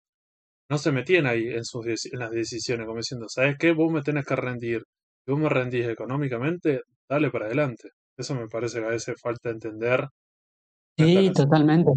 [0.70, 3.72] no se metían ahí en, sus, las decisiones, como diciendo, ¿sabes qué?
[3.72, 4.82] Vos me tenés que rendir.
[5.24, 7.90] Si vos me rendís económicamente, dale para adelante.
[8.16, 10.08] Eso me parece que a veces falta entender.
[10.96, 11.92] Sí, totalmente.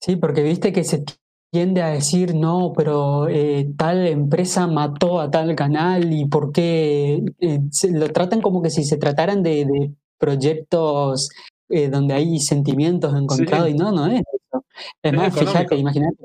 [0.00, 1.04] Sí, porque viste que se
[1.50, 7.22] tiende a decir, no, pero eh, tal empresa mató a tal canal y por qué
[7.38, 7.60] eh,
[7.90, 11.30] lo tratan como que si se trataran de, proyectos
[11.68, 14.64] eh, donde hay sentimientos encontrados y no, no es eso.
[15.02, 16.16] Es, más, fíjate, imagínate.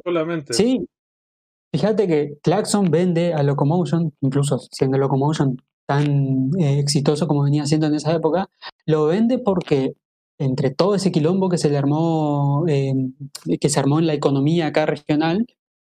[0.51, 0.85] Sí,
[1.71, 7.87] fíjate que Claxon vende a Locomotion, incluso siendo Locomotion tan eh, exitoso como venía siendo
[7.87, 8.47] en esa época,
[8.85, 9.95] lo vende porque
[10.37, 12.93] entre todo ese quilombo que se le armó, eh,
[13.59, 15.47] que se armó en la economía acá regional,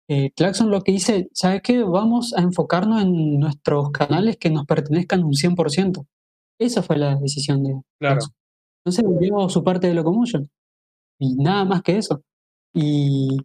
[0.07, 1.83] eh, Claxon lo que dice, ¿sabes qué?
[1.83, 6.07] Vamos a enfocarnos en nuestros canales que nos pertenezcan un 100%.
[6.57, 8.21] Esa fue la decisión de claro.
[8.85, 10.49] Entonces vendió su parte de Locomotion.
[11.19, 12.21] Y nada más que eso.
[12.73, 13.37] Y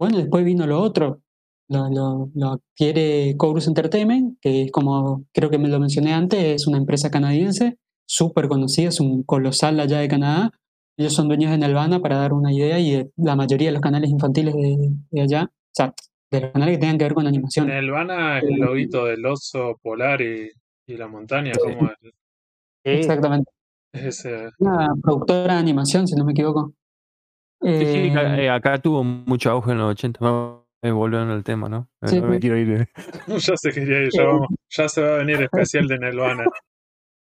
[0.00, 1.20] bueno, después vino lo otro
[1.68, 6.66] lo, lo, adquiere Chorus Entertainment, que es como creo que me lo mencioné antes, es
[6.66, 10.50] una empresa canadiense, súper conocida, es un colosal allá de Canadá.
[10.98, 14.10] Ellos son dueños de Nelvana, para dar una idea, y la mayoría de los canales
[14.10, 15.94] infantiles de, allá, o sea,
[16.30, 17.66] de los canales que tengan que ver con animación.
[17.66, 20.50] Nelvana es el eh, loguito del oso polar y,
[20.86, 22.12] y la montaña, como es.
[22.84, 23.50] Exactamente.
[23.92, 24.26] Es
[24.58, 26.72] Una productora de animación, si no me equivoco.
[27.62, 30.65] Sí, sí, acá, eh, acá, tuvo mucho auge en los 80.
[30.86, 31.88] Eh, volviendo al tema, ¿no?
[32.02, 32.88] Eh, me quiero ir.
[33.26, 36.44] ya se quería ir, ya, vamos, ya se va a venir especial de Nelvana.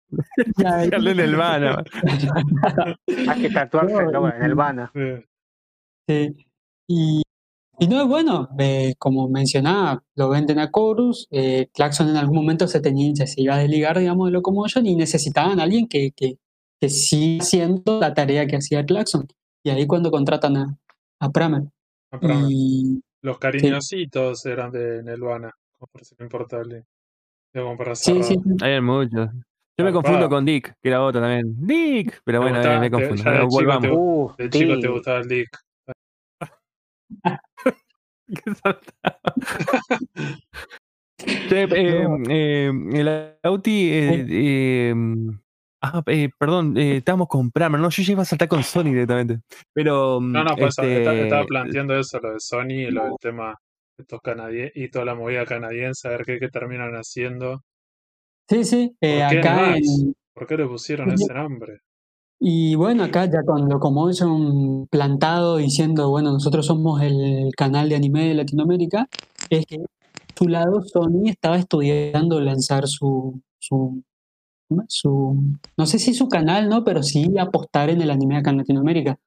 [0.37, 1.83] especial de Nelvana.
[3.27, 4.91] Hay que tatuarse no, en Nelvana.
[6.07, 6.45] Sí.
[6.87, 7.23] Y,
[7.79, 12.35] y no es bueno, eh, como mencionaba, lo venden a Chorus, eh, Claxon en algún
[12.35, 16.11] momento se, tenía, se iba a desligar, digamos, de Locomotion y necesitaban a alguien que,
[16.15, 16.37] que,
[16.79, 19.27] que siga haciendo la tarea que hacía Claxon.
[19.63, 20.77] Y ahí cuando contratan a,
[21.19, 21.63] a Pramer.
[22.11, 22.45] A Pramer.
[22.47, 26.85] Y, los cariñositos eran de Nelvana, como por ser importable.
[27.51, 29.29] para sí, sí, Hay muchos.
[29.77, 31.53] Yo me confundo con Dick, que era otro también.
[31.57, 33.31] Dick, pero bueno, me confundo.
[33.31, 33.89] de volvamos.
[33.89, 35.49] Chico te, de chico te gustaba el Dick.
[41.25, 44.93] eh, eh, el Auti eh, eh,
[45.93, 47.79] Ah, eh, perdón, eh, estábamos con Pramer.
[47.79, 49.41] No, yo ya iba a saltar con Sony directamente.
[49.71, 50.19] Pero.
[50.19, 51.23] No, no, pues este...
[51.23, 53.55] estaba planteando eso, lo de Sony y lo del tema
[53.95, 57.61] de estos canadienses y toda la movida canadiense, a ver qué, qué terminan haciendo.
[58.49, 59.75] Sí, sí, eh, acá.
[60.33, 61.79] ¿Por qué le pusieron ese nombre?
[62.39, 68.27] Y bueno, acá ya con Locomotion plantado diciendo, bueno, nosotros somos el canal de anime
[68.27, 69.07] de Latinoamérica,
[69.49, 74.03] es que a su lado Sony estaba estudiando lanzar su, su
[74.87, 75.37] su,
[75.77, 76.83] no sé si su canal, ¿no?
[76.83, 79.17] Pero sí apostar en el anime acá en Latinoamérica.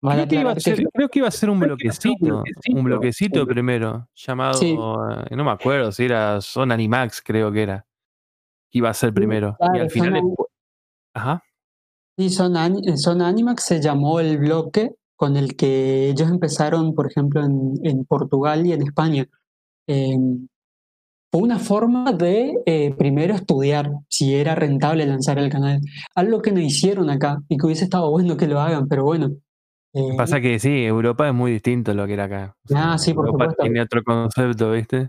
[0.00, 2.42] Creo que, iba a ser, creo que iba a ser un bloquecito,
[2.74, 7.86] un bloquecito primero, llamado, eh, no me acuerdo si era Son Animax, creo que era,
[8.72, 9.56] iba a ser primero.
[9.74, 10.22] y al final...
[11.14, 11.44] Ajá.
[12.18, 12.52] Sí, Son,
[12.96, 18.04] Son Animax se llamó el bloque con el que ellos empezaron, por ejemplo, en, en
[18.04, 19.28] Portugal y en España.
[19.86, 20.16] Eh,
[21.32, 25.80] fue una forma de eh, primero estudiar si era rentable lanzar el canal.
[26.14, 29.30] Algo que no hicieron acá y que hubiese estado bueno que lo hagan, pero bueno.
[29.94, 32.54] Eh, Pasa que sí, Europa es muy distinto a lo que era acá.
[32.74, 35.08] ah, sí, por Europa tiene otro concepto, ¿viste?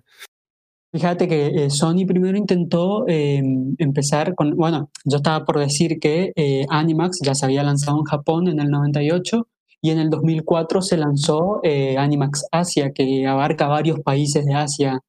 [0.93, 6.31] Fíjate que eh, Sony primero intentó em, empezar con, bueno, yo estaba por decir que
[6.69, 9.45] Animax ya se había lanzado en Japón en el 98
[9.81, 11.59] y en el 2004 se lanzó
[11.97, 15.01] Animax Asia, que abarca varios países de Asia,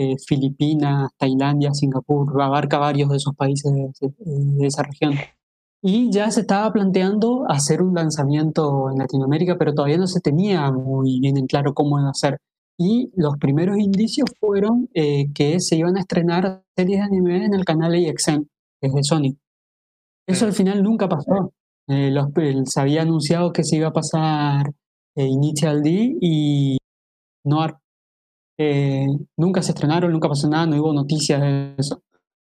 [0.00, 5.14] eh, Filipinas, Tailandia, Singapur, abarca varios de esos países de, esa región.
[5.82, 10.70] Y ya se estaba planteando hacer un lanzamiento en Latinoamérica, pero todavía no se tenía
[10.70, 12.38] muy bien en claro cómo hacer.
[12.78, 17.54] Y los primeros indicios fueron eh, que se iban a estrenar series de anime en
[17.54, 18.48] el canal AXN,
[18.80, 19.36] que es de Sony.
[20.28, 21.52] Eso al final nunca pasó.
[21.88, 22.28] Eh, los,
[22.66, 24.70] se había anunciado que se iba a pasar
[25.16, 26.78] Initial D y
[27.44, 27.74] Noir.
[28.58, 29.06] Eh,
[29.36, 32.02] nunca se estrenaron, nunca pasó nada, no hubo noticias de eso.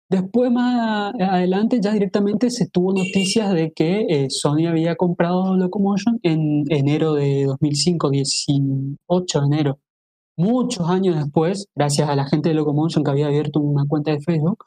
[0.09, 6.19] Después, más adelante, ya directamente se tuvo noticias de que eh, Sony había comprado Locomotion
[6.23, 9.79] en enero de 2005, 18 de enero.
[10.35, 14.19] Muchos años después, gracias a la gente de Locomotion que había abierto una cuenta de
[14.19, 14.65] Facebook,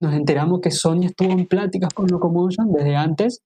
[0.00, 3.40] nos enteramos que Sony estuvo en pláticas con Locomotion desde antes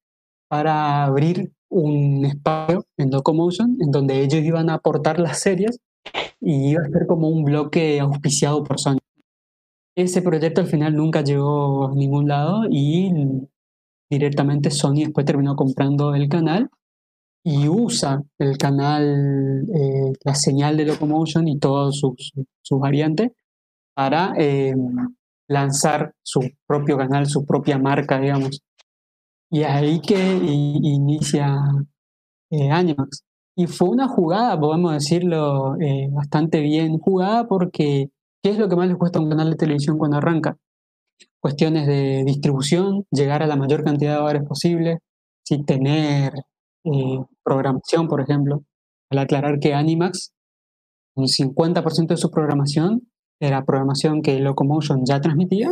[0.48, 5.78] para abrir un espacio en Locomotion en donde ellos iban a aportar las series
[6.42, 8.98] y iba a ser como un bloque auspiciado por Sony.
[9.96, 13.10] Ese proyecto al final nunca llegó a ningún lado y
[14.10, 16.68] directamente Sony después terminó comprando el canal
[17.44, 22.32] y usa el canal, eh, la señal de Locomotion y todas sus,
[22.62, 23.30] sus variantes
[23.94, 24.74] para eh,
[25.48, 28.62] lanzar su propio canal, su propia marca, digamos.
[29.50, 31.58] Y ahí que inicia
[32.50, 33.22] eh, Animax.
[33.56, 38.10] Y fue una jugada, podemos decirlo, eh, bastante bien jugada porque
[38.42, 40.56] ¿qué es lo que más le cuesta a un canal de televisión cuando arranca?
[41.40, 44.98] Cuestiones de distribución, llegar a la mayor cantidad de hogares posible,
[45.44, 46.32] sin tener
[46.84, 48.62] eh, programación, por ejemplo.
[49.10, 50.32] Al aclarar que Animax,
[51.14, 53.02] un 50% de su programación
[53.40, 55.70] era programación que Locomotion ya transmitía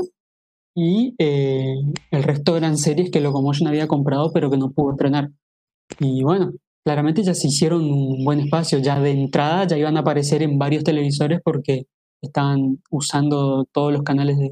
[0.74, 1.76] y eh,
[2.10, 5.30] el resto eran series que Locomotion había comprado pero que no pudo estrenar.
[5.98, 6.52] Y bueno,
[6.84, 10.58] claramente ya se hicieron un buen espacio, ya de entrada ya iban a aparecer en
[10.58, 11.86] varios televisores porque
[12.22, 14.50] estaban usando todos los canales de,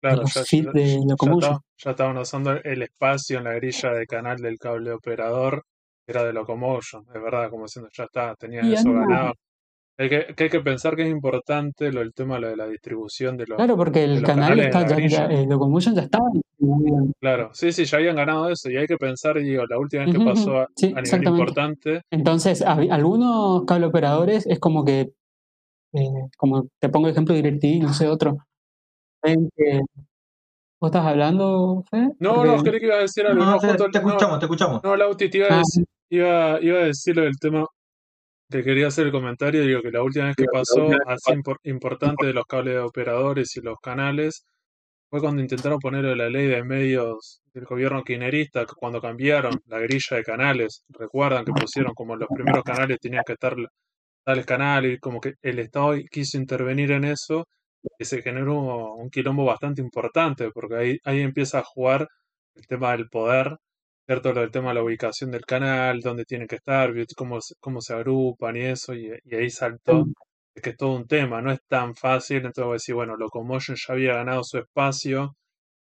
[0.00, 1.58] claro, ya, de Locomotion.
[1.78, 5.64] Ya, estaban usando el espacio en la grilla de canal del cable operador,
[6.06, 9.34] era de Locomotion, es verdad, como diciendo, ya está, tenían eso ganado.
[10.00, 13.46] Hay que, hay que pensar que es importante lo, el tema de la distribución de
[13.46, 16.24] los Claro, porque el canal está, ya, el Locomotion ya estaba
[17.20, 18.70] Claro, sí, sí, ya habían ganado eso.
[18.70, 22.00] Y hay que pensar, digo, la última vez que pasó a, nivel importante.
[22.10, 25.12] Entonces, algunos cable operadores es como que,
[25.92, 28.38] eh, como te pongo el ejemplo de DirecTV, no sé, otro.
[29.22, 29.80] que,
[30.80, 32.12] ¿Vos estás hablando, Fede?
[32.20, 33.44] No, no, creí que iba a decir algo.
[33.44, 34.82] No, te, te, escuchamos, te escuchamos.
[34.82, 35.62] No, Lauti, te iba a, ah,
[36.08, 37.66] iba, iba a decir lo del tema
[38.50, 41.32] te quería hacer el comentario, digo que la última vez que pasó así
[41.64, 44.44] importante de los cables de operadores y los canales
[45.10, 50.16] fue cuando intentaron poner la ley de medios del gobierno kirchnerista, cuando cambiaron la grilla
[50.16, 50.84] de canales.
[50.88, 53.56] Recuerdan que pusieron como los primeros canales tenían que estar
[54.24, 57.46] tales canales, como que el Estado quiso intervenir en eso
[57.98, 62.08] y se generó un quilombo bastante importante, porque ahí, ahí empieza a jugar
[62.54, 63.56] el tema del poder
[64.10, 64.32] ¿cierto?
[64.32, 67.94] Lo del tema de la ubicación del canal, dónde tienen que estar, cómo, cómo se
[67.94, 70.04] agrupan y eso, y, ahí saltó,
[70.52, 73.16] es que es todo un tema, no es tan fácil, entonces voy a decir, bueno,
[73.16, 75.36] Locomotion ya había ganado su espacio,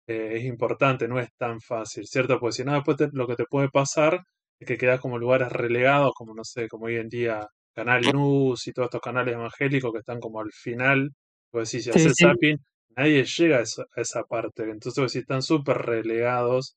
[0.05, 2.39] eh, es importante, no es tan fácil, ¿cierto?
[2.39, 4.21] Porque si no, después lo que te puede pasar
[4.59, 8.67] es que quedas como lugares relegados, como no sé, como hoy en día Canal News
[8.67, 11.09] y todos estos canales evangélicos que están como al final,
[11.49, 12.57] pues si haces zapping,
[12.95, 16.75] nadie llega a esa, a esa parte, entonces si están súper relegados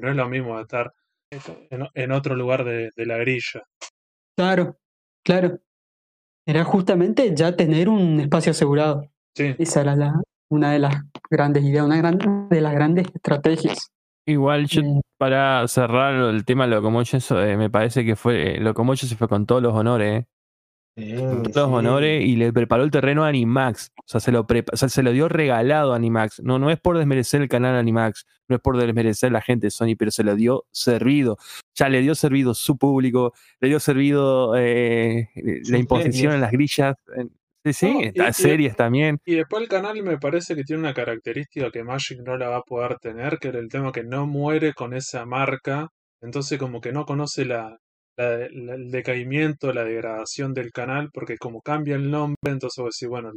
[0.00, 0.92] no es lo mismo estar
[1.94, 3.62] en, otro lugar de, la grilla.
[4.36, 4.76] Claro,
[5.24, 5.58] claro.
[6.46, 9.10] Era justamente ya tener un espacio asegurado.
[9.34, 9.54] Sí.
[9.58, 10.94] Esa era la, una de las
[11.30, 11.96] grandes ideas, una
[12.50, 13.90] de las grandes estrategias.
[14.26, 15.00] Igual yo, eh.
[15.18, 19.46] para cerrar el tema de Locomotion, eh, me parece que fue Locomotion se fue con
[19.46, 20.24] todos los honores.
[20.96, 21.16] Eh
[21.52, 23.92] todos los honores y le preparó el terreno a Animax.
[23.96, 26.40] O sea, se lo, se lo dio regalado a Animax.
[26.42, 29.70] No, no es por desmerecer el canal Animax, no es por desmerecer la gente de
[29.70, 31.38] Sony, pero se lo dio servido.
[31.74, 35.30] Ya le dio servido su público, le dio servido eh,
[35.68, 36.96] la imposición en las grillas.
[37.64, 39.18] Sí, sí, las series también.
[39.24, 42.56] Y después el canal me parece que tiene una característica que Magic no la va
[42.58, 45.88] a poder tener, que era el tema que no muere con esa marca.
[46.20, 47.78] Entonces como que no conoce la,
[48.16, 53.32] el decaimiento, la degradación del canal, porque como cambia el nombre, entonces vos decís, bueno,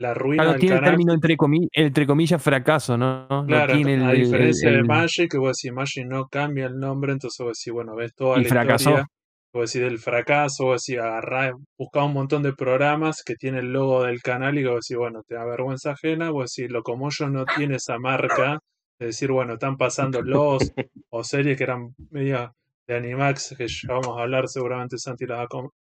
[0.00, 1.36] la ruina del tiene el término entre,
[1.72, 3.26] entre comillas fracaso, ¿no?
[3.46, 7.58] Claro, a diferencia de Magic, que vos decís, Magic no cambia el nombre, entonces vos
[7.58, 8.90] decís, bueno, ves toda la fracasó.
[8.90, 9.06] historia,
[9.52, 13.72] vos decís del fracaso, vos decís, agarrá, buscá un montón de programas que tienen el
[13.72, 17.10] logo del canal y vos decís, bueno, te da vergüenza ajena, vos decís, lo como
[17.10, 18.58] yo no tiene esa marca,
[18.98, 20.72] de decir, bueno, están pasando los
[21.10, 22.52] o series que eran media
[22.90, 25.48] de Animax, que ya vamos a hablar, seguramente Santi va a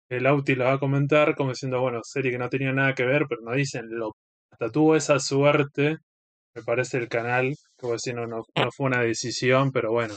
[0.10, 3.06] el Auti la va a comentar, como diciendo, bueno, serie que no tenía nada que
[3.06, 4.16] ver, pero no dicen, lo,
[4.52, 5.98] hasta tuvo esa suerte,
[6.56, 8.44] me parece el canal, como decir, no, no,
[8.76, 10.16] fue una decisión, pero bueno.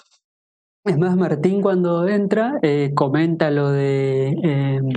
[0.85, 4.29] Es más, Martín cuando entra eh, comenta lo de...
[4.43, 4.89] Em,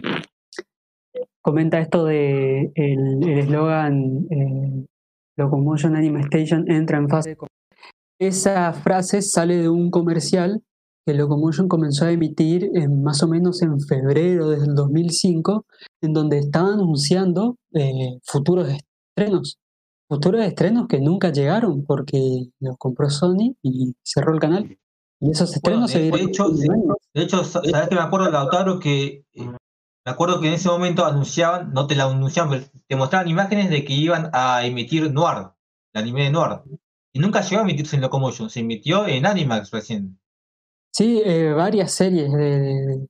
[1.41, 4.85] comenta esto de el eslogan eh,
[5.35, 7.35] Locomotion Anime Station entra en fase
[8.17, 10.61] Esa frase sale de un comercial
[11.05, 15.65] que Locomotion comenzó a emitir en, más o menos en febrero del 2005,
[16.01, 19.57] en donde estaban anunciando eh, futuros estrenos.
[20.07, 24.77] Futuros estrenos que nunca llegaron porque los compró Sony y cerró el canal.
[25.19, 26.11] Y esos estrenos se.
[26.11, 29.45] De hecho, de hecho, ¿sabes que me acuerdo, Lautaro, que eh,
[30.05, 33.85] me acuerdo que en ese momento anunciaban, no te la anunciaban, te mostraban imágenes de
[33.85, 35.51] que iban a emitir Noir,
[35.93, 36.61] el anime de Noir.
[37.13, 40.19] Y nunca llegó a emitirse en Locomotion, se emitió en Animax recién.
[40.95, 43.07] Sí, eh, varias series de,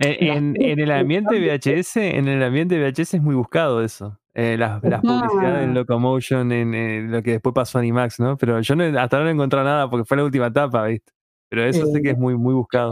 [0.00, 4.18] en, el ambiente VHS, en el ambiente VHS es muy buscado eso.
[4.34, 8.36] Eh, las, publicidades en Locomotion, en, lo que después pasó a Animax, ¿no?
[8.36, 11.12] Pero yo hasta ahora no he encontrado nada porque fue la última etapa, ¿viste?
[11.48, 12.90] Pero eso sí que es eh, muy, muy buscado.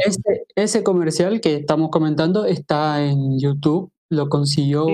[0.55, 4.87] Ese, comercial que estamos comentando está en YouTube, lo consiguió.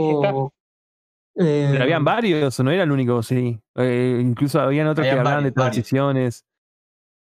[1.34, 3.58] Pero habían varios, no era el único, sí.
[3.76, 6.46] incluso habían otros que hablaban de transiciones.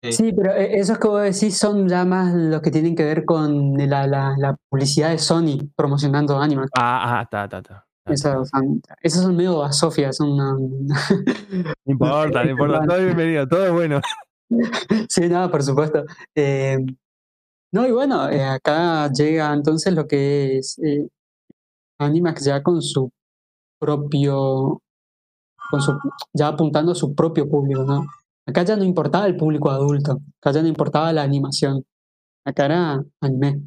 [0.02, 3.24] Sí, pero eh, esos que vos decís son ya más los que tienen que ver
[3.24, 6.68] con la, la, publicidad de Sony promocionando Animal.
[6.74, 7.86] Ah, ah, está, está, está.
[8.06, 10.52] Esos son, esos son medio a Sofía, son una...
[11.84, 14.00] No importa, no importa, todo bienvenido, todo es bueno.
[15.08, 16.04] sí, nada, por supuesto.
[16.34, 16.78] Eh,
[17.72, 20.80] no, y bueno, eh, acá llega entonces lo que es
[21.98, 23.12] Animax ya con su
[23.78, 24.80] propio,
[25.70, 25.98] con su,
[26.32, 28.06] ya apuntando a su propio público, ¿no?
[28.46, 31.84] Acá ya no importaba el público adulto, acá ya no importaba la animación,
[32.44, 33.62] acá era anime.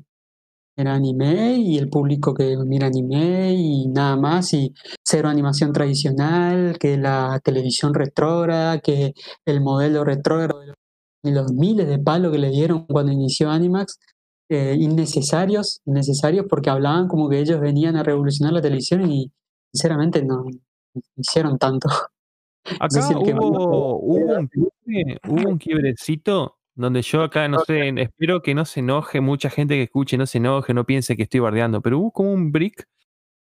[0.76, 4.74] Era anime y el público que mira anime y nada más, y
[5.04, 9.14] cero animación tradicional, que la televisión retrógrada, que
[9.45, 10.64] el modelo retrógrado
[11.24, 14.00] y los miles de palos que le dieron cuando inició Animax,
[14.50, 19.32] eh, innecesarios, innecesarios porque hablaban como que ellos venían a revolucionar la televisión y
[19.74, 20.45] sinceramente no
[21.18, 21.90] hicieron tanto.
[22.80, 24.49] Acá hubo, un,
[25.27, 29.76] hubo un quiebrecito donde yo acá, no sé, espero que no se enoje mucha gente
[29.76, 32.88] que escuche, no se enoje, no piense que estoy bardeando, pero hubo como un brick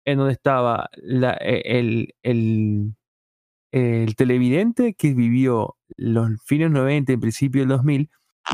[0.06, 2.96] en donde estaba la, e, el, el,
[3.72, 8.10] el, televidente que vivió los fines 90, en principio del 2000,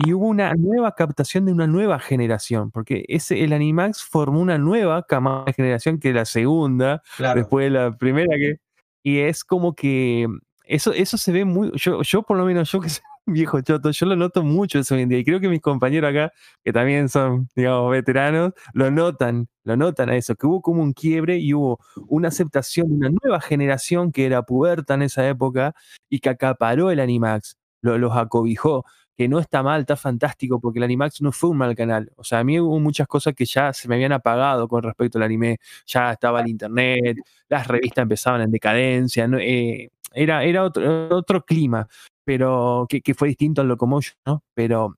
[0.05, 4.59] y hubo una nueva captación de una nueva generación, porque ese, el Animax formó una
[4.59, 7.01] nueva camada de generación que la segunda,
[7.33, 8.57] después de la primera que...
[9.01, 10.27] Y es como que
[10.69, 13.59] eso, eso se ve muy, yo, yo por lo menos, yo que soy un viejo
[13.61, 15.17] choto, yo lo noto mucho eso hoy en día.
[15.19, 16.31] Y creo que mis compañeros acá,
[16.63, 20.93] que también son, digamos, veteranos, lo notan, lo notan a eso, que hubo como un
[20.93, 25.73] quiebre y hubo una aceptación de una nueva generación que era puberta en esa época
[26.07, 28.85] y que acaparó el Animax, lo, los acobijó
[29.17, 32.09] que no está mal, está fantástico, porque el Animax no fue un mal canal.
[32.15, 35.17] O sea, a mí hubo muchas cosas que ya se me habían apagado con respecto
[35.17, 35.57] al anime.
[35.85, 37.17] Ya estaba el internet,
[37.49, 41.87] las revistas empezaban en decadencia, eh, era, era otro, otro clima,
[42.25, 44.43] pero que, que, fue distinto al Locomotion, ¿no?
[44.53, 44.95] Pero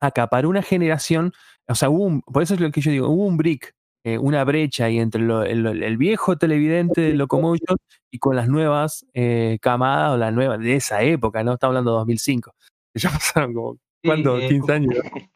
[0.00, 1.32] acaparó una generación,
[1.68, 4.16] o sea, hubo un, por eso es lo que yo digo, hubo un brick, eh,
[4.16, 7.76] una brecha ahí entre el, viejo televidente de Locomotion
[8.10, 11.54] y con las nuevas eh, camadas o las nuevas de esa época, ¿no?
[11.54, 12.54] Estamos hablando de 2005.
[12.94, 14.38] Ya pasaron como, ¿cuánto?
[14.38, 14.94] 15 años.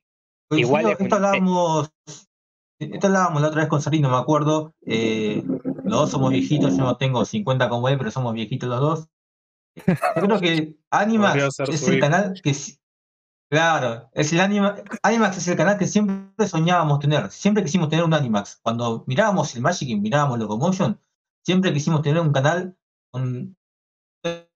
[0.50, 1.90] Igual esto, hablábamos,
[2.78, 4.74] esto hablábamos la otra vez con Sarino, me acuerdo.
[5.84, 8.80] Eh, los dos somos viejitos, yo no tengo 50 como él, pero somos viejitos los
[8.80, 9.08] dos.
[9.76, 12.56] Yo creo que Animax es el canal que.
[13.50, 17.30] Claro, es el Animax es el canal que siempre soñábamos tener.
[17.30, 18.60] Siempre quisimos tener un Animax.
[18.62, 20.98] Cuando mirábamos el Magic y mirábamos Locomotion,
[21.42, 22.76] siempre quisimos tener un canal
[23.10, 23.56] con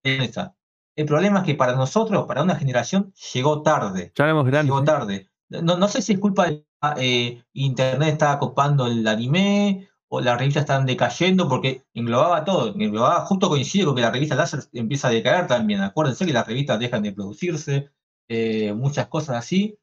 [0.03, 0.57] esa.
[0.97, 4.13] El problema es que para nosotros, para una generación, llegó tarde.
[4.17, 5.31] Ya Llegó tarde.
[5.49, 10.39] No, no, sé si es culpa de eh, Internet está copando el anime o las
[10.39, 12.75] revistas están decayendo porque englobaba todo.
[12.75, 15.81] Englobaba, justo coincide con que la revista láser empieza a decaer también.
[15.83, 17.91] Acuérdense que las revistas dejan de producirse,
[18.29, 19.79] eh, muchas cosas así.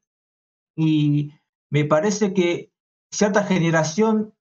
[0.76, 1.32] Y
[1.70, 2.72] me parece que
[3.10, 4.34] cierta generación,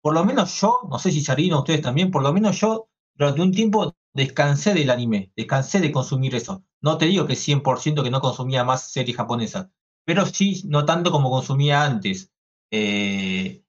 [0.00, 3.42] por lo menos yo, no sé si Sarino, ustedes también, por lo menos yo, durante
[3.42, 6.64] un tiempo descansé del anime, descansé de consumir eso.
[6.80, 9.68] No te digo que 100% que no consumía más series japonesas,
[10.04, 12.32] pero sí no tanto como consumía antes.
[12.70, 13.61] Eh,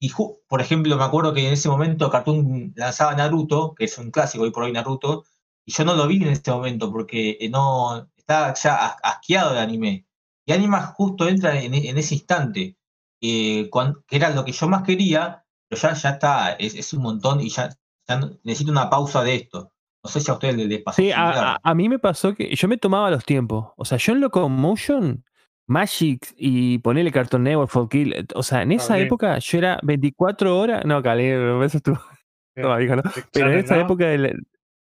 [0.00, 0.10] y
[0.48, 4.44] por ejemplo, me acuerdo que en ese momento Cartoon lanzaba Naruto, que es un clásico
[4.44, 5.24] hoy por hoy Naruto,
[5.66, 9.60] y yo no lo vi en ese momento porque eh, no estaba ya asqueado de
[9.60, 10.06] anime.
[10.46, 12.76] Y Anima justo entra en, ese instante,
[13.20, 13.70] eh,
[14.08, 17.50] que era lo que yo más quería, pero ya, ya está, es, un montón y
[17.50, 17.68] ya,
[18.08, 19.70] ya necesito una pausa de esto.
[20.02, 20.96] No sé si a ustedes les pasó.
[20.96, 23.68] Sí, a, mí me pasó que yo me tomaba los tiempos.
[23.76, 25.24] O sea, yo en Locomotion,
[25.70, 30.58] Magic y ponerle Cartoon Network, Folk Kill, o sea, en esa época yo era 24
[30.58, 30.84] horas.
[30.84, 31.98] No, Cali, eso estuvo.
[32.56, 33.02] No, dijo, ¿no?
[33.32, 34.06] Pero en esa época.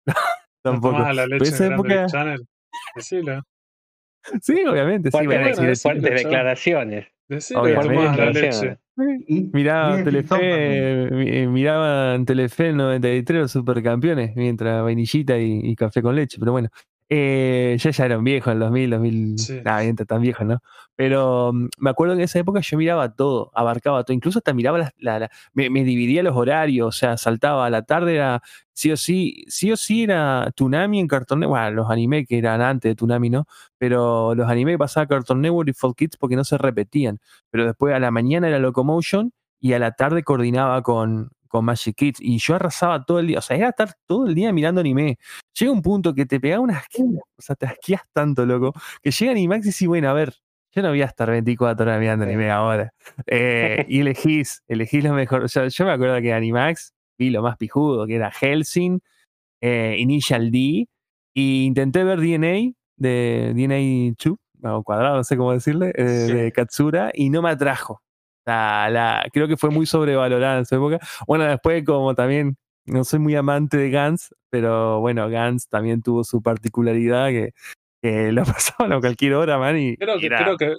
[0.62, 1.00] Tampoco.
[1.00, 2.06] La leche Pero esa época.
[2.06, 2.46] Channel.
[4.40, 5.10] Sí, obviamente.
[5.10, 5.18] Sí,
[5.82, 7.08] fuertes, declaraciones.
[7.56, 8.78] Obviamente.
[9.52, 16.52] Miraba Telefe, miraba en Telefe 93 los supercampeones, mientras vainillita y, café con leche, pero
[16.52, 16.68] bueno.
[17.08, 19.60] Eh, ya ya eran viejos en 2000, 2000, sí.
[19.64, 20.60] nada, tan viejos, ¿no?
[20.96, 24.52] Pero mm, me acuerdo que en esa época yo miraba todo, abarcaba todo, incluso hasta
[24.52, 28.42] miraba la, me, dividía los horarios, o sea, saltaba a la tarde, era
[28.72, 32.38] sí o sí, sí o sí era Tsunami en Cartoon Network, bueno, los anime que
[32.38, 33.46] eran antes de Tsunami, ¿no?
[33.78, 37.20] Pero los anime que pasaba Cartoon Network y Folk Kids porque no se repetían,
[37.50, 41.96] pero después a la mañana era Locomotion y a la tarde coordinaba con, con Magic
[41.96, 44.80] Kids y yo arrasaba todo el día, o sea, era estar todo el día mirando
[44.80, 45.18] anime.
[45.58, 49.32] Llega un punto que te pega unas o sea, te asqueas tanto, loco, que llega
[49.32, 50.34] Animax y dices, bueno, a ver,
[50.72, 52.92] yo no voy a estar 24 horas mirando anime ahora.
[53.26, 55.44] Eh, y elegís, elegís lo mejor.
[55.44, 59.00] O sea, yo me acuerdo que Animax vi lo más pijudo, que era Helsing,
[59.60, 60.86] eh, Initial D,
[61.34, 66.52] y intenté ver DNA, de DNA 2, o cuadrado, no sé cómo decirle, eh, de
[66.52, 68.02] Katsura, y no me atrajo.
[68.46, 70.98] La, creo que fue muy sobrevalorada en su época.
[71.26, 72.56] Bueno, después como también
[72.86, 77.50] no soy muy amante de Gans, pero bueno, Gans también tuvo su particularidad que,
[78.00, 79.78] que lo pasaban a cualquier hora, man.
[79.78, 80.74] Y creo que, creo que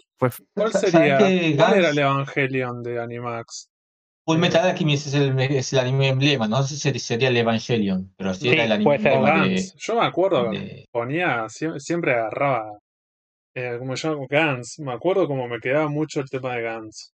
[0.55, 1.17] ¿cuál sería?
[1.17, 3.69] ¿Cuál era el Evangelion de Animax?
[4.25, 8.13] Full Metal Alchemist es el, es el anime emblema, no sé si sería el Evangelion,
[8.17, 10.51] pero sí, era el anime emblema Yo me acuerdo,
[10.91, 12.77] ponía, siempre agarraba,
[13.55, 17.13] eh, como yo, Gans, me acuerdo como me quedaba mucho el tema de Gans.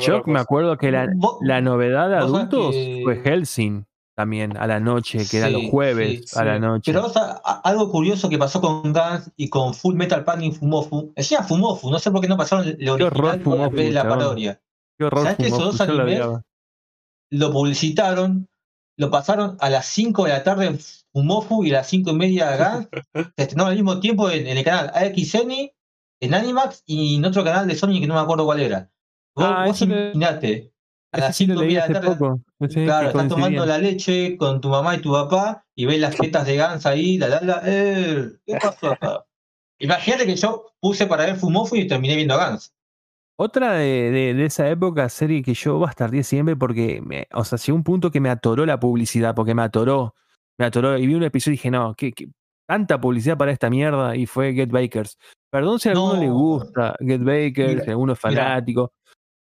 [0.00, 1.08] Yo me acuerdo que la,
[1.40, 3.84] la novedad de adultos fue Helsing
[4.16, 6.90] también a la noche, que era los jueves a la noche.
[6.90, 7.12] Pero
[7.62, 11.98] algo curioso que pasó con Guns y con Full Metal Panic Fumofu, decía Fumofu, no
[11.98, 14.60] sé por qué no pasaron lo original Fumofu, de la parodia.
[14.98, 16.22] ¿Sabes que esos dos animes
[17.30, 18.48] lo, publicitaron,
[18.96, 20.78] lo pasaron a las 5 de la tarde en
[21.12, 22.88] Fumofu y a las 5 y media de Guns,
[23.36, 25.50] se estrenaron al mismo tiempo en, el canal AXN,
[26.20, 28.90] en Animax y en otro canal de Sony que no me acuerdo cuál era.
[29.36, 30.72] Vos, ah, imaginate,
[31.12, 32.16] a las 5 de la tarde,
[32.72, 36.46] claro, estás tomando la leche con tu mamá y tu papá y ves las tetas
[36.46, 39.26] de Gans ahí, la la la, eh, ¿qué pasó acá?
[39.78, 42.72] Imagínate que yo puse para ver Fumofu y terminé viendo Gans.
[43.38, 47.76] Otra de, de, esa época, serie que yo bastardié siempre porque, me, o sea, llegó
[47.76, 50.14] un punto que me atoró la publicidad, porque me atoró,
[50.56, 52.14] me atoró, y vi un episodio y dije, no, ¿qué,
[52.66, 54.16] tanta publicidad para esta mierda?
[54.16, 55.18] Y fue Get Bakers.
[55.50, 58.94] Perdón si a alguno le gusta Get Bakers, si a alguno es fanático,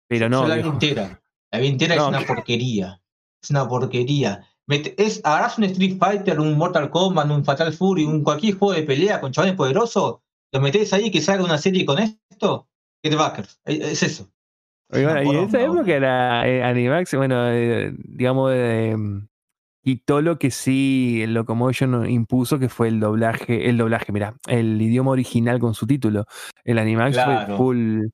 [0.07, 0.48] pero no.
[0.48, 1.22] la vi entera.
[1.52, 3.02] La vi entera es una porquería.
[3.41, 4.48] Es una porquería.
[4.68, 8.84] Es, agarras un Street Fighter, un Mortal Kombat, un Fatal Fury, un cualquier juego de
[8.84, 10.22] pelea con chavales poderosos,
[10.52, 12.68] lo metes ahí que salga una serie con esto,
[13.03, 13.60] Get Backers.
[13.65, 14.32] Es eso.
[14.94, 18.95] y en esa época era eh, Animax, bueno, eh, digamos, eh,
[19.84, 24.82] quitó lo que sí el Locomotion impuso, que fue el doblaje, el doblaje, mira, el
[24.82, 26.26] idioma original con su título.
[26.64, 28.06] El Animax fue full,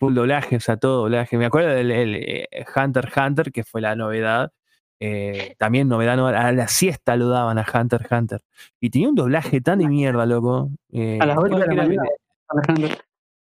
[0.00, 1.36] full doblaje, o sea, todo doblaje.
[1.36, 4.50] Me acuerdo del eh, Hunter Hunter, que fue la novedad.
[4.98, 8.42] Eh, también novedad, a la siesta lo daban a Hunter Hunter.
[8.80, 10.70] Y tenía un doblaje tan de mierda, loco.
[10.90, 12.02] Eh, a las 8 de la mañana.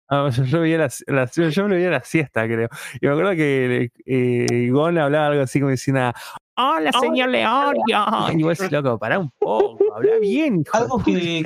[0.10, 2.70] Ah, yo, yo, veía la, yo me veía la siesta, creo.
[3.02, 6.12] Y me acuerdo que eh, Gon hablaba algo así como diciendo,
[6.56, 7.76] ¡Hola, señor León!
[7.88, 10.64] Y vos decís, loco, pará un poco, habla bien.
[10.72, 11.44] algo que,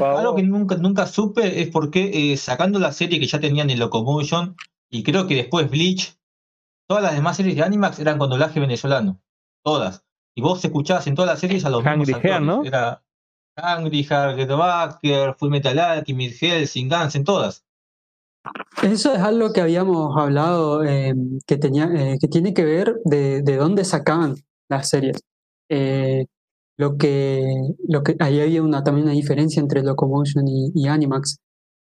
[0.00, 3.68] algo que nunca, nunca supe es por qué, eh, sacando la serie que ya tenían
[3.68, 4.56] en Locomotion,
[4.90, 6.18] y creo que después Bleach,
[6.88, 9.20] todas las demás series de Animax eran con doblaje venezolano.
[9.62, 10.04] Todas.
[10.34, 12.40] Y vos escuchabas en todas las series a los Hungry mismos actores.
[12.40, 12.64] ¿no?
[12.64, 13.02] Era
[13.56, 17.65] Hungry Heart, Get Backer, Full Metal Alchemist, Hellsing, Guns, en todas.
[18.82, 21.14] Eso es algo que habíamos hablado, eh,
[21.46, 24.36] que, tenía, eh, que tiene que ver de, de dónde sacaban
[24.68, 25.22] las series.
[25.68, 26.26] Eh,
[26.78, 27.44] lo que,
[27.88, 31.38] lo que ahí había una, también una diferencia entre Locomotion y, Animax.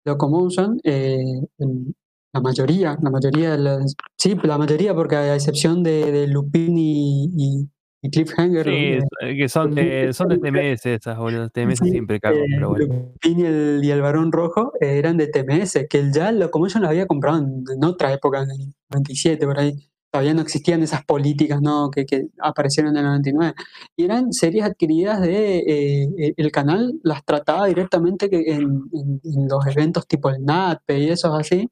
[0.04, 6.26] Locomotion, la mayoría, la mayoría de las, sí, la mayoría, porque a excepción de, de
[6.26, 7.68] Lupin y, y
[8.10, 8.64] Cliffhanger.
[8.64, 11.48] Sí, que son de, son de TMS esas, boludo.
[11.50, 13.12] TMS siempre cago, eh, pero bueno.
[13.22, 16.88] y el, y el Barón Rojo eran de TMS, que ya lo, como yo lo
[16.88, 19.88] había comprado en, otra época, en el 97, por ahí.
[20.10, 21.90] Todavía no existían esas políticas ¿no?
[21.90, 23.54] que, que aparecieron en el 99.
[23.96, 25.58] Y eran series adquiridas de.
[25.58, 31.38] Eh, el canal las trataba directamente en, en, los eventos tipo el NATPE y esos
[31.38, 31.70] así.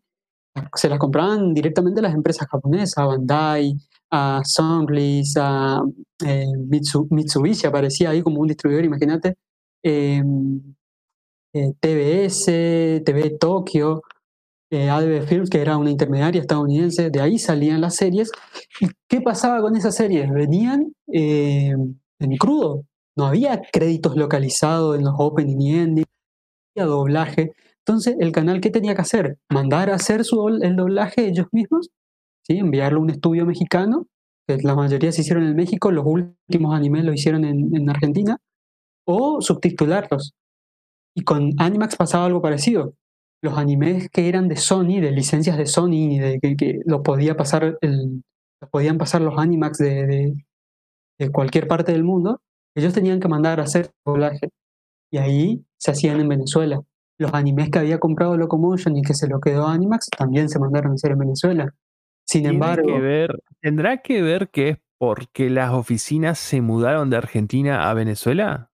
[0.75, 3.77] Se las compraban directamente las empresas japonesas, Bandai,
[4.11, 5.81] a Sunrise, a
[6.27, 6.47] eh,
[7.11, 9.37] Mitsubishi aparecía ahí como un distribuidor, imagínate.
[9.83, 10.75] Em,
[11.53, 14.03] eh, TBS, TV Tokio,
[14.71, 18.31] eh, ADB Films, que era una intermediaria estadounidense, de ahí salían las series.
[18.81, 20.31] ¿Y qué pasaba con esas series?
[20.31, 22.85] Venían em, en crudo,
[23.17, 26.05] no había créditos localizados en los opening y ending,
[26.77, 27.53] no había doblaje.
[27.79, 29.39] Entonces, el canal, ¿qué tenía que hacer?
[29.51, 31.91] Mandar a hacer su, el doblaje ellos mismos,
[32.51, 32.59] ¿sí?
[32.59, 34.07] enviarlo a un estudio mexicano,
[34.47, 38.39] que la mayoría se hicieron en México, los últimos animes lo hicieron en, en Argentina,
[39.07, 40.33] o subtitularlos.
[41.15, 42.95] Y con Animax pasaba algo parecido.
[43.43, 47.79] Los animes que eran de Sony, de licencias de Sony, de que, lo podía pasar
[48.71, 50.35] podían pasar los Animax de,
[51.19, 52.43] de, cualquier parte del mundo,
[52.75, 54.51] ellos tenían que mandar a hacer doblaje.
[55.11, 56.83] Y ahí se hacían en Venezuela.
[57.19, 60.93] Los animes que había comprado Locomotion y que se lo quedó Animax también se mandaron
[60.93, 61.75] a hacer en Venezuela.
[62.31, 62.87] Sin embargo.
[62.87, 67.95] Que ver, ¿Tendrá que ver que es porque las oficinas se mudaron de Argentina a
[67.95, 68.71] Venezuela?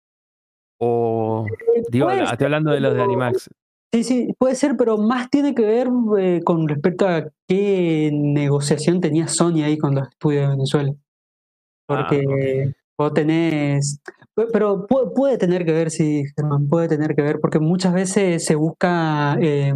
[0.78, 1.46] O.
[1.74, 3.48] Eh, digo, estoy hablando de los de Animax.
[3.94, 5.88] Sí, sí, puede ser, pero más tiene que ver
[6.18, 10.92] eh, con respecto a qué negociación tenía Sony ahí con los estudios de Venezuela.
[11.88, 14.00] Ah, porque vos tenés.
[14.52, 18.54] Pero puede, tener que ver, sí, Germán, puede tener que ver, porque muchas veces se
[18.54, 19.72] busca eh,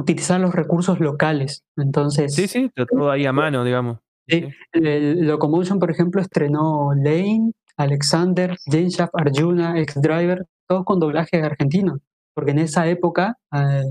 [0.00, 1.62] utilizar los recursos locales.
[1.76, 2.34] Entonces.
[2.34, 3.98] Sí, sí, todo ahí a mano, digamos.
[4.28, 11.42] Sí, el Locomotion, por ejemplo, estrenó Lane, Alexander, Jane Shaft, Arjuna, X-Driver, todos con doblaje
[11.42, 12.00] argentino
[12.34, 13.84] porque en esa época, eh,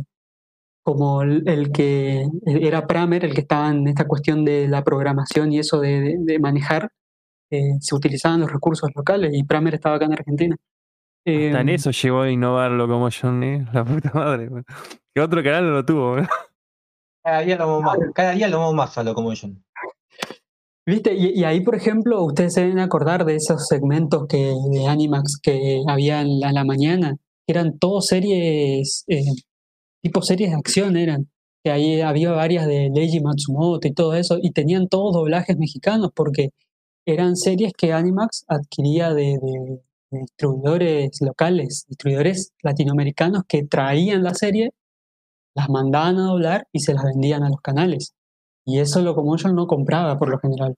[0.83, 5.59] como el, que era Pramer, el que estaba en esta cuestión de la programación y
[5.59, 6.89] eso de, manejar,
[7.51, 10.55] eh, se utilizaban los recursos locales y Pramer estaba acá en Argentina.
[11.25, 14.49] Hasta en em, eso llegó a innovarlo como Johnny, la puta madre.
[15.13, 16.17] Que otro canal no lo tuvo.
[17.23, 19.63] Cada día lo más, cada día lo más a Locomotion.
[20.85, 21.13] ¿Viste?
[21.13, 25.83] Y, ahí, por ejemplo, ustedes se deben acordar de esos segmentos que, de Animax que
[25.87, 27.15] había en la mañana,
[27.45, 29.21] eran todas series, eh,
[30.01, 31.29] tipo series de acción eran,
[31.63, 36.09] que ahí había varias de Leiji Matsumoto y todo eso, y tenían todos doblajes mexicanos
[36.15, 36.49] porque
[37.05, 39.37] eran series que Animax adquiría de,
[40.11, 44.71] distribuidores locales, distribuidores latinoamericanos que traían la serie,
[45.55, 48.13] las mandaban a doblar y se las vendían a los canales.
[48.65, 50.75] Y eso lo como yo no compraba por lo general.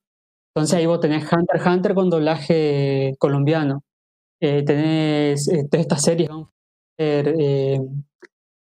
[0.53, 3.83] Entonces ahí vos tenés Hunter Hunter con doblaje colombiano.
[4.41, 6.29] Eh, tenés eh, estas series,
[6.97, 7.79] eh,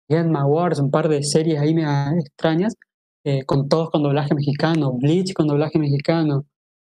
[0.10, 1.76] Game Awards, un par de series ahí
[2.19, 2.76] extrañas,
[3.23, 6.45] eh, con todos con doblaje mexicano, Bleach con doblaje mexicano.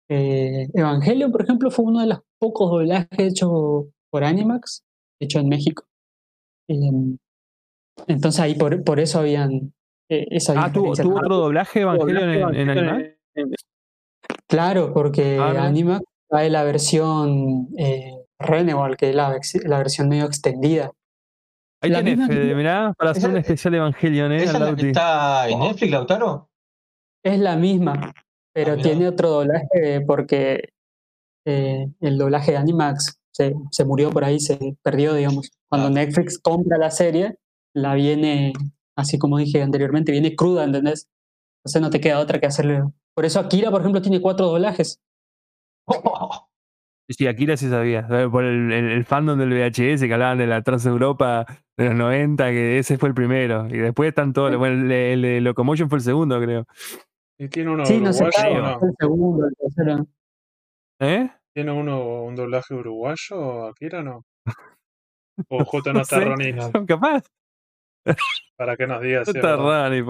[0.09, 4.83] Eh, Evangelion, por ejemplo, fue uno de los pocos doblajes hechos por Animax,
[5.19, 5.85] hecho en México.
[6.67, 7.17] Em,
[8.07, 9.73] entonces ahí por, por eso habían
[10.09, 13.15] eh, esa Ah, ¿tuvo, otro doblaje Evangelion en, Animax?
[14.47, 20.25] Claro, porque ah, Animax trae la versión eh, Renewal, que es la, la versión medio
[20.25, 20.91] extendida.
[21.81, 24.43] Ahí tienes, Fede, mirá, para hacer un especial Evangelion, ¿eh?
[24.43, 26.49] ¿Está en Netflix, Lautaro?
[27.23, 28.13] Es la misma,
[28.53, 30.69] pero ah, tiene otro doblaje porque
[31.45, 35.51] eh, el doblaje de Animax se, se, murió por ahí, se perdió, digamos.
[35.69, 37.37] Cuando Netflix compra la serie,
[37.73, 38.53] la viene,
[38.95, 41.07] así como dije anteriormente, viene cruda, ¿entendés?
[41.59, 42.83] Entonces no te queda otra que hacerle.
[43.15, 44.99] Por eso Akira, por ejemplo, tiene cuatro doblajes.
[47.09, 48.07] Sí, Akira sí sabía.
[48.31, 51.45] Por el, fandom del VHS que hablaban de la Trans Europa
[51.77, 53.67] de los 90, que ese fue el primero.
[53.67, 54.55] Y después están todos.
[54.57, 56.65] Bueno, el, Locomotion fue el segundo, creo.
[57.37, 58.79] ¿Y tiene uno sí, no sé, no?
[58.81, 60.07] el segundo, el tercero.
[60.99, 61.29] ¿Eh?
[61.53, 64.23] ¿Tiene uno un doblaje uruguayo, Akira, no?
[65.49, 66.55] O J no está Ronnie.
[66.87, 67.23] Capaz.
[68.55, 69.27] Para que nos digas.
[69.27, 70.03] Está Ronnie,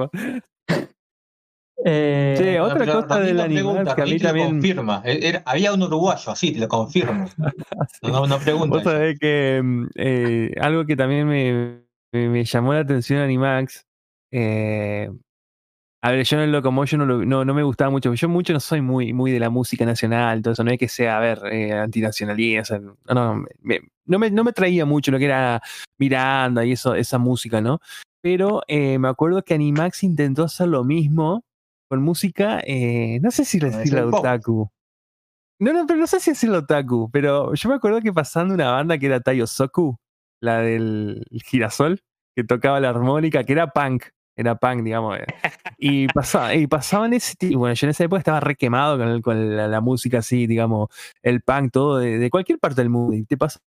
[1.86, 4.48] eh, sí, otra cosa del animal que a mí también.
[4.48, 5.02] confirma.
[5.06, 7.26] E-, había un uruguayo, así, te lo confirmo.
[8.02, 8.76] No, no pregunto.
[8.76, 13.86] Vos sabés que mm, eh, algo que también me, me, llamó la atención Animax.
[14.32, 15.10] Eh,
[16.06, 18.14] a ver, yo en el Locomotion no, no, no, me gustaba mucho.
[18.14, 20.62] Yo mucho no soy muy, muy de la música nacional, todo eso.
[20.66, 22.78] No es que sea, a ver, eh, antinacionalista.
[22.78, 25.62] no, no, me, no, me, no me traía mucho lo que era
[25.98, 27.80] Miranda y eso, esa música, ¿no?
[28.22, 31.46] Pero eh, me acuerdo que Animax intentó hacer lo mismo
[31.88, 34.70] con música, eh, no sé si decirlo otaku.
[35.60, 38.72] No, no, pero no sé si decirlo otaku, pero yo me acuerdo que pasando una
[38.72, 39.96] banda que era Tayo Soku,
[40.42, 42.02] la del girasol,
[42.36, 44.04] que tocaba la armónica, que era punk,
[44.36, 45.20] era punk, digamos.
[45.78, 49.22] Y, pasaba, y pasaban ese tipo, bueno, yo en esa época estaba re quemado con,
[49.22, 50.90] con la, música así, digamos,
[51.22, 53.16] el punk, todo de, cualquier parte del mundo.
[53.16, 53.64] Y te pasaba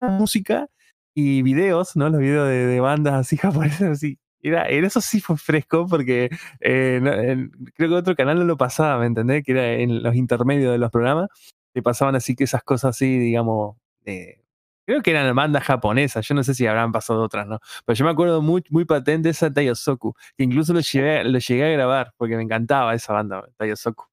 [0.00, 0.68] música
[1.14, 2.08] y videos, ¿no?
[2.08, 6.30] Los videos de, bandas así japonesas, así, era, eso sí fue fresco porque
[6.60, 9.44] eh, creo que otro canal no lo pasaba, ¿me entendés?
[9.44, 11.28] Que era en los intermedios de los programas,
[11.74, 14.41] que pasaban así que esas cosas así, digamos, eh,
[14.86, 17.58] creo que eran bandas japonesas, yo no sé si habrán pasado otras, ¿no?
[17.84, 21.64] Pero yo me acuerdo muy, muy patente esa Tayosoku, que incluso lo llegué, lo llegué
[21.64, 24.04] a grabar porque me encantaba esa banda, Tayosoku.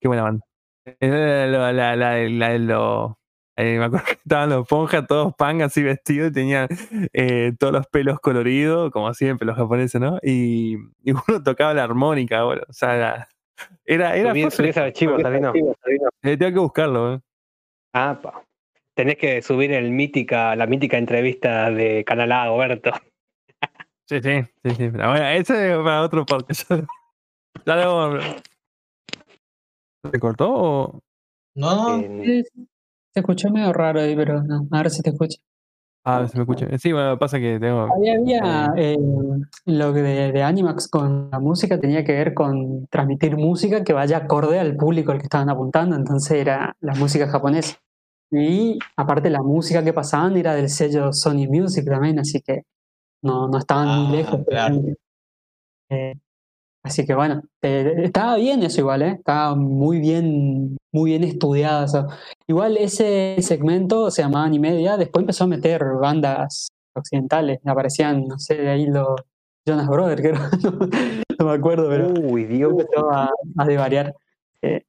[0.00, 0.44] Qué buena banda.
[1.00, 3.16] La, la, la, la,
[3.56, 6.68] me acuerdo que estaban los ponjas todos pan así vestidos, tenían
[7.12, 10.18] eh, todos los pelos coloridos, como siempre los japoneses, ¿no?
[10.22, 13.28] Y, uno tocaba la armónica, bueno, o sea, era...
[13.86, 15.54] Era, era subir archivo, Sabino.
[16.22, 17.20] Eh, tengo que buscarlo, ¿eh?
[17.94, 18.44] Ah, pa.
[18.96, 22.92] Tenés que subir el mítica, la mítica entrevista de Canal A, Roberto.
[24.08, 24.88] Sí, sí, sí, sí.
[24.88, 26.70] Pero bueno, ese es para otro podcast.
[27.66, 28.24] Dale, vamos.
[30.10, 31.00] ¿Se cortó o...?
[31.56, 32.44] No, Se
[33.14, 35.40] escuchó medio raro ahí, pero no, ahora sí te escucha.
[36.04, 36.66] Ah, se me escucha.
[36.78, 37.88] Sí, bueno, pasa que tengo.
[37.92, 38.96] Había eh,
[39.64, 43.92] lo que de, de Animax con la música tenía que ver con transmitir música que
[43.92, 47.78] vaya acorde al público al que estaban apuntando, entonces era la música japonesa.
[48.30, 52.62] Y aparte la música que pasaban era del sello Sony Music también, así que
[53.22, 54.40] no, no estaban Ah, muy lejos.
[54.46, 54.82] claro.
[55.90, 56.14] Eh,
[56.82, 59.10] así que bueno, eh, estaba bien eso igual, ¿eh?
[59.18, 61.84] estaba muy bien, muy bien estudiado.
[61.84, 62.06] eso.
[62.48, 68.54] Igual ese segmento se llamaba Animedia, después empezó a meter bandas occidentales, aparecían, no sé,
[68.56, 69.20] de ahí los
[69.66, 70.88] Jonas Brothers, creo, no,
[71.38, 72.72] no me acuerdo, pero Uy, Dios.
[72.72, 74.14] empezó a, a desvariar.
[74.62, 74.82] Eh,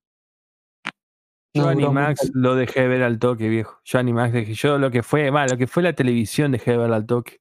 [1.57, 3.79] Yo Animax lo dejé de ver al toque, viejo.
[3.83, 6.77] Yo Animax dejé, yo lo que fue, va, lo que fue la televisión dejé de
[6.77, 7.39] ver al toque.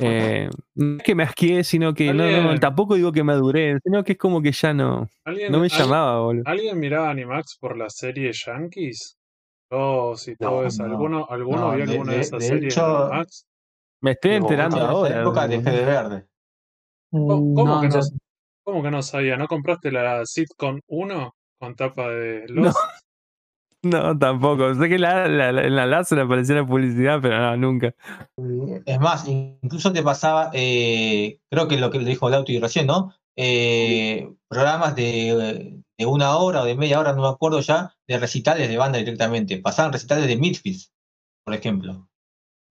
[0.00, 3.78] Eh, no es que me asqué, sino que no, no, Alguien- tampoco digo que maduré,
[3.84, 6.42] sino que es como que ya no, ¿Alguien, no me llamaba, boludo.
[6.46, 9.16] ¿Alguien miraba Animax por la serie Yankees?
[9.70, 10.82] Oh, si No, todo eso.
[10.84, 10.90] no.
[10.92, 13.46] ¿Alguno, alguno No, vio de- alguna de, de- esas de series hecho- de Animax?
[14.02, 15.20] Me estoy enterando ahora.
[15.22, 16.26] época dejé de verde.
[17.10, 18.16] ¿Cómo, cómo no, que no, yo-
[18.64, 19.36] cómo que no sabía?
[19.36, 22.72] ¿No compraste la sitcom 1 con tapa de No.
[23.84, 24.74] No, tampoco.
[24.74, 27.94] Sé que la, en la láser apareció la publicidad, pero no, nunca.
[28.86, 33.12] Es más, incluso te pasaba, eh, creo que lo que le dijo Lauti recién, ¿no?
[33.36, 38.18] Eh, programas de, de una hora o de media hora, no me acuerdo ya, de
[38.18, 39.58] recitales de banda directamente.
[39.58, 40.92] Pasaban recitales de Midfields,
[41.44, 42.08] por ejemplo.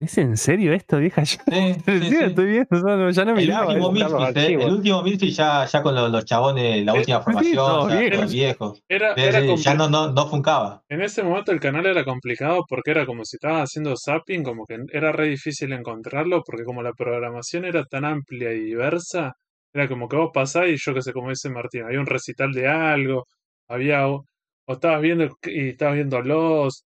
[0.04, 1.24] ¿Es en serio esto, vieja?
[1.24, 3.68] Yo, Sí, estoy viendo, no, ya no El miraba.
[3.68, 3.90] último.
[3.92, 6.98] Buscar los Midfield, eh, el último Midfield ya, ya con los, los chabones, la Eh,
[7.00, 8.84] última sí, formación, ya, los viejos.
[8.90, 10.82] Era, Sí, era sí, ya no, no, no funcaba.
[10.90, 14.66] En ese momento el canal era complicado porque era como si estabas haciendo zapping, como
[14.66, 19.34] que era re difícil encontrarlo, porque como la programación era tan amplia y diversa,
[19.74, 22.52] era como que vos pasás y yo que sé, como dice Martín, había un recital
[22.52, 23.26] de algo,
[23.68, 24.26] había, o
[24.68, 26.86] estabas viendo y estabas viendo los,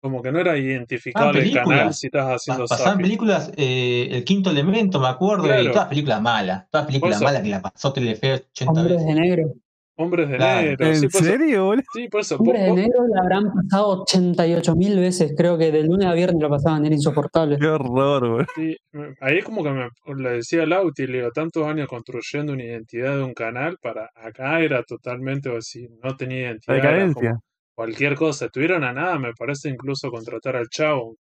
[0.00, 1.98] como que no era identificable el canal películas.
[1.98, 3.04] si estabas haciendo Pa- Pasaban zapping.
[3.04, 5.62] películas, eh, El Quinto Elemento, me acuerdo, Claro.
[5.62, 9.06] y todas películas malas, todas películas Por malas que la pasó Telefe 80 Hombres veces.
[9.06, 9.52] de negro.
[9.96, 10.62] Hombres de Claro.
[10.62, 11.84] negro, sí, ¿En por eso, serio, boludo?
[11.92, 15.82] sí, por eso, Hombres de negro la habrán pasado 88 mil veces, creo que de
[15.82, 17.58] lunes a viernes lo pasaban, era insoportable.
[17.58, 18.46] Qué horror, boludo.
[18.56, 18.76] Sí,
[19.20, 23.22] ahí como que me le decía Lauti, le digo, tantos años construyendo una identidad de
[23.24, 27.38] un canal, para acá era totalmente así, no tenía La identidad, como decadencia.
[27.80, 31.16] Cualquier cosa, estuvieron a nada, me parece incluso contratar al chavo.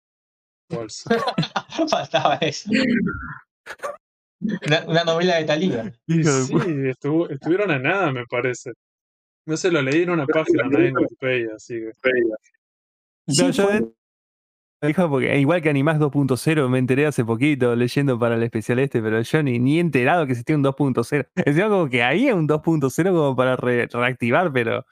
[0.70, 0.88] al-
[1.90, 2.70] Faltaba eso.
[4.40, 5.92] Una, una novela de Talía.
[6.06, 6.20] Sí,
[6.88, 8.70] estuvo- estuvieron a nada, me parece.
[9.46, 11.90] No sé, lo leí en una página, no en Wikipedia, así que.
[13.26, 13.92] No, yo
[14.86, 19.00] dijo porque igual que Animax 2.0 me enteré hace poquito leyendo para el especial este,
[19.02, 21.26] pero yo ni, ni he enterado que existía un 2.0.
[21.46, 24.84] Encima como que había un 2.0 como para re- reactivar, pero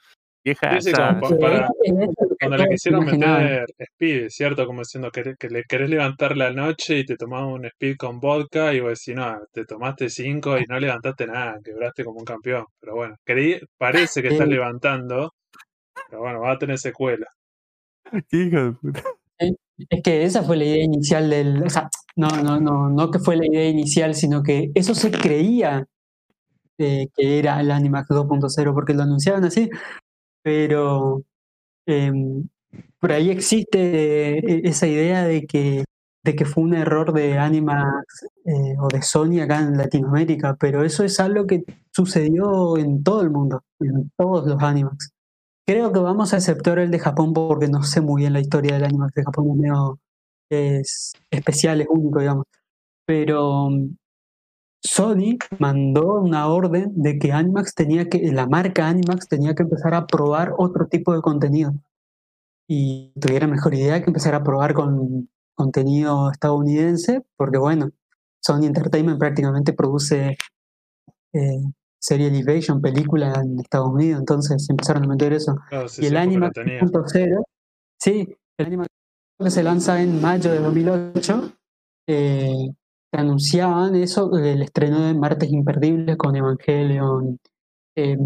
[0.43, 1.69] vieja Sí, sí, como para-
[2.39, 4.65] Cuando le quisieron meter speed, ¿cierto?
[4.65, 8.19] Como diciendo que, que le querés levantar la noche y te tomás un speed con
[8.19, 12.25] vodka y vos decís, no, te tomaste cinco y no levantaste nada, quebraste como un
[12.25, 12.65] campeón.
[12.79, 15.31] Pero bueno, creí, parece que estás levantando,
[16.09, 17.27] pero bueno, va a tener secuela.
[18.29, 19.03] Qué hijo de puta.
[19.89, 21.63] Es que esa fue la idea inicial del.
[21.63, 25.09] O sea, no, no, no, no que fue la idea inicial, sino que eso se
[25.09, 25.83] creía
[26.77, 29.69] eh, que era el Animax 2.0, porque lo anunciaban así.
[30.43, 31.23] Pero
[31.85, 32.47] em,
[32.99, 35.85] por ahí existe eh, esa idea de que,
[36.23, 40.83] de que fue un error de Animax eh, o de Sony acá en Latinoamérica, pero
[40.83, 45.11] eso es algo que sucedió en todo el mundo, en todos los Animax.
[45.65, 48.73] Creo que vamos a aceptar el de Japón porque no sé muy bien la historia
[48.73, 49.99] del Animax de Japón, es medio
[50.49, 52.45] es especial, es único, digamos.
[53.05, 53.69] Pero
[54.83, 59.93] Sony mandó una orden de que Animax tenía que, la marca Animax tenía que empezar
[59.93, 61.73] a probar otro tipo de contenido.
[62.67, 67.91] Y tuviera mejor idea que empezar a probar con contenido estadounidense, porque bueno,
[68.41, 70.37] Sony Entertainment prácticamente produce
[71.33, 71.61] eh,
[71.99, 75.55] serie Elevation, película en Estados Unidos, entonces empezaron a meter eso.
[75.69, 76.81] Claro, sí, y el sí, Animax tenía.
[76.81, 77.43] 2.0,
[77.99, 78.89] sí, el Animax
[79.39, 81.53] que se lanza en mayo de 2008,
[82.07, 82.82] eh, te
[83.13, 87.39] anunciaban eso, el estreno de Martes Imperdibles con Evangelion,
[87.95, 88.17] eh,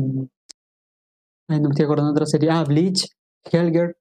[1.47, 3.09] ay, no me estoy acordando de otra serie, ah, Bleach,
[3.51, 3.97] Helger,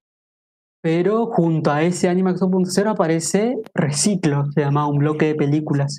[0.81, 5.99] pero junto a ese Animax 2.0 aparece Reciclo, se llamaba un bloque de películas.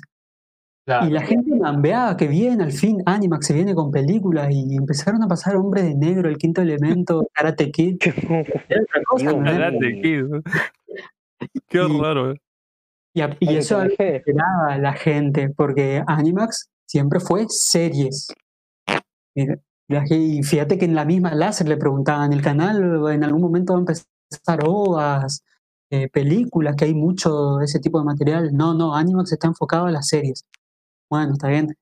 [1.06, 5.22] Y la gente mambeaba que bien, al fin Animax se viene con películas y empezaron
[5.22, 7.98] a pasar Hombre de Negro, El Quinto Elemento, Karate Kid.
[7.98, 10.24] Karate Kid.
[11.68, 12.34] Qué raro.
[13.14, 18.28] Y, y eso esperaba la gente, porque Animax siempre fue series.
[19.34, 23.78] Y fíjate que en la misma láser le preguntaban, ¿el canal en algún momento va
[23.78, 25.42] a empezar ovas,
[25.90, 28.50] eh, películas, que hay mucho de ese tipo de material?
[28.52, 30.44] No, no, Animax está enfocado a las series.
[31.10, 31.74] Bueno, está bien.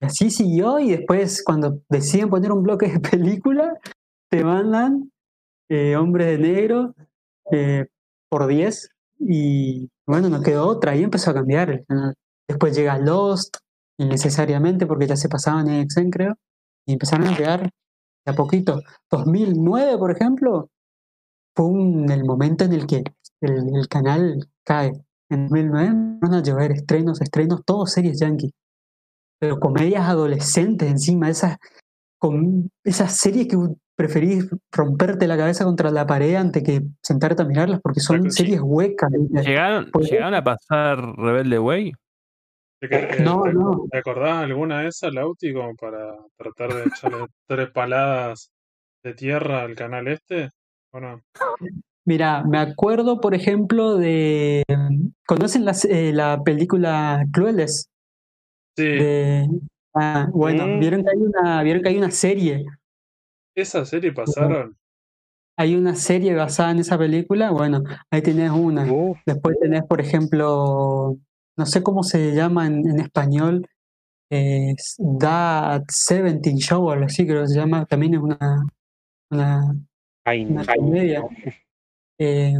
[0.00, 3.74] Y así siguió y después cuando deciden poner un bloque de película,
[4.30, 5.12] te mandan
[5.68, 6.94] eh, Hombres de Negro
[7.50, 7.86] eh,
[8.30, 8.88] por 10
[9.20, 10.92] y bueno, no quedó otra.
[10.92, 12.14] Ahí empezó a cambiar el canal.
[12.46, 13.56] Después llega Lost,
[13.98, 16.34] innecesariamente porque ya se pasaban en Exen, creo,
[16.86, 17.70] y empezaron a de
[18.26, 18.82] a poquito.
[19.10, 20.68] 2009, por ejemplo,
[21.56, 23.04] fue el momento en el que
[23.40, 24.92] el, canal cae.
[25.30, 28.52] En 2009 van a llevar estrenos, estrenos, todos series yankee
[29.42, 31.56] pero comedias adolescentes encima, esas,
[32.16, 33.56] con, esas series que
[34.02, 38.60] preferís romperte la cabeza contra la pared antes que sentarte a mirarlas porque son series
[38.60, 39.12] huecas.
[39.12, 41.92] ¿Llegaron, ¿Llegaron a pasar Rebelde Way?
[43.22, 43.84] no, no.
[43.88, 48.50] ¿Te acordás alguna de esas, Lauti, como para tratar de echarle tres paladas
[49.04, 50.50] de tierra al canal este?
[50.92, 51.20] ¿O no?
[52.04, 54.64] Mira, me acuerdo, por ejemplo, de.
[55.28, 57.88] ¿Conocen eh, la película Crueles?
[58.76, 58.98] Sí.
[59.94, 60.80] ah, bueno, mm.
[60.80, 62.64] vieron que hay una, vieron que hay una serie.
[63.54, 64.76] ¿Esa serie pasaron?
[65.58, 68.86] Hay una serie basada en esa película, bueno, ahí tenés una.
[69.26, 71.18] Después tenés, por ejemplo,
[71.56, 73.66] no sé cómo se llama en, español,
[74.30, 78.66] es That Seventeen Show o algo así, creo que se llama, también es una,
[79.30, 79.74] una,
[80.24, 81.22] una comedia.
[82.18, 82.54] Eh,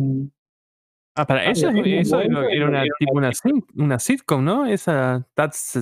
[1.16, 3.30] ah, para eso, eso era una, tipo una,
[3.76, 4.66] una sitcom, ¿no?
[4.66, 5.78] Esa That's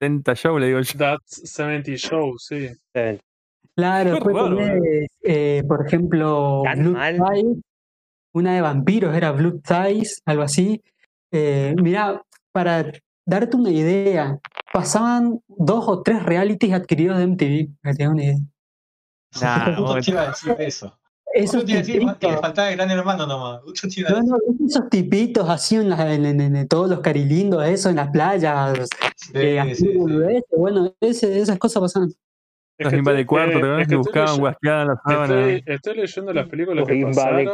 [0.00, 0.98] 70 Show, le digo yo.
[0.98, 2.70] That's 70 Show, sí.
[3.76, 4.36] Claro, después
[5.24, 7.56] eh, por ejemplo, Blue Ties,
[8.32, 10.82] una de vampiros, era Blue Ties, algo así.
[11.32, 12.22] Eh, mira,
[12.52, 12.92] para
[13.26, 14.38] darte una idea,
[14.72, 18.38] pasaban dos o tres realities adquiridos de MTV, para que una idea.
[19.40, 20.96] Nah, no, te iba a decir eso.
[21.32, 23.60] Esos tipitos, que faltaba el gran hermano nomás.
[24.08, 28.88] No, no, esos tipitos así en, en, todos los carilindos, eso en las playas.
[29.32, 29.60] Eh,
[30.56, 32.12] Bueno, esas cosas pasaban.
[32.76, 35.62] Los de cuarto, te que buscaban guasqueadas las sábanas.
[35.64, 37.48] Estoy, leyendo las películas que pasaron,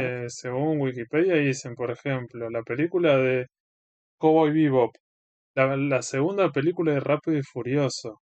[0.00, 3.48] eh, según Wikipedia, dicen, por ejemplo, la película de
[4.18, 4.94] Cowboy Bebop,
[5.56, 8.20] la, la segunda película de Rápido y Furioso,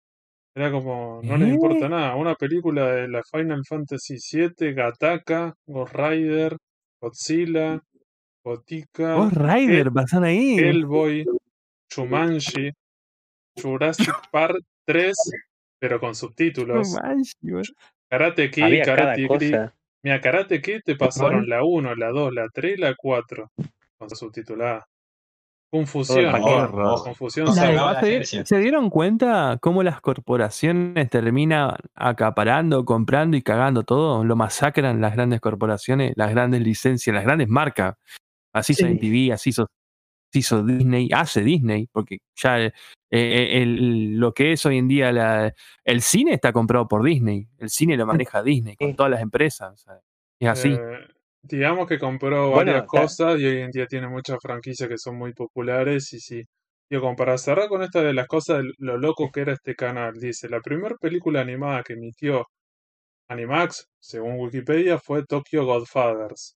[0.56, 2.16] era como, no les importa nada.
[2.16, 6.58] Una película de la Final Fantasy VII, Gataka, Ghost Rider,
[7.02, 7.82] Godzilla,
[8.44, 9.16] Gotika.
[9.16, 10.60] Ghost Rider, pasan ahí.
[10.60, 11.26] Hellboy,
[11.90, 12.70] Shumanji,
[13.56, 15.16] Jurassic Park 3,
[15.84, 16.96] pero con subtítulos.
[18.10, 19.56] Karate Kid, Karate Kid.
[20.02, 23.52] Mira, Karate Kid te pasaron la 1, la 2, la 3 y la 4
[23.98, 24.88] con subtitulada.
[25.70, 26.32] Confusión,
[27.04, 27.48] confusión.
[27.54, 34.24] ¿Se, dieron cuenta cómo las corporaciones terminan acaparando, comprando y cagando todo?
[34.24, 37.96] Lo masacran las grandes corporaciones, las grandes licencias, las grandes marcas.
[38.54, 42.72] Así hizo TV, así hizo, Disney, hace Disney, porque ya
[43.16, 45.54] eh, lo que es hoy en día
[45.84, 47.48] el cine está comprado por Disney.
[47.60, 49.86] El cine lo maneja Disney con todas las empresas.
[50.40, 50.70] es así.
[50.70, 51.08] Eh,
[51.44, 55.34] digamos que compró varias cosas y hoy en día tiene muchas franquicias que son muy
[55.34, 56.44] populares y sí.
[56.90, 60.50] Digo, para cerrar con esta de las cosas, lo loco que era este canal, dice,
[60.50, 62.48] la primera película animada que emitió
[63.30, 66.56] Animax, según Wikipedia, fue Tokyo Godfathers,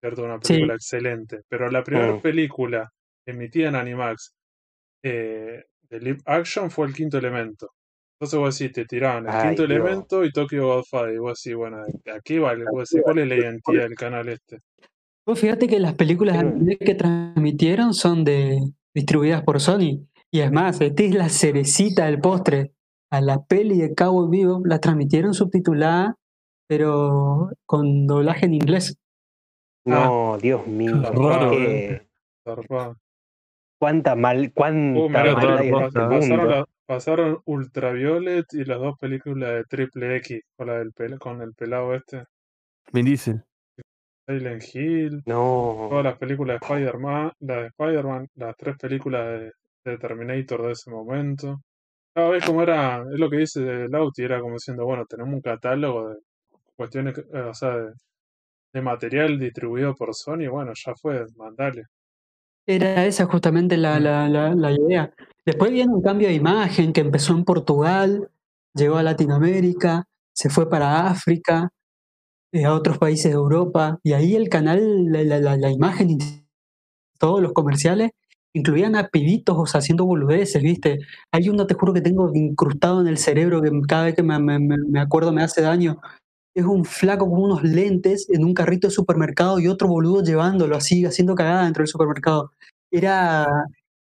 [0.00, 0.22] ¿cierto?
[0.24, 2.20] Una película excelente, pero la primera oh.
[2.20, 2.88] película
[3.26, 4.34] emitida en Animax
[5.04, 7.70] eh, de live action fue El Quinto Elemento.
[8.18, 11.14] Entonces vos decís, te tiraban el quinto elemento y Tokyo Godfather.
[11.14, 11.82] Y vos decís, bueno,
[12.14, 14.60] aquí vale, vos decís, ¿cuál es la identidad del canal este?
[15.26, 16.42] Vos fíjate que las películas
[16.80, 18.58] que transmitieron son de
[18.94, 20.06] distribuidas por Sony.
[20.30, 22.72] Y es más, esta es la cerecita del postre.
[23.10, 26.16] A la peli de Cabo Vivo la transmitieron subtitulada,
[26.66, 28.96] pero con doblaje en inglés.
[29.84, 30.38] No, ah.
[30.38, 31.02] Dios mío.
[31.02, 32.08] Raro, eh.
[33.78, 40.68] Cuánta mal, cuánta uh, mal Pasaron Ultraviolet y las dos películas de Triple X con,
[40.68, 42.24] la del con el pelado este.
[42.92, 43.42] Vin Diesel.
[44.28, 45.22] Silent Hill.
[45.26, 45.88] No.
[45.90, 47.32] Todas las películas de Spider-Man.
[47.40, 48.28] Las de Spider-Man.
[48.36, 49.50] Las tres películas
[49.84, 51.60] de, Terminator de ese momento.
[52.14, 53.04] Cada vez como era.
[53.12, 54.22] Es lo que dice Lauti.
[54.22, 56.16] Era como diciendo, bueno, tenemos un catálogo de
[56.76, 57.18] cuestiones.
[57.18, 57.92] o sea, de,
[58.72, 61.84] de material distribuido por Sony, bueno, ya fue, mandale.
[62.66, 65.14] Era esa justamente la, la, la, idea.
[65.44, 68.28] Después viene un cambio de imagen que empezó en Portugal,
[68.74, 71.70] llegó a Latinoamérica, se fue para África,
[72.52, 76.18] eh, a otros países de Europa, y ahí el canal, la, la, la imagen,
[77.18, 78.10] todos los comerciales,
[78.52, 80.98] incluían a pibitos haciendo boludeces, ¿viste?
[81.30, 84.38] Hay uno, te juro, que tengo incrustado en el cerebro que cada vez que me,
[84.40, 86.00] me, me acuerdo me hace daño.
[86.56, 90.74] Es un flaco con unos lentes en un carrito de supermercado y otro boludo llevándolo
[90.74, 92.50] así, haciendo cagada dentro del supermercado.
[92.90, 93.46] Era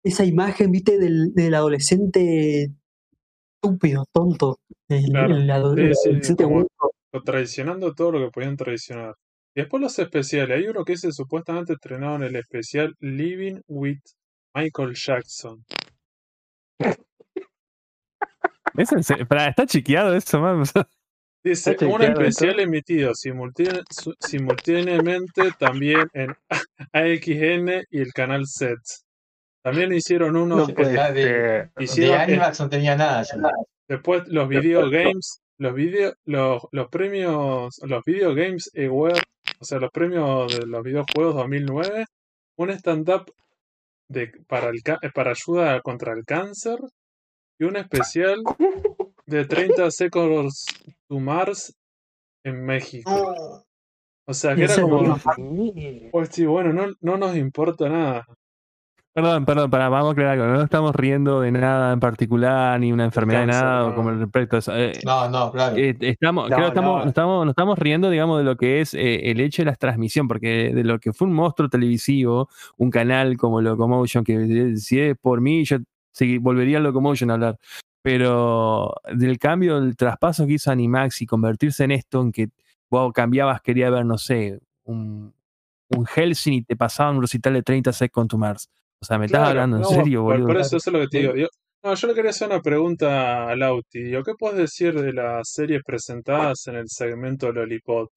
[0.03, 0.99] esa imagen, ¿viste?
[0.99, 2.71] Del, del adolescente
[3.55, 4.59] estúpido, tonto.
[4.87, 6.45] El, adolescente
[7.23, 9.15] traicionando todo lo que podían traicionar.
[9.55, 10.57] Y después los especiales.
[10.57, 14.01] Hay uno que es supuestamente estrenado en el especial Living with
[14.53, 15.65] Michael Jackson.
[18.77, 20.63] está chequeado eso, man.
[21.45, 26.35] Dice, un especial emitido simultáneamente también en
[26.91, 29.05] AXN y el canal SETS.
[29.63, 30.65] También hicieron uno.
[30.65, 31.69] Pues, de,
[32.17, 33.23] Animax no tenía nada.
[33.87, 39.21] Después los video games, los video, los, los premios, los video games award,
[39.59, 42.05] o sea, los premios de los videojuegos 2009,
[42.55, 43.31] un stand-up
[44.09, 44.81] de, para, el,
[45.13, 46.79] para ayuda contra el cáncer
[47.59, 48.41] y un especial
[49.25, 50.65] de 30 Seconds
[51.07, 51.75] to Mars
[52.43, 53.63] en México.
[54.27, 55.17] O sea, que era como.
[56.11, 58.25] Pues sí, bueno, no, no nos importa nada.
[59.15, 60.45] Perdón, perdón, para, vamos a aclarar algo.
[60.57, 64.57] No estamos riendo de nada en particular, ni una enfermedad de nada, o como respecto
[64.57, 64.75] a eso.
[64.75, 65.77] Eh, no, no, claro.
[65.77, 69.39] Eh, estamos, creo estamos, estamos, nos estamos riendo, digamos, de lo que es eh, el
[69.39, 73.61] hecho de la transmisión, porque de lo que fue un monstruo televisivo, un canal como
[73.61, 75.77] Locomotion, que si es por mí, yo
[76.41, 77.57] volvería a Locomotion a hablar.
[78.05, 82.49] Pero del cambio, del traspaso que hizo Animax y convertirse en esto, en que
[82.91, 85.33] wow, cambiabas, quería ver, no sé, un,
[85.89, 88.69] un Helsing y te pasaban un recital de 30 Seconds to Mars
[89.01, 90.47] o sea, me estás hablando en serio, boludo.
[90.47, 91.35] Por eso, eso es lo que te digo.
[91.35, 91.47] Yo,
[91.83, 94.11] no, yo le quería hacer una pregunta a Lauti.
[94.25, 98.09] ¿Qué puedes decir de las series presentadas en el segmento Lollipop?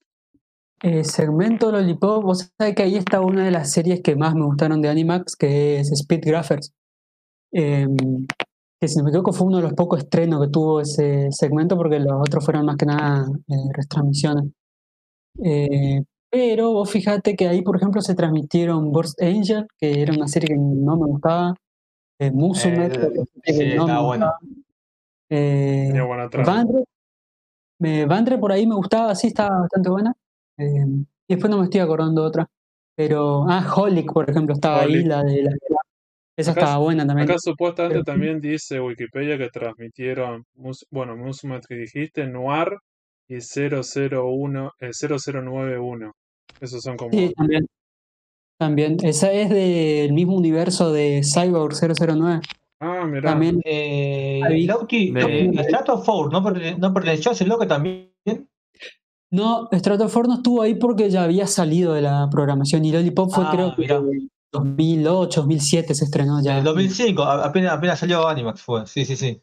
[0.83, 4.45] Eh, segmento Lollipop, vos sabés que ahí está una de las series que más me
[4.45, 6.73] gustaron de Animax, que es Speed Graphers.
[7.53, 7.97] Em,
[8.81, 11.77] que si no me equivoco fue uno de los pocos estrenos que tuvo ese segmento,
[11.77, 14.45] porque los otros fueron más que nada eh, retransmisiones.
[15.43, 20.29] Eh, pero vos fíjate que ahí, por ejemplo, se transmitieron Burst Angel, que era una
[20.29, 21.55] serie que no me gustaba.
[22.21, 22.91] Eh, Musume,
[23.43, 24.39] que no me gustaba.
[25.31, 25.93] Eh,
[28.07, 30.13] Vandre, por ahí me gustaba, sí, estaba bastante buena.
[30.59, 30.85] Eh,
[31.29, 32.51] y después no me estoy acordando de otra.
[32.97, 35.53] Pero, ah, Holic, por ejemplo, estaba ahí, la de la.
[36.39, 37.29] Esa estaba buena también.
[37.29, 40.45] Acá supuestamente también dice Wikipedia que transmitieron,
[40.89, 42.79] bueno, Musume que dijiste, Noir
[43.29, 46.07] y 001, 0091.
[46.07, 46.13] Eh,
[46.61, 47.11] Esos son como.
[47.11, 47.67] Sí, también.
[48.57, 48.97] También.
[49.03, 52.41] Esa es del mismo universo de Cyborg 009.
[52.81, 53.31] Ah, mira.
[53.31, 53.61] También.
[53.65, 55.51] Eh, Lauti, de...
[55.65, 56.41] Stratoforce, ¿no,
[56.79, 58.13] ¿no perteneció a ese loco también?
[59.33, 63.45] No, Stratoforce no estuvo ahí porque ya había salido de la programación y Lollipop fue
[63.45, 66.59] ah, creo que 2008, 2007 se estrenó ya.
[66.59, 69.43] En 2005, apenas, apenas salió Animax fue, sí, sí, sí.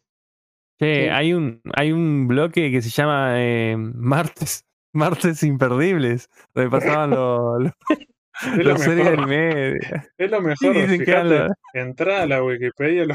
[0.79, 7.11] Sí, hay un, hay un bloque que se llama eh, Martes, Martes Imperdibles, donde pasaban
[7.11, 7.71] los,
[8.57, 9.75] los, series del medio.
[10.17, 13.05] Es lo mejor, fíjate, entrar a la Wikipedia,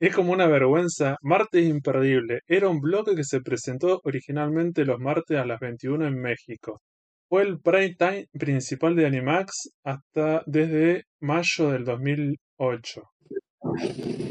[0.00, 1.18] es como una vergüenza.
[1.20, 6.18] Martes Imperdible era un bloque que se presentó originalmente los martes a las 21 en
[6.18, 6.80] México.
[7.30, 13.02] Fue el prime time principal de Animax hasta desde mayo del 2008.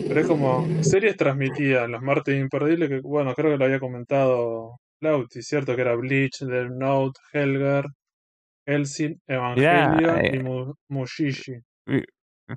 [0.06, 4.82] Pero es como series transmitidas, los martes imperdibles, que bueno, creo que lo había comentado
[5.00, 5.78] Lauti, ¿cierto?
[5.78, 7.86] Que era Bleach, The Note, Helgar,
[8.68, 11.54] Helsing, Evangelio y eh, Mushishi.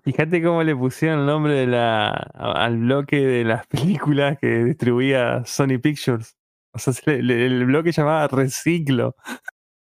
[0.02, 5.44] Fíjate cómo le pusieron el nombre de la, al bloque de las películas que distribuía
[5.44, 6.34] Sony Pictures.
[6.72, 9.14] O sea, el, bloque llamaba Reciclo.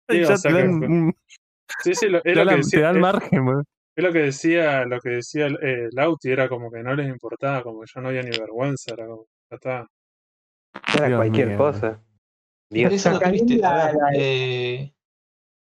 [0.07, 3.63] Sí, sí, lo, es lo que te dan margen,
[3.95, 7.61] es lo que decía, lo que decía eh, Lauti, era como que no les importaba,
[7.61, 9.87] como que ya no había ni vergüenza, era como, ya está.
[10.97, 12.01] Era cualquier cosa.
[14.15, 14.93] Eh,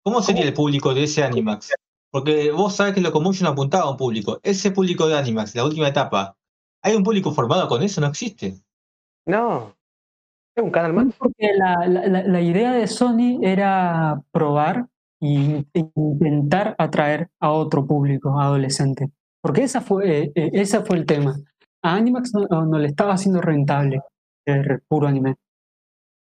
[0.04, 1.74] ¿Cómo sería el público de ese Animax?
[2.12, 4.40] Porque vos sabés que Locomotion apuntaba a un público.
[4.44, 6.36] Ese público de Animax, la última etapa,
[6.84, 8.00] ¿hay un público formado con eso?
[8.00, 8.56] No existe.
[9.26, 9.76] No.
[11.18, 14.88] Porque la, la, idea de Sony era probar
[15.22, 15.66] y
[15.96, 19.10] intentar atraer a otro público adolescente.
[19.42, 21.36] Porque esa fue, eh, eh, ese fue el tema.
[21.82, 24.02] A Animax no, le estaba haciendo rentable
[24.46, 25.36] el puro anime.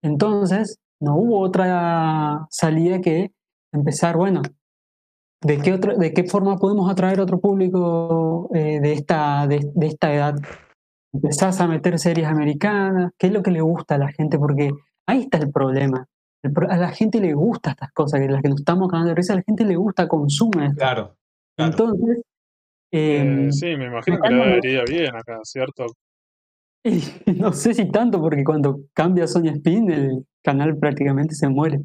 [0.03, 3.33] Entonces, no hubo otra salida que
[3.73, 4.43] empezar, bueno,
[5.43, 10.15] ¿de qué, otro, ¿de qué forma podemos atraer otro público eh, de, esta, de, esta
[10.15, 10.35] edad?
[11.13, 14.39] Empezás a meter series americanas, ¿qué es lo que le gusta a la gente?
[14.39, 14.71] Porque
[15.07, 16.07] ahí está el problema.
[16.43, 19.35] a la gente le gusta estas cosas, que las que nos estamos cagando de risa,
[19.35, 20.79] a la gente le gusta, consume esto.
[20.79, 21.17] Claro.
[21.59, 22.23] Entonces.
[22.91, 25.87] Eh, sí, me imagino que le iría bien acá, ¿cierto?
[27.37, 31.83] no sé si tanto, porque cuando cambia Sony Spin, el canal prácticamente se muere.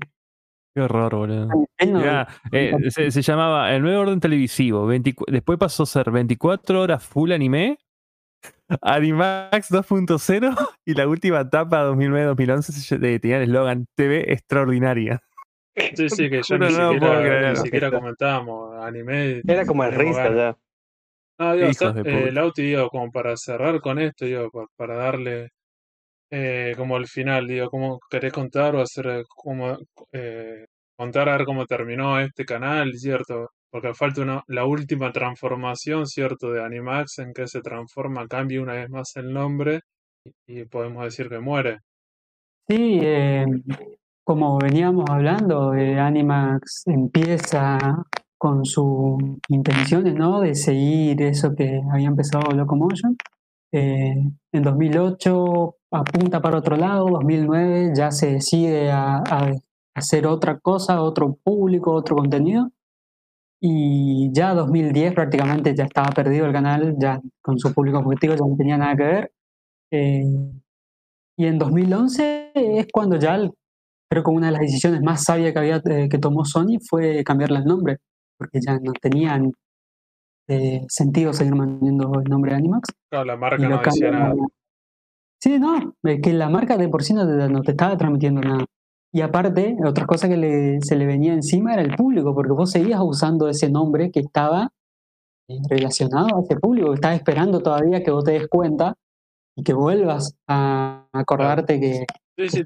[0.76, 1.50] Qué horror, boludo.
[1.80, 4.88] Eh, se, llamaba El Nuevo Orden Televisivo.
[4.88, 7.80] después pasó a ser 24 horas full anime,
[8.82, 15.22] Animax 2.0 y la última etapa 2009-2011 tenía el eslogan TV Extraordinaria.
[15.96, 19.42] Sí, sí, que yo ni, siquiera, ni siquiera comentábamos anime.
[19.48, 20.58] Era como el risa ya.
[21.40, 21.70] No, digo,
[22.04, 25.52] eh, Lauti, digo, como para cerrar con esto, digo, para, darle
[26.32, 29.78] eh, como el final, digo, ¿cómo querés contar o hacer eh, como
[30.12, 30.66] eh,
[30.96, 33.52] contar a ver cómo terminó este canal, cierto?
[33.70, 38.74] Porque falta una, la última transformación, cierto, de Animax en que se transforma, cambia una
[38.74, 39.82] vez más el nombre
[40.46, 41.80] y, podemos decir que muere.
[42.68, 43.02] Sí,
[44.24, 48.04] como veníamos hablando, Animax empieza
[48.38, 49.18] con sus
[49.50, 50.42] intenciones, ¿no?
[50.42, 53.18] De seguir eso que había empezado Locomotion.
[53.72, 54.16] Eh,
[54.52, 59.24] en 2008 apunta para otro lado, 2009 ya se decide a,
[59.96, 62.70] hacer otra cosa, otro público, otro contenido.
[63.60, 68.46] Y ya 2010 prácticamente ya estaba perdido el canal, ya con su público objetivo ya
[68.46, 69.32] no tenía nada que ver.
[69.92, 70.52] Eh,
[71.38, 73.40] y en 2011 es cuando ya
[74.10, 77.24] creo que una de las decisiones más sabias que, había, eh, que tomó Sony fue
[77.24, 77.98] cambiarle el nombre
[78.38, 79.52] porque ya no tenían
[80.48, 82.90] eh, sentido seguir manteniendo el nombre de Animax.
[83.10, 84.36] Claro, la marca no decía nada.
[85.40, 88.66] Sí, no, es que la marca de por sí no te, estaba transmitiendo nada.
[89.18, 93.00] Y aparte, otra cosa que se le venía encima era el público, porque vos seguías
[93.02, 94.70] usando ese nombre que estaba
[95.50, 98.94] eh, relacionado a ese público, que estaba esperando todavía que vos te des cuenta
[99.56, 102.06] y que vuelvas a acordarte que,
[102.38, 102.64] Sí, sí,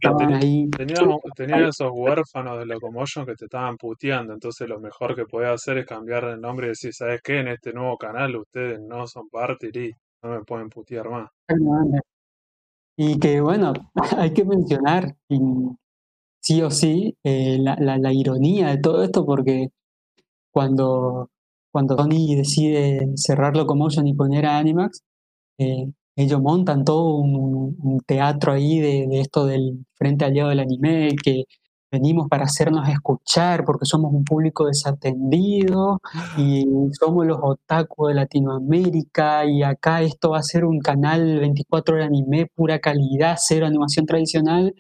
[1.38, 5.78] tenía, esos huérfanos de Locomotion que te estaban puteando, entonces lo mejor que podía hacer
[5.78, 7.40] es cambiar el nombre y decir, ¿sabes qué?
[7.40, 9.92] En este nuevo canal ustedes no son parte y
[10.22, 11.30] no me pueden putear más.
[12.98, 13.72] Y que bueno,
[14.18, 15.16] hay que mencionar
[16.42, 19.70] sí o sí eh, la, ironía de todo esto porque
[20.52, 21.30] cuando,
[21.72, 25.02] cuando Tony decide cerrar Locomotion y poner a Animax,
[25.60, 31.46] eh, ellos montan todo un, teatro ahí de, esto del frente aliado del anime, que
[31.92, 36.00] venimos para hacernos escuchar porque somos un público desatendido
[36.38, 36.66] y
[37.00, 42.04] somos los otaku de Latinoamérica y acá esto va a ser un canal 24 de
[42.04, 44.74] anime, pura calidad, cero animación tradicional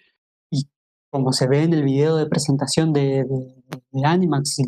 [1.11, 3.27] como se ve en el video de presentación de,
[4.03, 4.63] Animax, si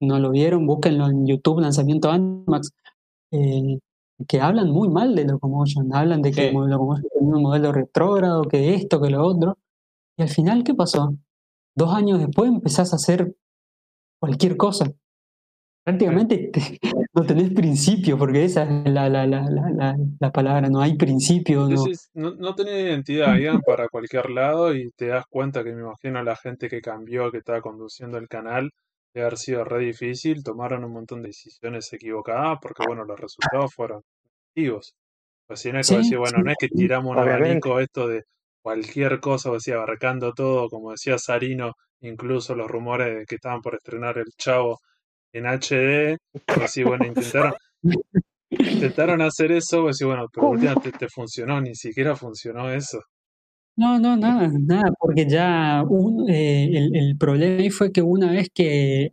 [0.00, 2.70] no lo vieron, búsquenlo en YouTube, lanzamiento Animax,
[3.32, 3.78] eh,
[4.26, 8.74] que hablan muy mal de Locomotion, hablan de que Locomotion tenía un modelo retrógrado, que
[8.74, 9.58] esto, que lo otro.
[10.16, 11.14] Y al final, ¿qué pasó?
[11.74, 13.34] Dos años después empezás a hacer
[14.20, 14.92] cualquier cosa.
[15.82, 16.50] Prácticamente
[17.14, 21.68] no tenés principio, porque esa es la, la, la, la palabra, no hay principio.
[21.68, 21.84] No,
[22.14, 26.22] no, no tenés identidad, iban para cualquier lado y te das cuenta que me imagino
[26.22, 28.70] la gente que cambió, que estaba conduciendo el canal,
[29.14, 33.72] de haber sido re difícil, tomaron un montón de decisiones equivocadas porque, bueno, los resultados
[33.74, 34.02] fueron
[34.54, 34.94] negativos.
[35.46, 38.22] Pues si no es que decir, bueno, no es que tiramos un abanico esto de
[38.62, 43.60] cualquier cosa, o sea, abarcando todo, como decía Sarino, incluso los rumores de que estaban
[43.60, 44.78] por estrenar el Chavo
[45.32, 46.18] en HD,
[46.62, 47.54] así, bueno, intentaron,
[48.50, 53.00] intentaron hacer eso, pues sí, bueno, pero últimamente te funcionó, ni siquiera funcionó eso.
[53.76, 55.82] No, no, nada, nada, porque ya
[56.28, 59.12] eh, el, el problema ahí fue que una vez que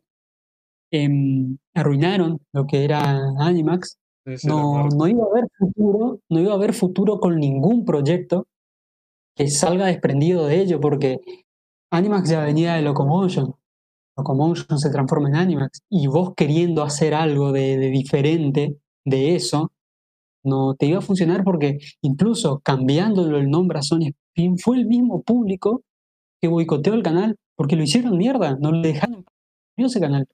[0.92, 3.98] em, arruinaron lo que era Animax,
[4.44, 8.46] no, no iba a haber futuro, no iba a haber futuro con ningún proyecto
[9.36, 11.20] que salga desprendido de ello, porque
[11.92, 13.54] Animax ya venía de Locomotion.
[14.18, 15.82] Locomotion se transforma en Animax.
[15.90, 19.72] Y vos queriendo hacer algo de, de diferente de eso,
[20.44, 24.14] no te iba a funcionar porque incluso cambiándolo el nombre a Sony
[24.64, 25.84] fue el mismo público
[26.42, 29.26] que boicoteó el canal, porque lo hicieron mierda, no le dejaron
[29.76, 30.28] ese canal.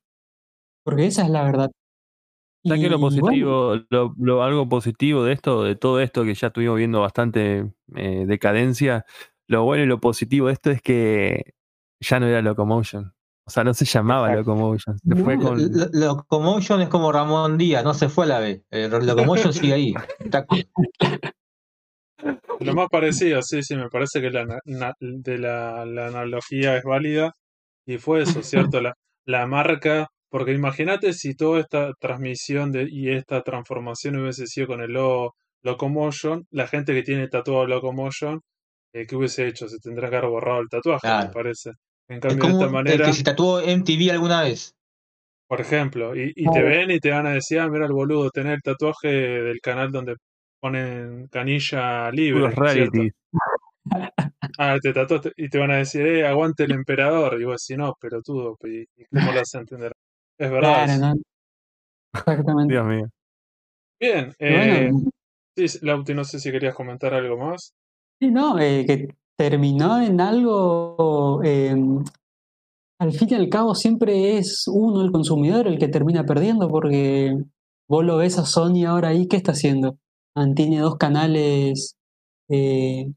[0.83, 1.71] Porque esa es la verdad.
[2.63, 7.01] que lo positivo, lo, algo positivo de esto, de todo esto que ya estuvimos viendo
[7.01, 9.05] bastante eh, decadencia,
[9.47, 11.53] lo bueno y lo positivo de esto es que
[11.99, 13.13] ya no era Locomotion.
[13.45, 14.97] O sea, no se llamaba Locomotion.
[15.03, 18.61] Locomotion es como Ramón Díaz, no se fue a la vez.
[18.71, 19.93] Locomotion sigue ahí.
[22.61, 27.33] Lo más parecido, sí, sí, me parece que la, de la, analogía es válida.
[27.85, 28.79] Y fue eso, ¿cierto?
[28.79, 28.93] La,
[29.25, 34.81] la marca porque imagínate si toda esta transmisión de, y esta transformación hubiese sido con
[34.81, 34.91] el
[35.61, 38.41] Locomotion, la gente que tiene tatuado Locomotion,
[38.93, 39.67] eh, ¿qué hubiese hecho?
[39.69, 41.73] Se tendrá que haber borrado el tatuaje, me parece.
[42.07, 43.05] En cambio, de esta manera.
[43.05, 44.75] El que se tatuó MTV alguna vez.
[45.47, 48.53] Por ejemplo, y, te ven y te van a decir, ah, mira el boludo, tener
[48.53, 50.15] el tatuaje del canal donde
[50.59, 52.53] ponen canilla libre.
[54.57, 57.41] Ah, te tatuaste y te van a decir, eh, aguante el emperador.
[57.41, 59.91] Y vos decís, no, pero tú, ¿y cómo lo vas a entender?
[60.37, 60.85] Es verdad.
[60.85, 61.15] Claro,
[62.13, 62.73] Exactamente.
[62.73, 63.09] Dios mío.
[63.99, 64.91] Bien, eh,
[65.55, 67.73] sí, Lauti, no sé si querías comentar algo más.
[68.19, 71.75] Sí, no, eh, que terminó en algo eh,
[73.03, 77.37] al fin y al cabo siempre es uno, el consumidor, el que termina perdiendo, porque
[77.89, 79.97] vos lo ves a Sony ahora ahí, ¿qué está haciendo?
[80.55, 81.97] Tiene dos canales
[82.49, 83.11] eh,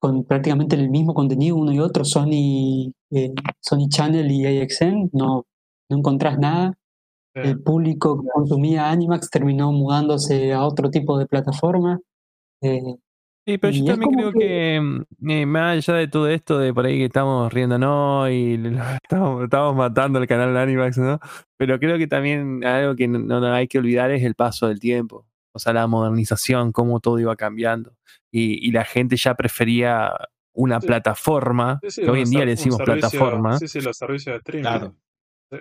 [0.00, 5.44] con prácticamente el mismo contenido uno y otro, Sony, eh, Sony Channel y AXN, no,
[5.90, 6.72] no encontrás nada.
[7.34, 12.00] El público que consumía Animax terminó mudándose a otro tipo de plataforma.
[12.62, 12.96] Eh,
[13.44, 16.86] Sí, pero yo también creo que, mm, eh, más allá de todo esto, de por
[16.86, 18.54] ahí que estamos riéndonos y
[19.02, 21.18] estamos, estamos matando el canal de Animax, ¿no?
[21.56, 25.26] Pero creo que también algo que no, hay que olvidar es el paso del tiempo.
[25.52, 27.94] O sea, la modernización, cómo todo iba cambiando.
[28.30, 30.12] Y, y la gente ya prefería
[30.54, 33.58] una plataforma, que hoy en día le decimos plataforma.
[33.58, 34.92] Sí, sí, los servicios de streaming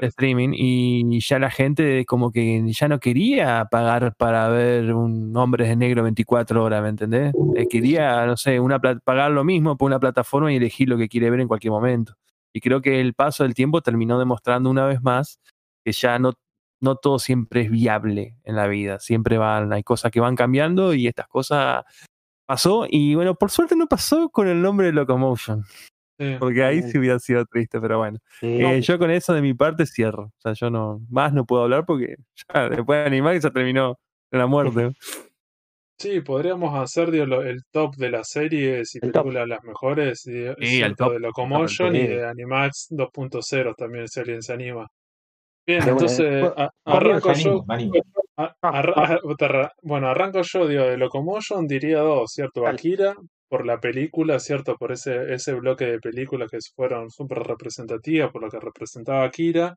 [0.02, 5.70] streaming y ya la gente como que ya no quería pagar para ver un Hombres
[5.70, 7.34] de Negro 24 horas, ¿me entendés?
[7.56, 11.10] Eh, quería, no sé, una pagar lo mismo por una plataforma y elegir lo que
[11.10, 12.14] quiere ver en cualquier momento.
[12.54, 15.40] Y creo que el paso del tiempo terminó demostrando una vez más
[15.84, 16.34] que ya no,
[16.82, 20.94] no todo siempre es viable en la vida, siempre van, hay cosas que van cambiando
[20.94, 21.84] y estas cosas
[22.46, 25.64] pasó y bueno, por suerte no pasó con el nombre de Locomotion.
[26.40, 28.20] Porque ahí sí hubiera sido triste, pero bueno.
[28.42, 30.26] Eh, yo con eso de mi parte cierro.
[30.26, 32.16] O sea, yo no más no puedo hablar porque
[32.54, 34.00] ya después de animar ya terminó
[34.32, 34.92] la muerte.
[35.98, 40.26] Sí, podríamos hacer el top de las series y películas las mejores.
[40.26, 44.88] Y, el top de Locomotion y de Animax 2.0 también, si alguien se anima.
[45.64, 46.52] Bien, entonces
[46.86, 47.64] arranco yo.
[49.84, 52.66] bueno, arranco yo, digo, de Locomotion diría dos, ¿cierto?
[52.66, 53.14] Akira,
[53.52, 54.78] por la película, ¿cierto?
[54.78, 59.76] Por ese, ese bloque de películas que fueron súper representativas, por lo que representaba Akira,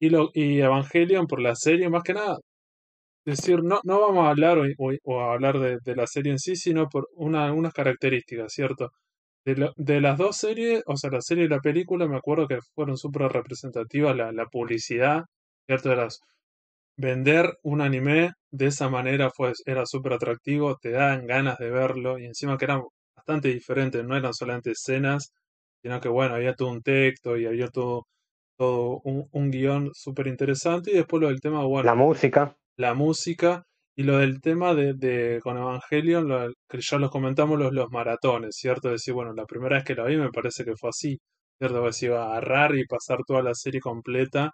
[0.00, 2.38] y, lo, y Evangelion por la serie, más que nada.
[3.26, 6.56] Es decir, no, no vamos a hablar o, a hablar de, la serie en sí,
[6.56, 8.90] sino por una, unas características, ¿cierto?
[9.44, 12.58] De, de, las dos series, o sea, la serie y la película, me acuerdo que
[12.74, 15.24] fueron súper representativas, la, la publicidad,
[15.68, 15.94] ¿cierto?
[15.94, 16.20] Las,
[16.96, 22.18] vender un anime de esa manera fue, era súper atractivo, te dan ganas de verlo,
[22.18, 22.82] y encima que eran
[23.24, 25.32] bastante diferentes, no eran solamente escenas,
[25.82, 28.06] sino que bueno, había todo un texto y había todo,
[28.58, 32.56] todo un, un guion súper interesante y después lo del tema, bueno, la música.
[32.76, 33.64] La música
[33.96, 37.90] y lo del tema de, de con Evangelion, lo, que ya los comentamos, los, los
[37.90, 38.90] maratones, ¿cierto?
[38.90, 41.18] Decir, bueno, la primera vez que la vi me parece que fue así,
[41.58, 41.84] ¿cierto?
[41.84, 44.50] Que se iba a agarrar y pasar toda la serie completa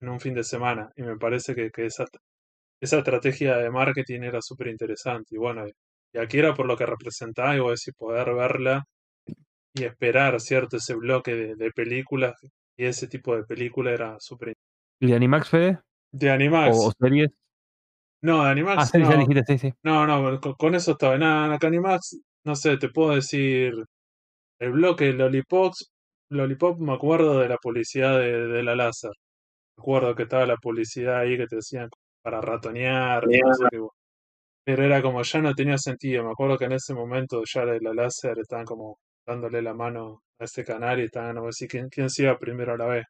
[0.00, 2.06] en un fin de semana y me parece que, que esa,
[2.80, 5.64] esa estrategia de marketing era súper interesante y bueno,
[6.12, 8.84] y aquí era por lo que representaba, y vos decís, poder verla
[9.74, 10.76] y esperar, ¿cierto?
[10.76, 12.34] Ese bloque de, películas
[12.76, 14.54] y ese tipo de película era súper
[15.00, 15.80] ¿Y de Animax, Fede?
[16.12, 16.76] De Animax.
[16.76, 17.30] ¿O, series?
[18.22, 18.94] No, de Animax.
[18.94, 19.10] Ah, no.
[19.10, 19.74] ya dijiste, sí, sí.
[19.82, 21.16] No, no, con, eso estaba.
[21.16, 23.72] Nada, acá Animax, no sé, te puedo decir.
[24.58, 25.72] El bloque Lollipop,
[26.30, 29.12] Lollipop me acuerdo de la publicidad de, de la láser.
[29.78, 31.88] Me acuerdo que estaba la publicidad ahí que te decían
[32.22, 33.78] para ratonear, no sé qué.
[34.64, 36.24] Pero era como, ya no tenía sentido.
[36.24, 40.22] Me acuerdo que en ese momento ya de la láser estaban como dándole la mano
[40.38, 42.86] a ese canal y estaban a ver si quién, quién se iba primero a la
[42.86, 43.06] vez.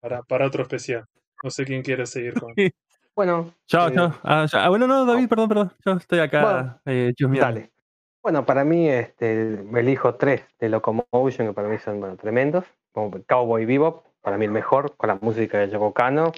[0.00, 1.04] Para, para otro especial.
[1.42, 2.52] No sé quién quiere seguir con.
[3.16, 3.54] bueno.
[3.66, 4.08] Chao, chao.
[4.08, 5.72] Eh, ah, ah, bueno, no, David, perdón, perdón.
[5.84, 6.42] Yo estoy acá.
[6.42, 7.72] Bueno, eh, dale.
[8.22, 12.64] Bueno, para mí este, me elijo tres de Locomotion que para mí son bueno, tremendos.
[12.92, 16.32] Como Cowboy Bebop, para mí el mejor, con la música de Yoko Kano,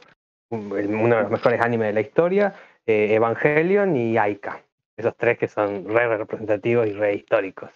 [0.51, 2.55] uno de los mejores animes de la historia.
[2.91, 4.65] Eh, Evangelion y Aika.
[4.97, 7.71] Esos tres que son re representativos y re históricos.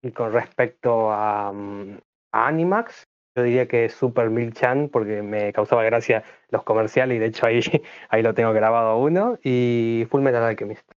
[0.00, 1.98] Y con respecto mm,
[2.32, 7.18] a, Animax, yo diría que es Super Chan porque me causaba gracia los comerciales y
[7.18, 7.60] de hecho ahí,
[8.08, 9.38] ahí lo tengo grabado uno.
[9.42, 10.88] Y Full Metal Alchemist.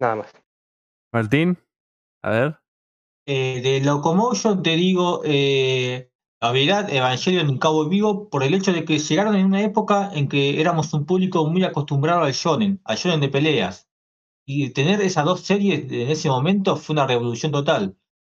[0.00, 0.32] Nada más.
[1.12, 1.58] Martín,
[2.22, 2.56] a ver.
[3.26, 6.09] Eh, de Locomotion te digo, eh,
[6.40, 10.28] habilidad Evangelion en Cabo Vivo por el hecho de que llegaron en una época en
[10.28, 13.88] que éramos un público muy acostumbrado al shonen, al shonen de peleas.
[14.46, 17.96] Y tener esas dos series en ese momento fue una revolución total.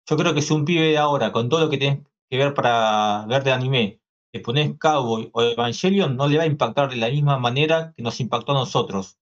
[0.09, 1.99] Yo creo que si un pibe de ahora, con todo lo que tienes
[2.29, 4.01] que ver para ver de anime,
[4.33, 8.01] le pones Cowboy o Evangelion, no le va a impactar de la misma manera que
[8.01, 9.17] nos impactó a nosotros.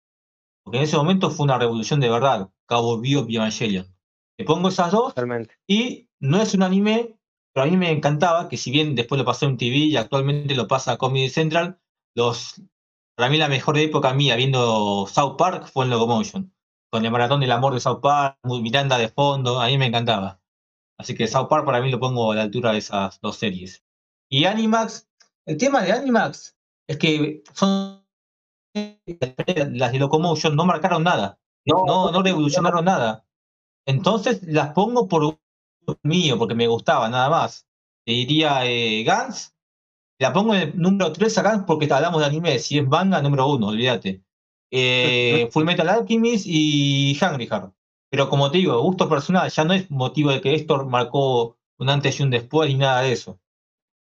[0.62, 3.86] Porque en ese momento fue una revolución de verdad, Cowboy Vivo y Evangelion.
[4.38, 5.14] Le pongo esas dos
[5.66, 7.15] y no es un anime,
[7.62, 10.68] a mí me encantaba que si bien después lo pasó en TV y actualmente lo
[10.68, 11.80] pasa a Comedy Central,
[12.14, 12.62] los,
[13.16, 16.52] para mí la mejor época mía viendo South Park fue en Locomotion.
[16.90, 20.40] Con el maratón del amor de South Park, Miranda de fondo, a mí me encantaba.
[20.98, 23.84] Así que South Park para mí lo pongo a la altura de esas dos series.
[24.30, 25.08] Y Animax,
[25.46, 26.56] el tema de Animax
[26.88, 28.04] es que son
[28.74, 33.24] las de Locomotion no marcaron nada, no, no, revolucionaron nada.
[33.86, 35.38] Entonces las pongo por
[36.02, 37.66] mío, porque me gustaba, nada más.
[38.04, 39.54] Te diría eh, Gans,
[40.18, 43.20] la pongo en el número 3 a Gans porque hablamos de anime, si es manga,
[43.20, 44.22] número 1, olvídate.
[44.70, 47.72] Eh, Full Metal Alchemist y Hungry Heart.
[48.10, 51.90] Pero como te digo, gusto personal, ya no es motivo de que esto marcó un
[51.90, 53.38] antes y un después ni nada de eso.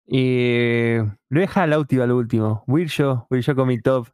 [0.05, 0.97] Y
[1.29, 2.63] lo deja Lauti al último.
[2.67, 4.09] Will yo, Will yo con mi top.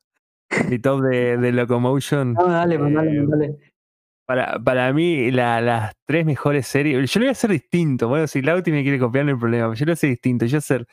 [0.69, 2.33] Mi top de, de Locomotion.
[2.33, 3.68] No, dale, eh, dale, dale.
[4.29, 7.11] Para, para mí, la, las tres mejores series.
[7.11, 8.07] Yo lo voy a hacer distinto.
[8.09, 9.73] Bueno, si Lauti me quiere copiar, no hay problema.
[9.73, 10.45] Yo lo voy a hacer distinto.
[10.45, 10.87] Yo voy a hacer.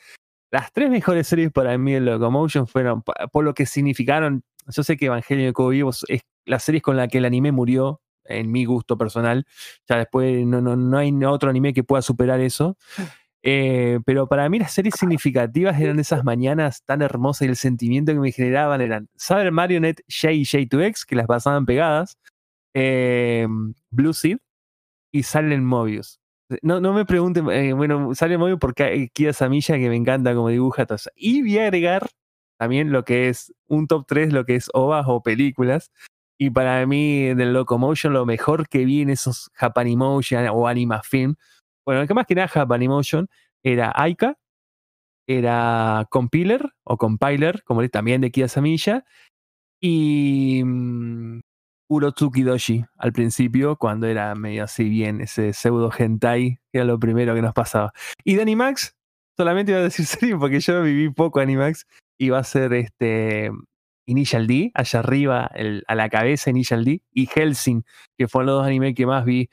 [0.51, 4.43] Las tres mejores series para mí de Locomotion fueron por lo que significaron.
[4.75, 8.01] Yo sé que Evangelio de Cobo es la serie con la que el anime murió,
[8.25, 9.45] en mi gusto personal.
[9.87, 12.79] Ya después no, no, no hay otro anime que pueda superar eso.
[13.43, 18.15] Eh, pero para mí las series significativas eran esas mañanas tan hermosas y el sentimiento
[18.15, 22.17] que me generaban eran Saber Marionette, J y J2X, que las pasaban pegadas,
[22.77, 23.49] eh,
[23.91, 24.39] Blue Seed
[25.13, 26.21] y Silent Mobius.
[26.63, 30.49] No, no me pregunten, eh, bueno, Silent Mobius porque Kia Samilla que me encanta como
[30.51, 30.87] dibuja.
[31.17, 32.09] Y voy a agregar
[32.59, 35.91] también lo que es un top 3, lo que es OVAs o películas.
[36.39, 41.37] Y para mí, del Locomotion, lo mejor que vi en esos Japanimotion o Anima Film
[41.87, 43.29] bueno, que más que nada Japanimotion
[43.63, 44.37] era Aika,
[45.29, 49.05] era Compiler o Compiler, como también de Kia Samilla,
[49.81, 50.63] y
[51.89, 56.85] um, Urotsuki Doshi al principio, cuando era medio así bien ese pseudo hentai, que era
[56.85, 57.93] lo primero que nos pasaba.
[58.25, 58.95] Y de Animax,
[59.37, 61.87] solamente iba a decir serio porque yo viví poco Animax,
[62.19, 63.51] iba a ser este
[64.07, 65.51] Initial D, allá arriba,
[65.87, 67.85] a la cabeza Initial D, y Helsing,
[68.17, 69.49] que fueron los dos animes que más vi.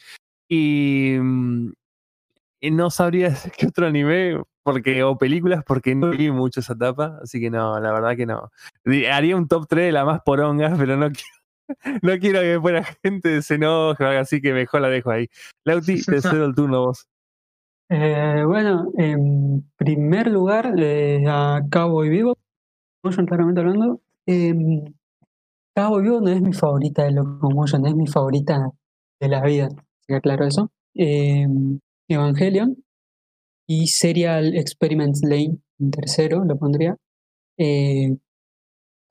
[0.47, 1.73] Y um,
[2.61, 7.39] no sabría qué otro anime porque, o películas porque no vi mucho esa etapa, así
[7.39, 8.51] que no, la verdad que no.
[9.11, 11.42] Haría un top 3 de la más poronga, pero no quiero,
[12.01, 15.29] no quiero que fuera gente se enoje así que mejor la dejo ahí.
[15.65, 17.07] Lauti, te cedo el turno vos.
[17.89, 22.37] Eh, bueno, en primer lugar, eh, a Cabo y Vivo,
[23.01, 24.01] claramente hablando.
[24.25, 24.53] Eh,
[25.75, 28.71] Cabo y Vivo no es mi favorita de Locomotion, es mi favorita
[29.19, 29.69] de la vida,
[30.07, 30.71] ¿queda claro eso?
[30.95, 31.47] Eh,
[32.07, 32.83] Evangelion
[33.67, 36.97] y Serial Experiments Lane, en tercero lo pondría.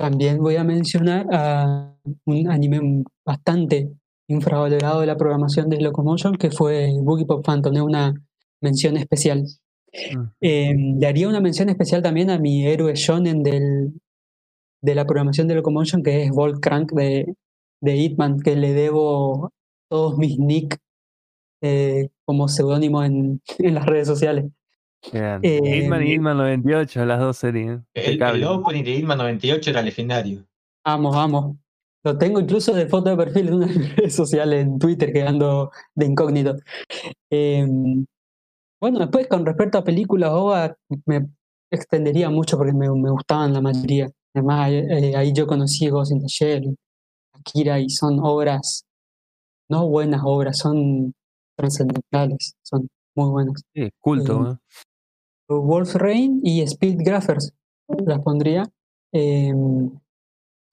[0.02, 3.88] También voy a mencionar a un anime bastante
[4.26, 8.12] infravalorado de la programación de Locomotion, que fue Boogie Pop Phantom, una
[8.60, 9.46] mención especial.
[10.40, 13.92] Eh, le haría una mención especial también a mi héroe shonen del,
[14.80, 17.36] de la programación de Locomotion, que es Volt Crank de,
[17.80, 19.52] de Hitman, que le debo
[19.88, 20.78] todos mis nick
[21.60, 24.46] eh, como seudónimo en, en, las redes sociales.
[25.12, 27.80] Eh, Hitman y Hitman 98, las dos series.
[27.94, 30.44] El, el opening de Hitman 98 era legendario.
[30.84, 31.56] Vamos, vamos.
[32.04, 33.66] Lo tengo incluso de foto de perfil en una
[33.96, 36.56] redes sociales, en Twitter, que ando de incógnito.
[37.30, 38.04] Em,
[38.80, 41.28] bueno, después con respecto a películas OVA, me
[41.70, 44.08] extendería mucho porque me, me gustaban la mayoría.
[44.34, 46.76] Además, eh, ahí yo conocí Ghost in the Shell,
[47.32, 48.84] Akira, y son obras,
[49.68, 51.14] no buenas obras, son
[51.56, 53.62] trascendentales, son muy buenas.
[53.74, 54.52] Sí, culto.
[54.52, 54.56] Eh,
[55.60, 57.52] Wolf Rain y Speed Graphers
[58.06, 58.64] las pondría.
[59.12, 59.90] Em,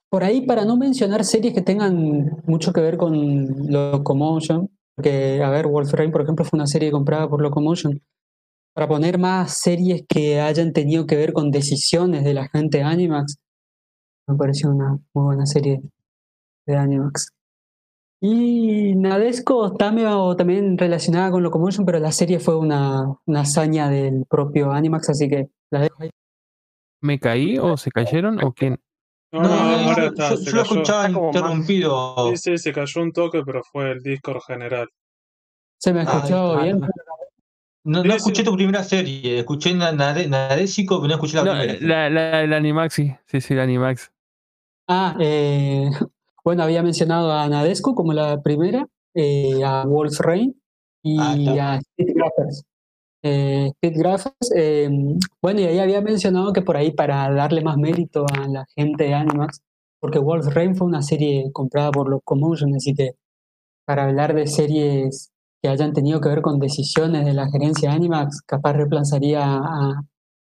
[0.10, 5.50] por ahí, para no mencionar series que tengan mucho que ver con Locomotion, porque, a
[5.50, 8.02] ver, Wolf Rain, por ejemplo, fue una serie comprada por Locomotion.
[8.74, 12.84] Para poner más series que hayan tenido que ver con decisiones de la gente de
[12.84, 13.38] Animax,
[14.28, 15.82] me pareció una muy buena serie
[16.66, 17.32] de Animax.
[18.22, 19.94] Y Nadesco está
[20.36, 25.30] también relacionada con Locomotion, pero la serie fue una, una hazaña del propio Animax, así
[25.30, 26.10] que la dejo ahí.
[27.02, 28.82] ¿Me caí o se cayeron o quién?
[29.32, 30.32] No, no, ahora está.
[30.32, 32.32] Yo, se lo escuchaba interrumpido.
[32.32, 34.90] Sí, sí, se cayó un toque, pero fue el Discord general.
[35.78, 36.82] ¿Se me escuchó bien?
[37.86, 41.78] No, no escuché tu primera serie, escuché Nadesico, pero no escuché la primera.
[41.80, 44.12] La, la, la, Animax, sí, sí, sí, la Animax.
[44.90, 45.90] Ah, eh,
[46.44, 50.56] bueno, había mencionado a Nadesco como la primera, eh, a Wolf Rain
[51.04, 52.64] y ah, a Speed Graphers.
[53.24, 54.52] eh, Speed Graphics.
[54.56, 54.90] Eh,
[55.42, 59.06] bueno, y ahí había mencionado que por ahí para darle más mérito a la gente
[59.06, 59.62] de Animax,
[60.00, 63.12] porque Wolf Rain fue una serie comprada por Locomotion, así que
[63.86, 67.96] para hablar de series que hayan tenido que ver con decisiones de la gerencia de
[67.96, 70.02] Animax, capaz reemplazaría a,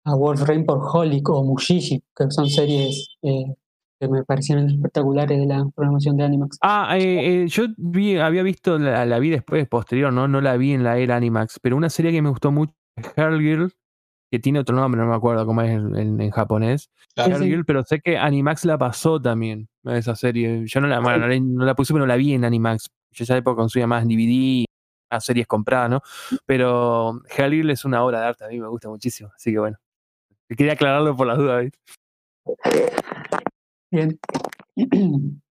[0.04, 3.54] a Wolf Rain por Holic o Mushishi, que son series eh,
[4.00, 6.58] que me parecieron espectaculares de la programación de Animax.
[6.62, 10.26] Ah, eh, eh, yo vi, había visto, la, la, vi después, posterior, ¿no?
[10.26, 13.12] No la vi en la era Animax, pero una serie que me gustó mucho es
[13.14, 13.72] Girl,
[14.30, 16.90] que tiene otro nombre, no me acuerdo cómo es en, en japonés.
[17.14, 20.66] Girl, pero sé que Animax la pasó también, esa serie.
[20.66, 22.86] Yo no la, bueno, no la puse, pero no la vi en Animax.
[23.12, 24.64] Yo esa época consumía más DVD,
[25.12, 26.00] más series compradas, ¿no?
[26.46, 29.76] Pero Girl es una obra de arte, a mí me gusta muchísimo, así que bueno.
[30.48, 31.70] Quería aclararlo por las dudas.
[33.90, 34.18] Bien.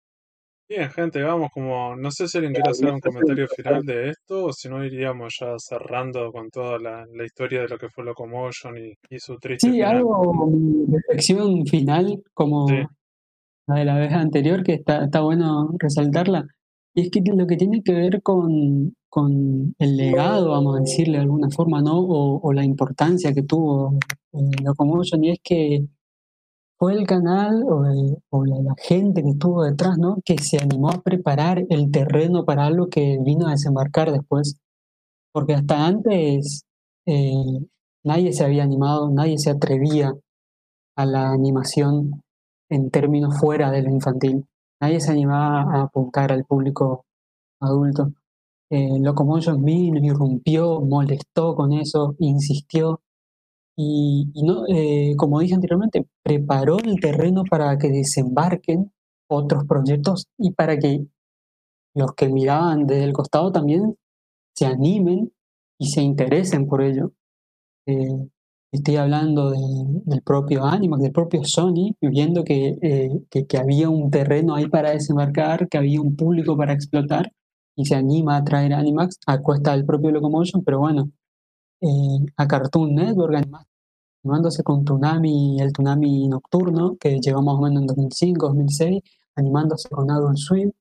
[0.72, 4.46] Bien, gente, vamos como, no sé si alguien quiere hacer un comentario final de esto
[4.46, 8.04] o si no iríamos ya cerrando con toda la, la historia de lo que fue
[8.04, 9.98] Locomotion y, y su triste Sí, final.
[9.98, 10.48] algo,
[10.92, 12.76] reflexión final como Sí.
[13.68, 16.46] la de la vez anterior, que está, está bueno resaltarla.
[16.94, 21.18] Y es que lo que tiene que ver con, con el legado, vamos a decirle
[21.18, 21.98] de alguna forma, ¿no?
[22.00, 23.98] O, o la importancia que tuvo
[24.34, 25.84] eh, Locomotion, y es que
[26.80, 30.22] fue el canal o, la gente que estuvo detrás, ¿no?
[30.24, 34.58] Que se animó a preparar el terreno para algo que vino a desembarcar después.
[35.34, 36.64] Porque hasta antes
[37.06, 37.34] eh,
[38.04, 40.14] nadie se había animado, nadie se atrevía
[40.96, 42.24] a la animación
[42.70, 44.46] en términos fuera de lo infantil.
[44.80, 47.06] Nadie se animaba a apuntar al público
[47.60, 48.14] adulto.
[48.70, 53.02] Eh, Locomotion vino, irrumpió, molestó con eso, insistió
[53.82, 58.92] y, no, eh, como dije anteriormente, preparó el terreno para que desembarquen
[59.30, 61.06] otros proyectos y para que
[61.96, 63.96] los que miraban desde el costado también
[64.56, 65.32] se animen
[65.80, 67.12] y se interesen por ello.
[67.88, 68.28] Eh,
[68.74, 69.58] estoy hablando de-
[70.06, 74.68] del propio Animax, del propio Sony, viendo que, eh, que, que había un terreno ahí
[74.68, 77.32] para desembarcar, que había un público para explotar
[77.78, 81.12] y se anima a traer Animax a cuesta del propio Locomotion, pero bueno,
[82.36, 83.66] a Cartoon Network anima-
[84.24, 89.02] animándose con Toonami, el Toonami Nocturno, que llegó más o menos en 2005, 2006,
[89.36, 90.72] animándose con Adult Swim.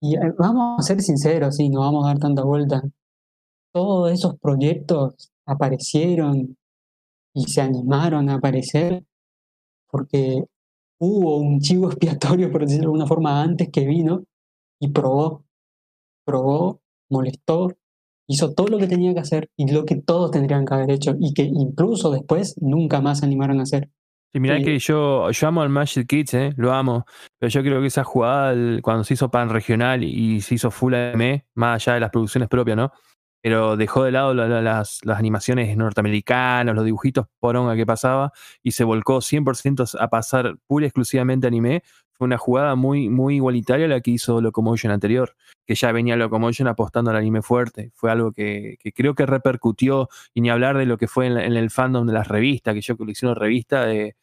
[0.00, 2.82] Y eh, vamos a ser sinceros, sí, no vamos a dar tanta vuelta.
[3.72, 6.56] Todos esos proyectos aparecieron
[7.34, 9.04] y se animaron a aparecer
[9.90, 10.44] porque
[10.98, 14.24] hubo un chivo expiatorio, por decirlo de alguna forma, antes que vino
[14.80, 15.44] y probó,
[16.24, 17.68] probó, molestó,
[18.28, 21.14] hizo todo lo que tenía que hacer y lo que todos tendrían que haber hecho
[21.18, 23.88] y que incluso después nunca más se animaron a hacer.
[24.32, 24.64] Sí, mirá Sí.
[24.64, 26.52] que yo, yo amo al Magic Kids, ¿eh?
[26.56, 27.06] lo amo,
[27.38, 30.70] pero yo creo que esa jugada el- cuando se hizo pan regional y se hizo
[30.70, 32.92] full anime, más allá de las producciones propias, ¿no?
[33.42, 38.32] Pero dejó de lado la- la- las, las animaciones norteamericanas, los dibujitos poronga que pasaba
[38.62, 41.82] y se volcó 100% a pasar pura y exclusivamente anime.
[42.18, 46.16] Fue una jugada muy, muy igualitaria a la que hizo Locomotion anterior, que ya venía
[46.16, 47.92] Locomotion apostando al anime fuerte.
[47.94, 51.70] Fue algo que, creo que repercutió, y ni hablar de lo que fue en, el
[51.70, 54.16] fandom de las revistas, que yo colecciono revistas, de,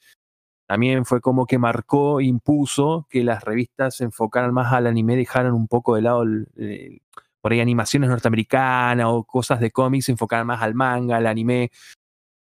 [0.68, 5.54] también fue como que marcó, impuso que las revistas se enfocaran más al anime, dejaran
[5.54, 7.02] un poco de lado el-
[7.42, 11.72] por ahí animaciones norteamericanas o cosas de cómics, se enfocaran más al manga, al anime,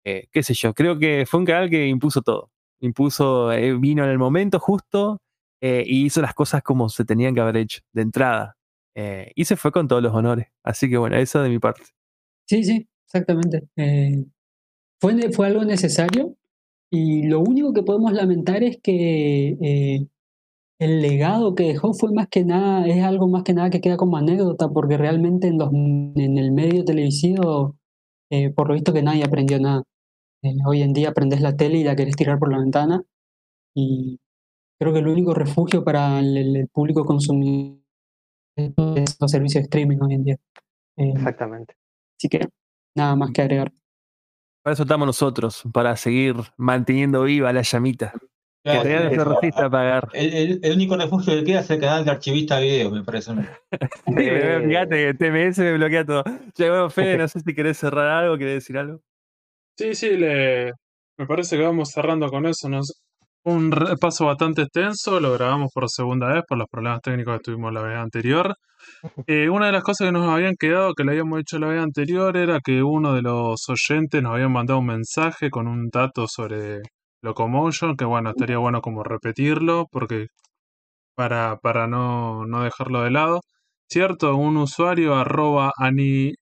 [0.05, 0.73] eh, qué sé yo.
[0.73, 2.51] Creo que fue un canal que impuso todo.
[2.79, 5.19] Impuso, eh, vino en el momento justo
[5.61, 8.57] eh, y hizo las cosas como se tenían que haber hecho de entrada.
[8.95, 10.47] Eh, y se fue con todos los honores.
[10.63, 11.83] Así que bueno, eso de mi parte.
[12.47, 13.67] Sí, sí, exactamente.
[13.75, 14.25] Eh,
[14.99, 16.35] fue, fue algo necesario
[16.89, 20.07] y lo único que podemos lamentar es que eh,
[20.79, 23.97] el legado que dejó fue más que nada, es algo más que nada que queda
[23.97, 27.75] como anécdota, porque realmente en, los, en el medio televisivo,
[28.31, 29.83] eh, por lo visto que nadie aprendió nada.
[30.43, 33.03] Eh, hoy en día aprendes la tele y la querés tirar por la ventana
[33.75, 34.19] y
[34.79, 37.79] creo que el único refugio para el, público consumidor
[38.55, 40.35] es los servicios de streaming hoy en día.
[40.97, 41.75] Eh, Exactamente.
[42.19, 42.47] así que
[42.95, 43.71] nada más que agregar.
[44.63, 48.13] Para eso estamos nosotros, para seguir manteniendo viva la llamita.
[48.63, 49.23] Que Claro, eso.
[49.23, 50.09] resiste a apagar.
[50.11, 53.03] El, el- el único refugio que queda es el canal de archivista de videos, me
[53.03, 53.31] parece.
[54.05, 56.23] Sí, me- fíjate, TMS me bloquea todo.
[56.53, 58.99] Che, bueno, Fede, no sé si querés cerrar algo, querés decir algo.
[59.77, 60.73] Sí, sí, le...
[61.17, 62.67] me parece que vamos cerrando con eso.
[62.67, 63.01] Nos...
[63.47, 67.71] Un repaso bastante extenso, lo grabamos por segunda vez por los problemas técnicos que tuvimos
[67.71, 68.55] la vez anterior.
[69.27, 71.81] Eh, una de las cosas que nos habían quedado, que le habíamos hecho la vez
[71.81, 76.27] anterior, era que uno de los oyentes nos había mandado un mensaje con un dato
[76.27, 76.81] sobre
[77.21, 80.27] Locomotion, que bueno, estaría bueno como repetirlo, porque
[81.15, 83.41] para, para no, no dejarlo de lado.
[83.89, 86.35] Cierto, un usuario arroba anytype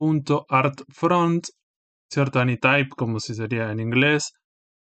[0.00, 1.46] David.artfront,
[2.10, 2.40] ¿cierto?
[2.40, 4.32] Anytype, como si sería en inglés.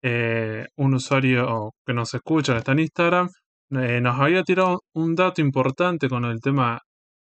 [0.06, 3.28] Eh, un usuario que nos escucha, que está en Instagram,
[3.70, 6.80] eh, nos había tirado un dato importante con el tema,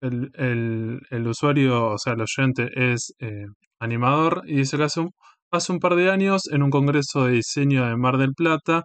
[0.02, 3.46] el, usuario, o sea, el oyente es eh,
[3.80, 5.12] animador y dice que hace un,
[5.52, 8.84] hace un par de años en un congreso de diseño de Mar del Plata,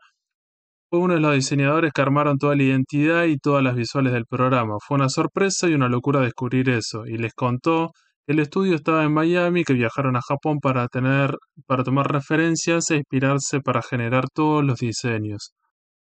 [0.91, 4.27] fue uno de los diseñadores que armaron toda la identidad y todas las visuales del
[4.27, 4.77] programa.
[4.87, 7.91] Fue una sorpresa y una locura descubrir eso, y les contó
[8.27, 12.97] el estudio estaba en Miami, que viajaron a Japón para tener, para tomar referencias e
[12.97, 15.53] inspirarse para generar todos los diseños.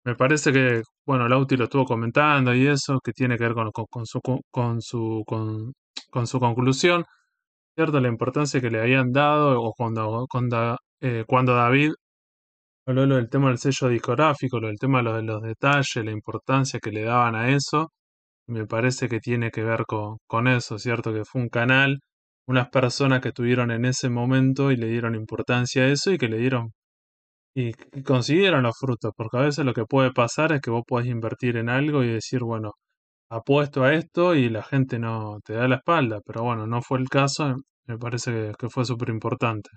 [0.04, 4.06] Me parece que, bueno, Lauti lo estuvo comentando y eso, que tiene que ver con,
[4.06, 4.22] su,
[4.52, 7.04] con, su, con, su conclusión,
[7.76, 8.00] ¿cierto?
[8.02, 11.92] La importancia que le habían dado, o cuando, cuando, eh, cuando David
[12.88, 16.92] habló del tema del sello discográfico, lo del tema de los detalles, la importancia que
[16.92, 17.92] le daban a eso,
[18.48, 21.14] me parece que tiene que ver con, con eso, ¿cierto?
[21.14, 22.00] Que fue un canal,
[22.48, 26.30] unas personas que estuvieron en ese momento y le dieron importancia a eso y que
[26.30, 26.72] le dieron
[27.58, 31.08] y, consiguieron los frutos, porque a veces lo que puede pasar es que vos podés
[31.08, 32.74] invertir en algo y decir, bueno,
[33.32, 37.00] apuesto a esto y la gente no te da la espalda, pero bueno, no fue
[37.00, 37.56] el caso,
[37.88, 39.72] me parece que, fue súper importante.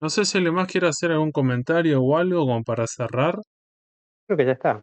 [0.00, 3.34] No sé si alguien más quiere hacer algún comentario o algo como para cerrar.
[4.26, 4.80] Creo que ya está.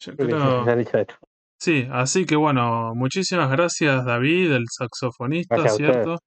[0.00, 0.64] Yo creo...
[0.64, 1.16] ya dicho esto.
[1.60, 6.18] Sí, así que bueno, muchísimas gracias David, el saxofonista, ¿cierto?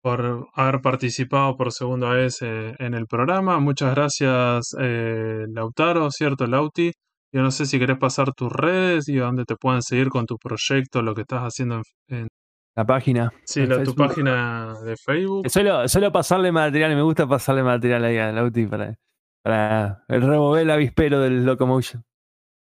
[0.00, 3.58] Por haber participado por segunda vez eh, en el programa.
[3.58, 6.46] Muchas gracias eh, Lautaro, ¿cierto?
[6.46, 6.92] Lauti.
[7.32, 10.36] Yo no sé si querés pasar tus redes y dónde te pueden seguir con tu
[10.36, 12.28] proyecto, lo que estás haciendo en...
[12.76, 13.32] la página.
[13.44, 15.48] Sí, la, tu página de Facebook.
[15.48, 18.94] Suelo, suelo pasarle material, me gusta pasarle material ahí a Lauti para,
[19.42, 22.04] para el remover el avispero del Locomotion.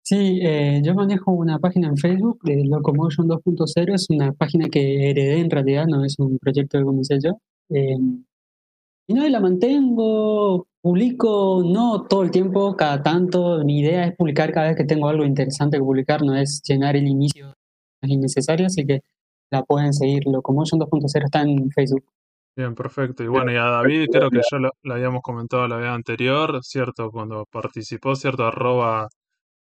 [0.08, 5.10] Sí, eh, yo manejo una página en Facebook de Locomotion 2.0, es una página que
[5.10, 7.32] heredé en realidad, no es un proyecto que comencé yo.
[7.68, 7.98] Eh,
[9.06, 13.62] y no, la mantengo, publico, no todo el tiempo, cada tanto.
[13.66, 16.96] Mi idea es publicar cada vez que tengo algo interesante que publicar, no es llenar
[16.96, 17.52] el inicio,
[18.00, 19.02] es innecesario, así que
[19.50, 20.22] la pueden seguir.
[20.24, 22.06] Locomotion 2.0 está en Facebook.
[22.56, 23.24] Bien, perfecto.
[23.24, 26.60] Y bueno, y a David creo que ya lo, lo habíamos comentado la vez anterior,
[26.62, 27.10] ¿cierto?
[27.10, 28.46] Cuando participó, ¿cierto?
[28.46, 29.08] Arroba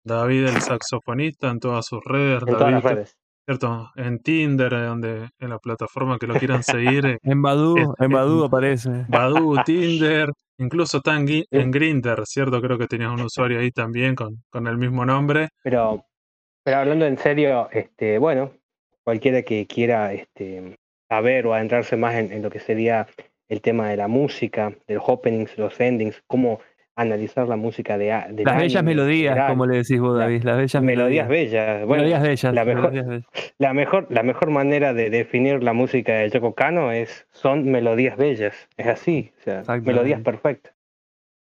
[0.08, 2.42] David el saxofonista en todas sus redes.
[2.48, 3.18] En todas las redes.
[3.45, 3.92] ¿Cierto?
[3.95, 7.06] En Tinder, eh, donde, en la plataforma que lo quieran seguir.
[7.06, 9.06] Eh, en Badu, en Badu aparece.
[9.08, 12.61] Badu, Tinder, incluso está en, en Grindr, ¿cierto?
[12.61, 15.50] Creo que tenías un usuario ahí también con, con el mismo nombre.
[15.64, 16.03] Pero,
[16.64, 18.52] pero hablando en serio, este, bueno,
[19.06, 20.77] cualquiera que quiera este,
[21.08, 23.08] saber o adentrarse más en, en, lo que sería
[23.48, 26.60] el tema de la música, de los openings, los endings, cómo
[26.98, 30.84] analizar la música de, de las bellas melodías, como le decís vos, David, las bellas
[30.84, 31.85] melodías, bellas.
[31.85, 32.53] Bueno, melodías bellas.
[32.53, 32.93] La mejor,
[33.59, 38.17] La mejor, la mejor manera de definir la música de Yoko Kano es son melodías
[38.17, 40.74] bellas, es así, o sea, melodías perfectas.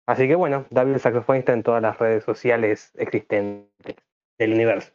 [0.06, 3.96] Así que bueno, David el saxofonista en todas las redes sociales existentes
[4.38, 4.92] del universo.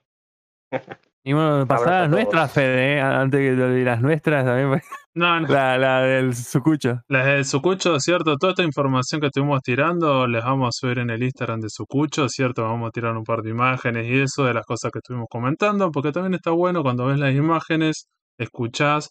[1.23, 3.01] Y bueno, pasar las nuestras, Fede, ¿eh?
[3.01, 4.81] antes de las nuestras también.
[5.15, 7.01] No, La, la, del Sucucho.
[7.09, 8.37] La del Sucucho, ¿cierto?
[8.37, 12.29] Toda esta información que estuvimos tirando les vamos a subir en el Instagram de Sucucho,
[12.29, 12.61] ¿cierto?
[12.63, 15.91] Vamos a tirar un par de imágenes y eso de las cosas que estuvimos comentando,
[15.91, 18.07] porque también está bueno cuando ves las imágenes,
[18.37, 19.09] escuchás,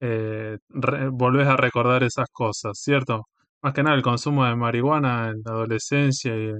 [0.00, 3.22] eh, volvés a recordar esas cosas, ¿cierto?
[3.62, 6.52] Más que nada el consumo de marihuana en la adolescencia y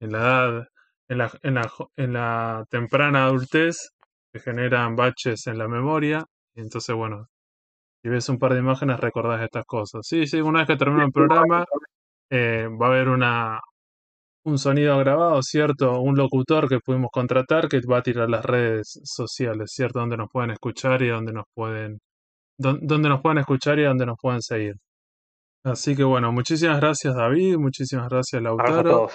[0.00, 0.64] en la edad,
[1.08, 3.91] en la, en la, en la temprana adultez,
[4.32, 6.24] que generan baches en la memoria.
[6.54, 7.26] Y entonces, bueno,
[8.02, 10.06] si ves un par de imágenes recordás estas cosas.
[10.06, 11.64] Sí, sí, una vez que termine el programa
[12.30, 13.60] eh, va a haber una,
[14.44, 16.00] un sonido grabado, ¿cierto?
[16.00, 20.00] Un locutor que pudimos contratar que va a tirar las redes sociales, ¿cierto?
[20.00, 21.98] Donde nos pueden escuchar y donde nos pueden,
[22.58, 24.74] donde nos pueden escuchar y donde nos pueden seguir.
[25.64, 29.08] Así que bueno, muchísimas gracias David, muchísimas gracias Lautaro.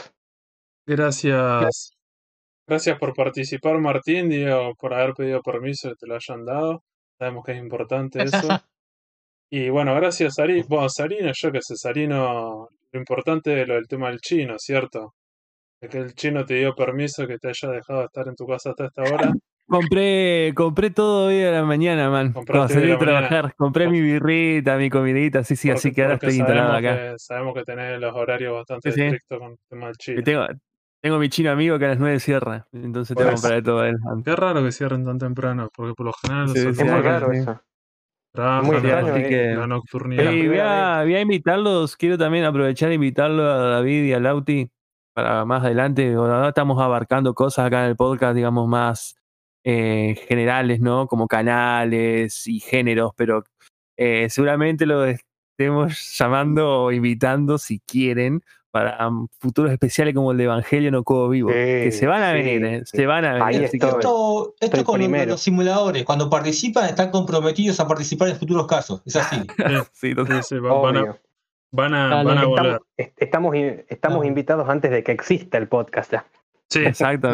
[0.86, 1.97] Gracias Gracias
[3.00, 6.84] por participar, Martín, digo, por haber pedido permiso que te lo hayan dado.
[7.18, 8.48] Sabemos que es importante eso.
[9.50, 10.66] y bueno, gracias, Sarino.
[10.68, 15.14] Bueno, Sarino, yo que sé, Sarino, lo importante es lo del tema del chino, ¿cierto?
[15.80, 18.72] De que el chino te dio permiso que te haya dejado estar en tu casa
[18.72, 19.32] hasta esta hora.
[19.70, 22.32] Compré, compré todo hoy a la mañana, man.
[22.32, 26.38] Cuando salí a trabajar, compré mi birrita, mi comidita, sí, sí, así que ahora estoy
[26.38, 27.16] instalado acá.
[27.18, 30.24] sabemos que tenés los horarios bastante estrictos con el tema del chino.
[30.24, 30.48] Tengo
[31.04, 33.96] mi chino amigo que a las 9 cierra, entonces tengo que comprar todo él.
[34.26, 37.62] Qué raro que cierren tan temprano, porque por lo general sí, es muy raro eso.
[38.64, 40.32] muy raro, así que, la nocturnidad.
[40.32, 44.20] Y voy, a, voy a invitarlos, quiero también aprovechar e invitarlo a David y a
[44.20, 44.70] Lauti
[45.14, 46.14] para más adelante.
[46.14, 49.16] Ahora estamos abarcando cosas acá en el podcast, digamos, más
[49.64, 51.08] eh, generales, ¿no?
[51.08, 53.44] Como canales y géneros, pero
[53.98, 58.44] eh, seguramente lo estemos llamando o invitando si quieren
[58.78, 61.50] para futuros especiales como el de Evangelio no Codo Vivo.
[61.50, 63.64] que se van a venir, eh, se van a venir.
[63.64, 69.02] esto esto con los simuladores, cuando participan están comprometidos a participar en futuros casos.
[69.06, 69.42] Es así.
[69.94, 71.18] sí, entonces van, a,
[71.72, 72.82] van a, van a volver.
[72.98, 73.56] Estamos,
[73.88, 76.28] estamos, invitados antes de que exista el podcast ya.
[76.70, 77.30] Sí, exacto.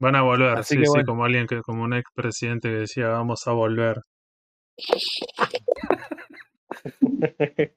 [0.00, 3.52] Van a volver, sí, sí, como alguien que, como un expresidente que decía, vamos a
[3.52, 4.02] volver.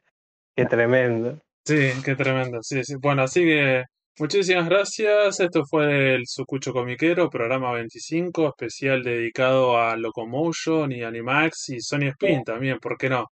[0.56, 1.40] Qué tremendo.
[1.66, 2.60] Sí, qué tremendo.
[2.62, 2.96] Sí, sí.
[3.00, 3.84] Bueno, así que
[4.20, 5.40] muchísimas gracias.
[5.40, 12.10] Esto fue el Sucucho Comiquero, programa 25, especial dedicado a Locomotion y Animax y Sony
[12.10, 13.28] Spin también, ¿por qué no?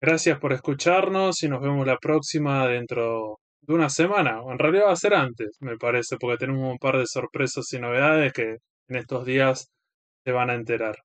[0.00, 4.40] Gracias por escucharnos y nos vemos la próxima dentro de una semana.
[4.50, 7.78] En realidad va a ser antes, me parece, porque tenemos un par de sorpresas y
[7.78, 9.70] novedades que en estos días
[10.24, 10.96] se van a enterar.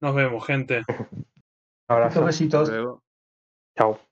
[0.00, 0.82] Nos vemos, gente.
[1.88, 2.24] Abrazos.
[2.24, 2.72] Besitos.
[3.76, 4.11] Chao.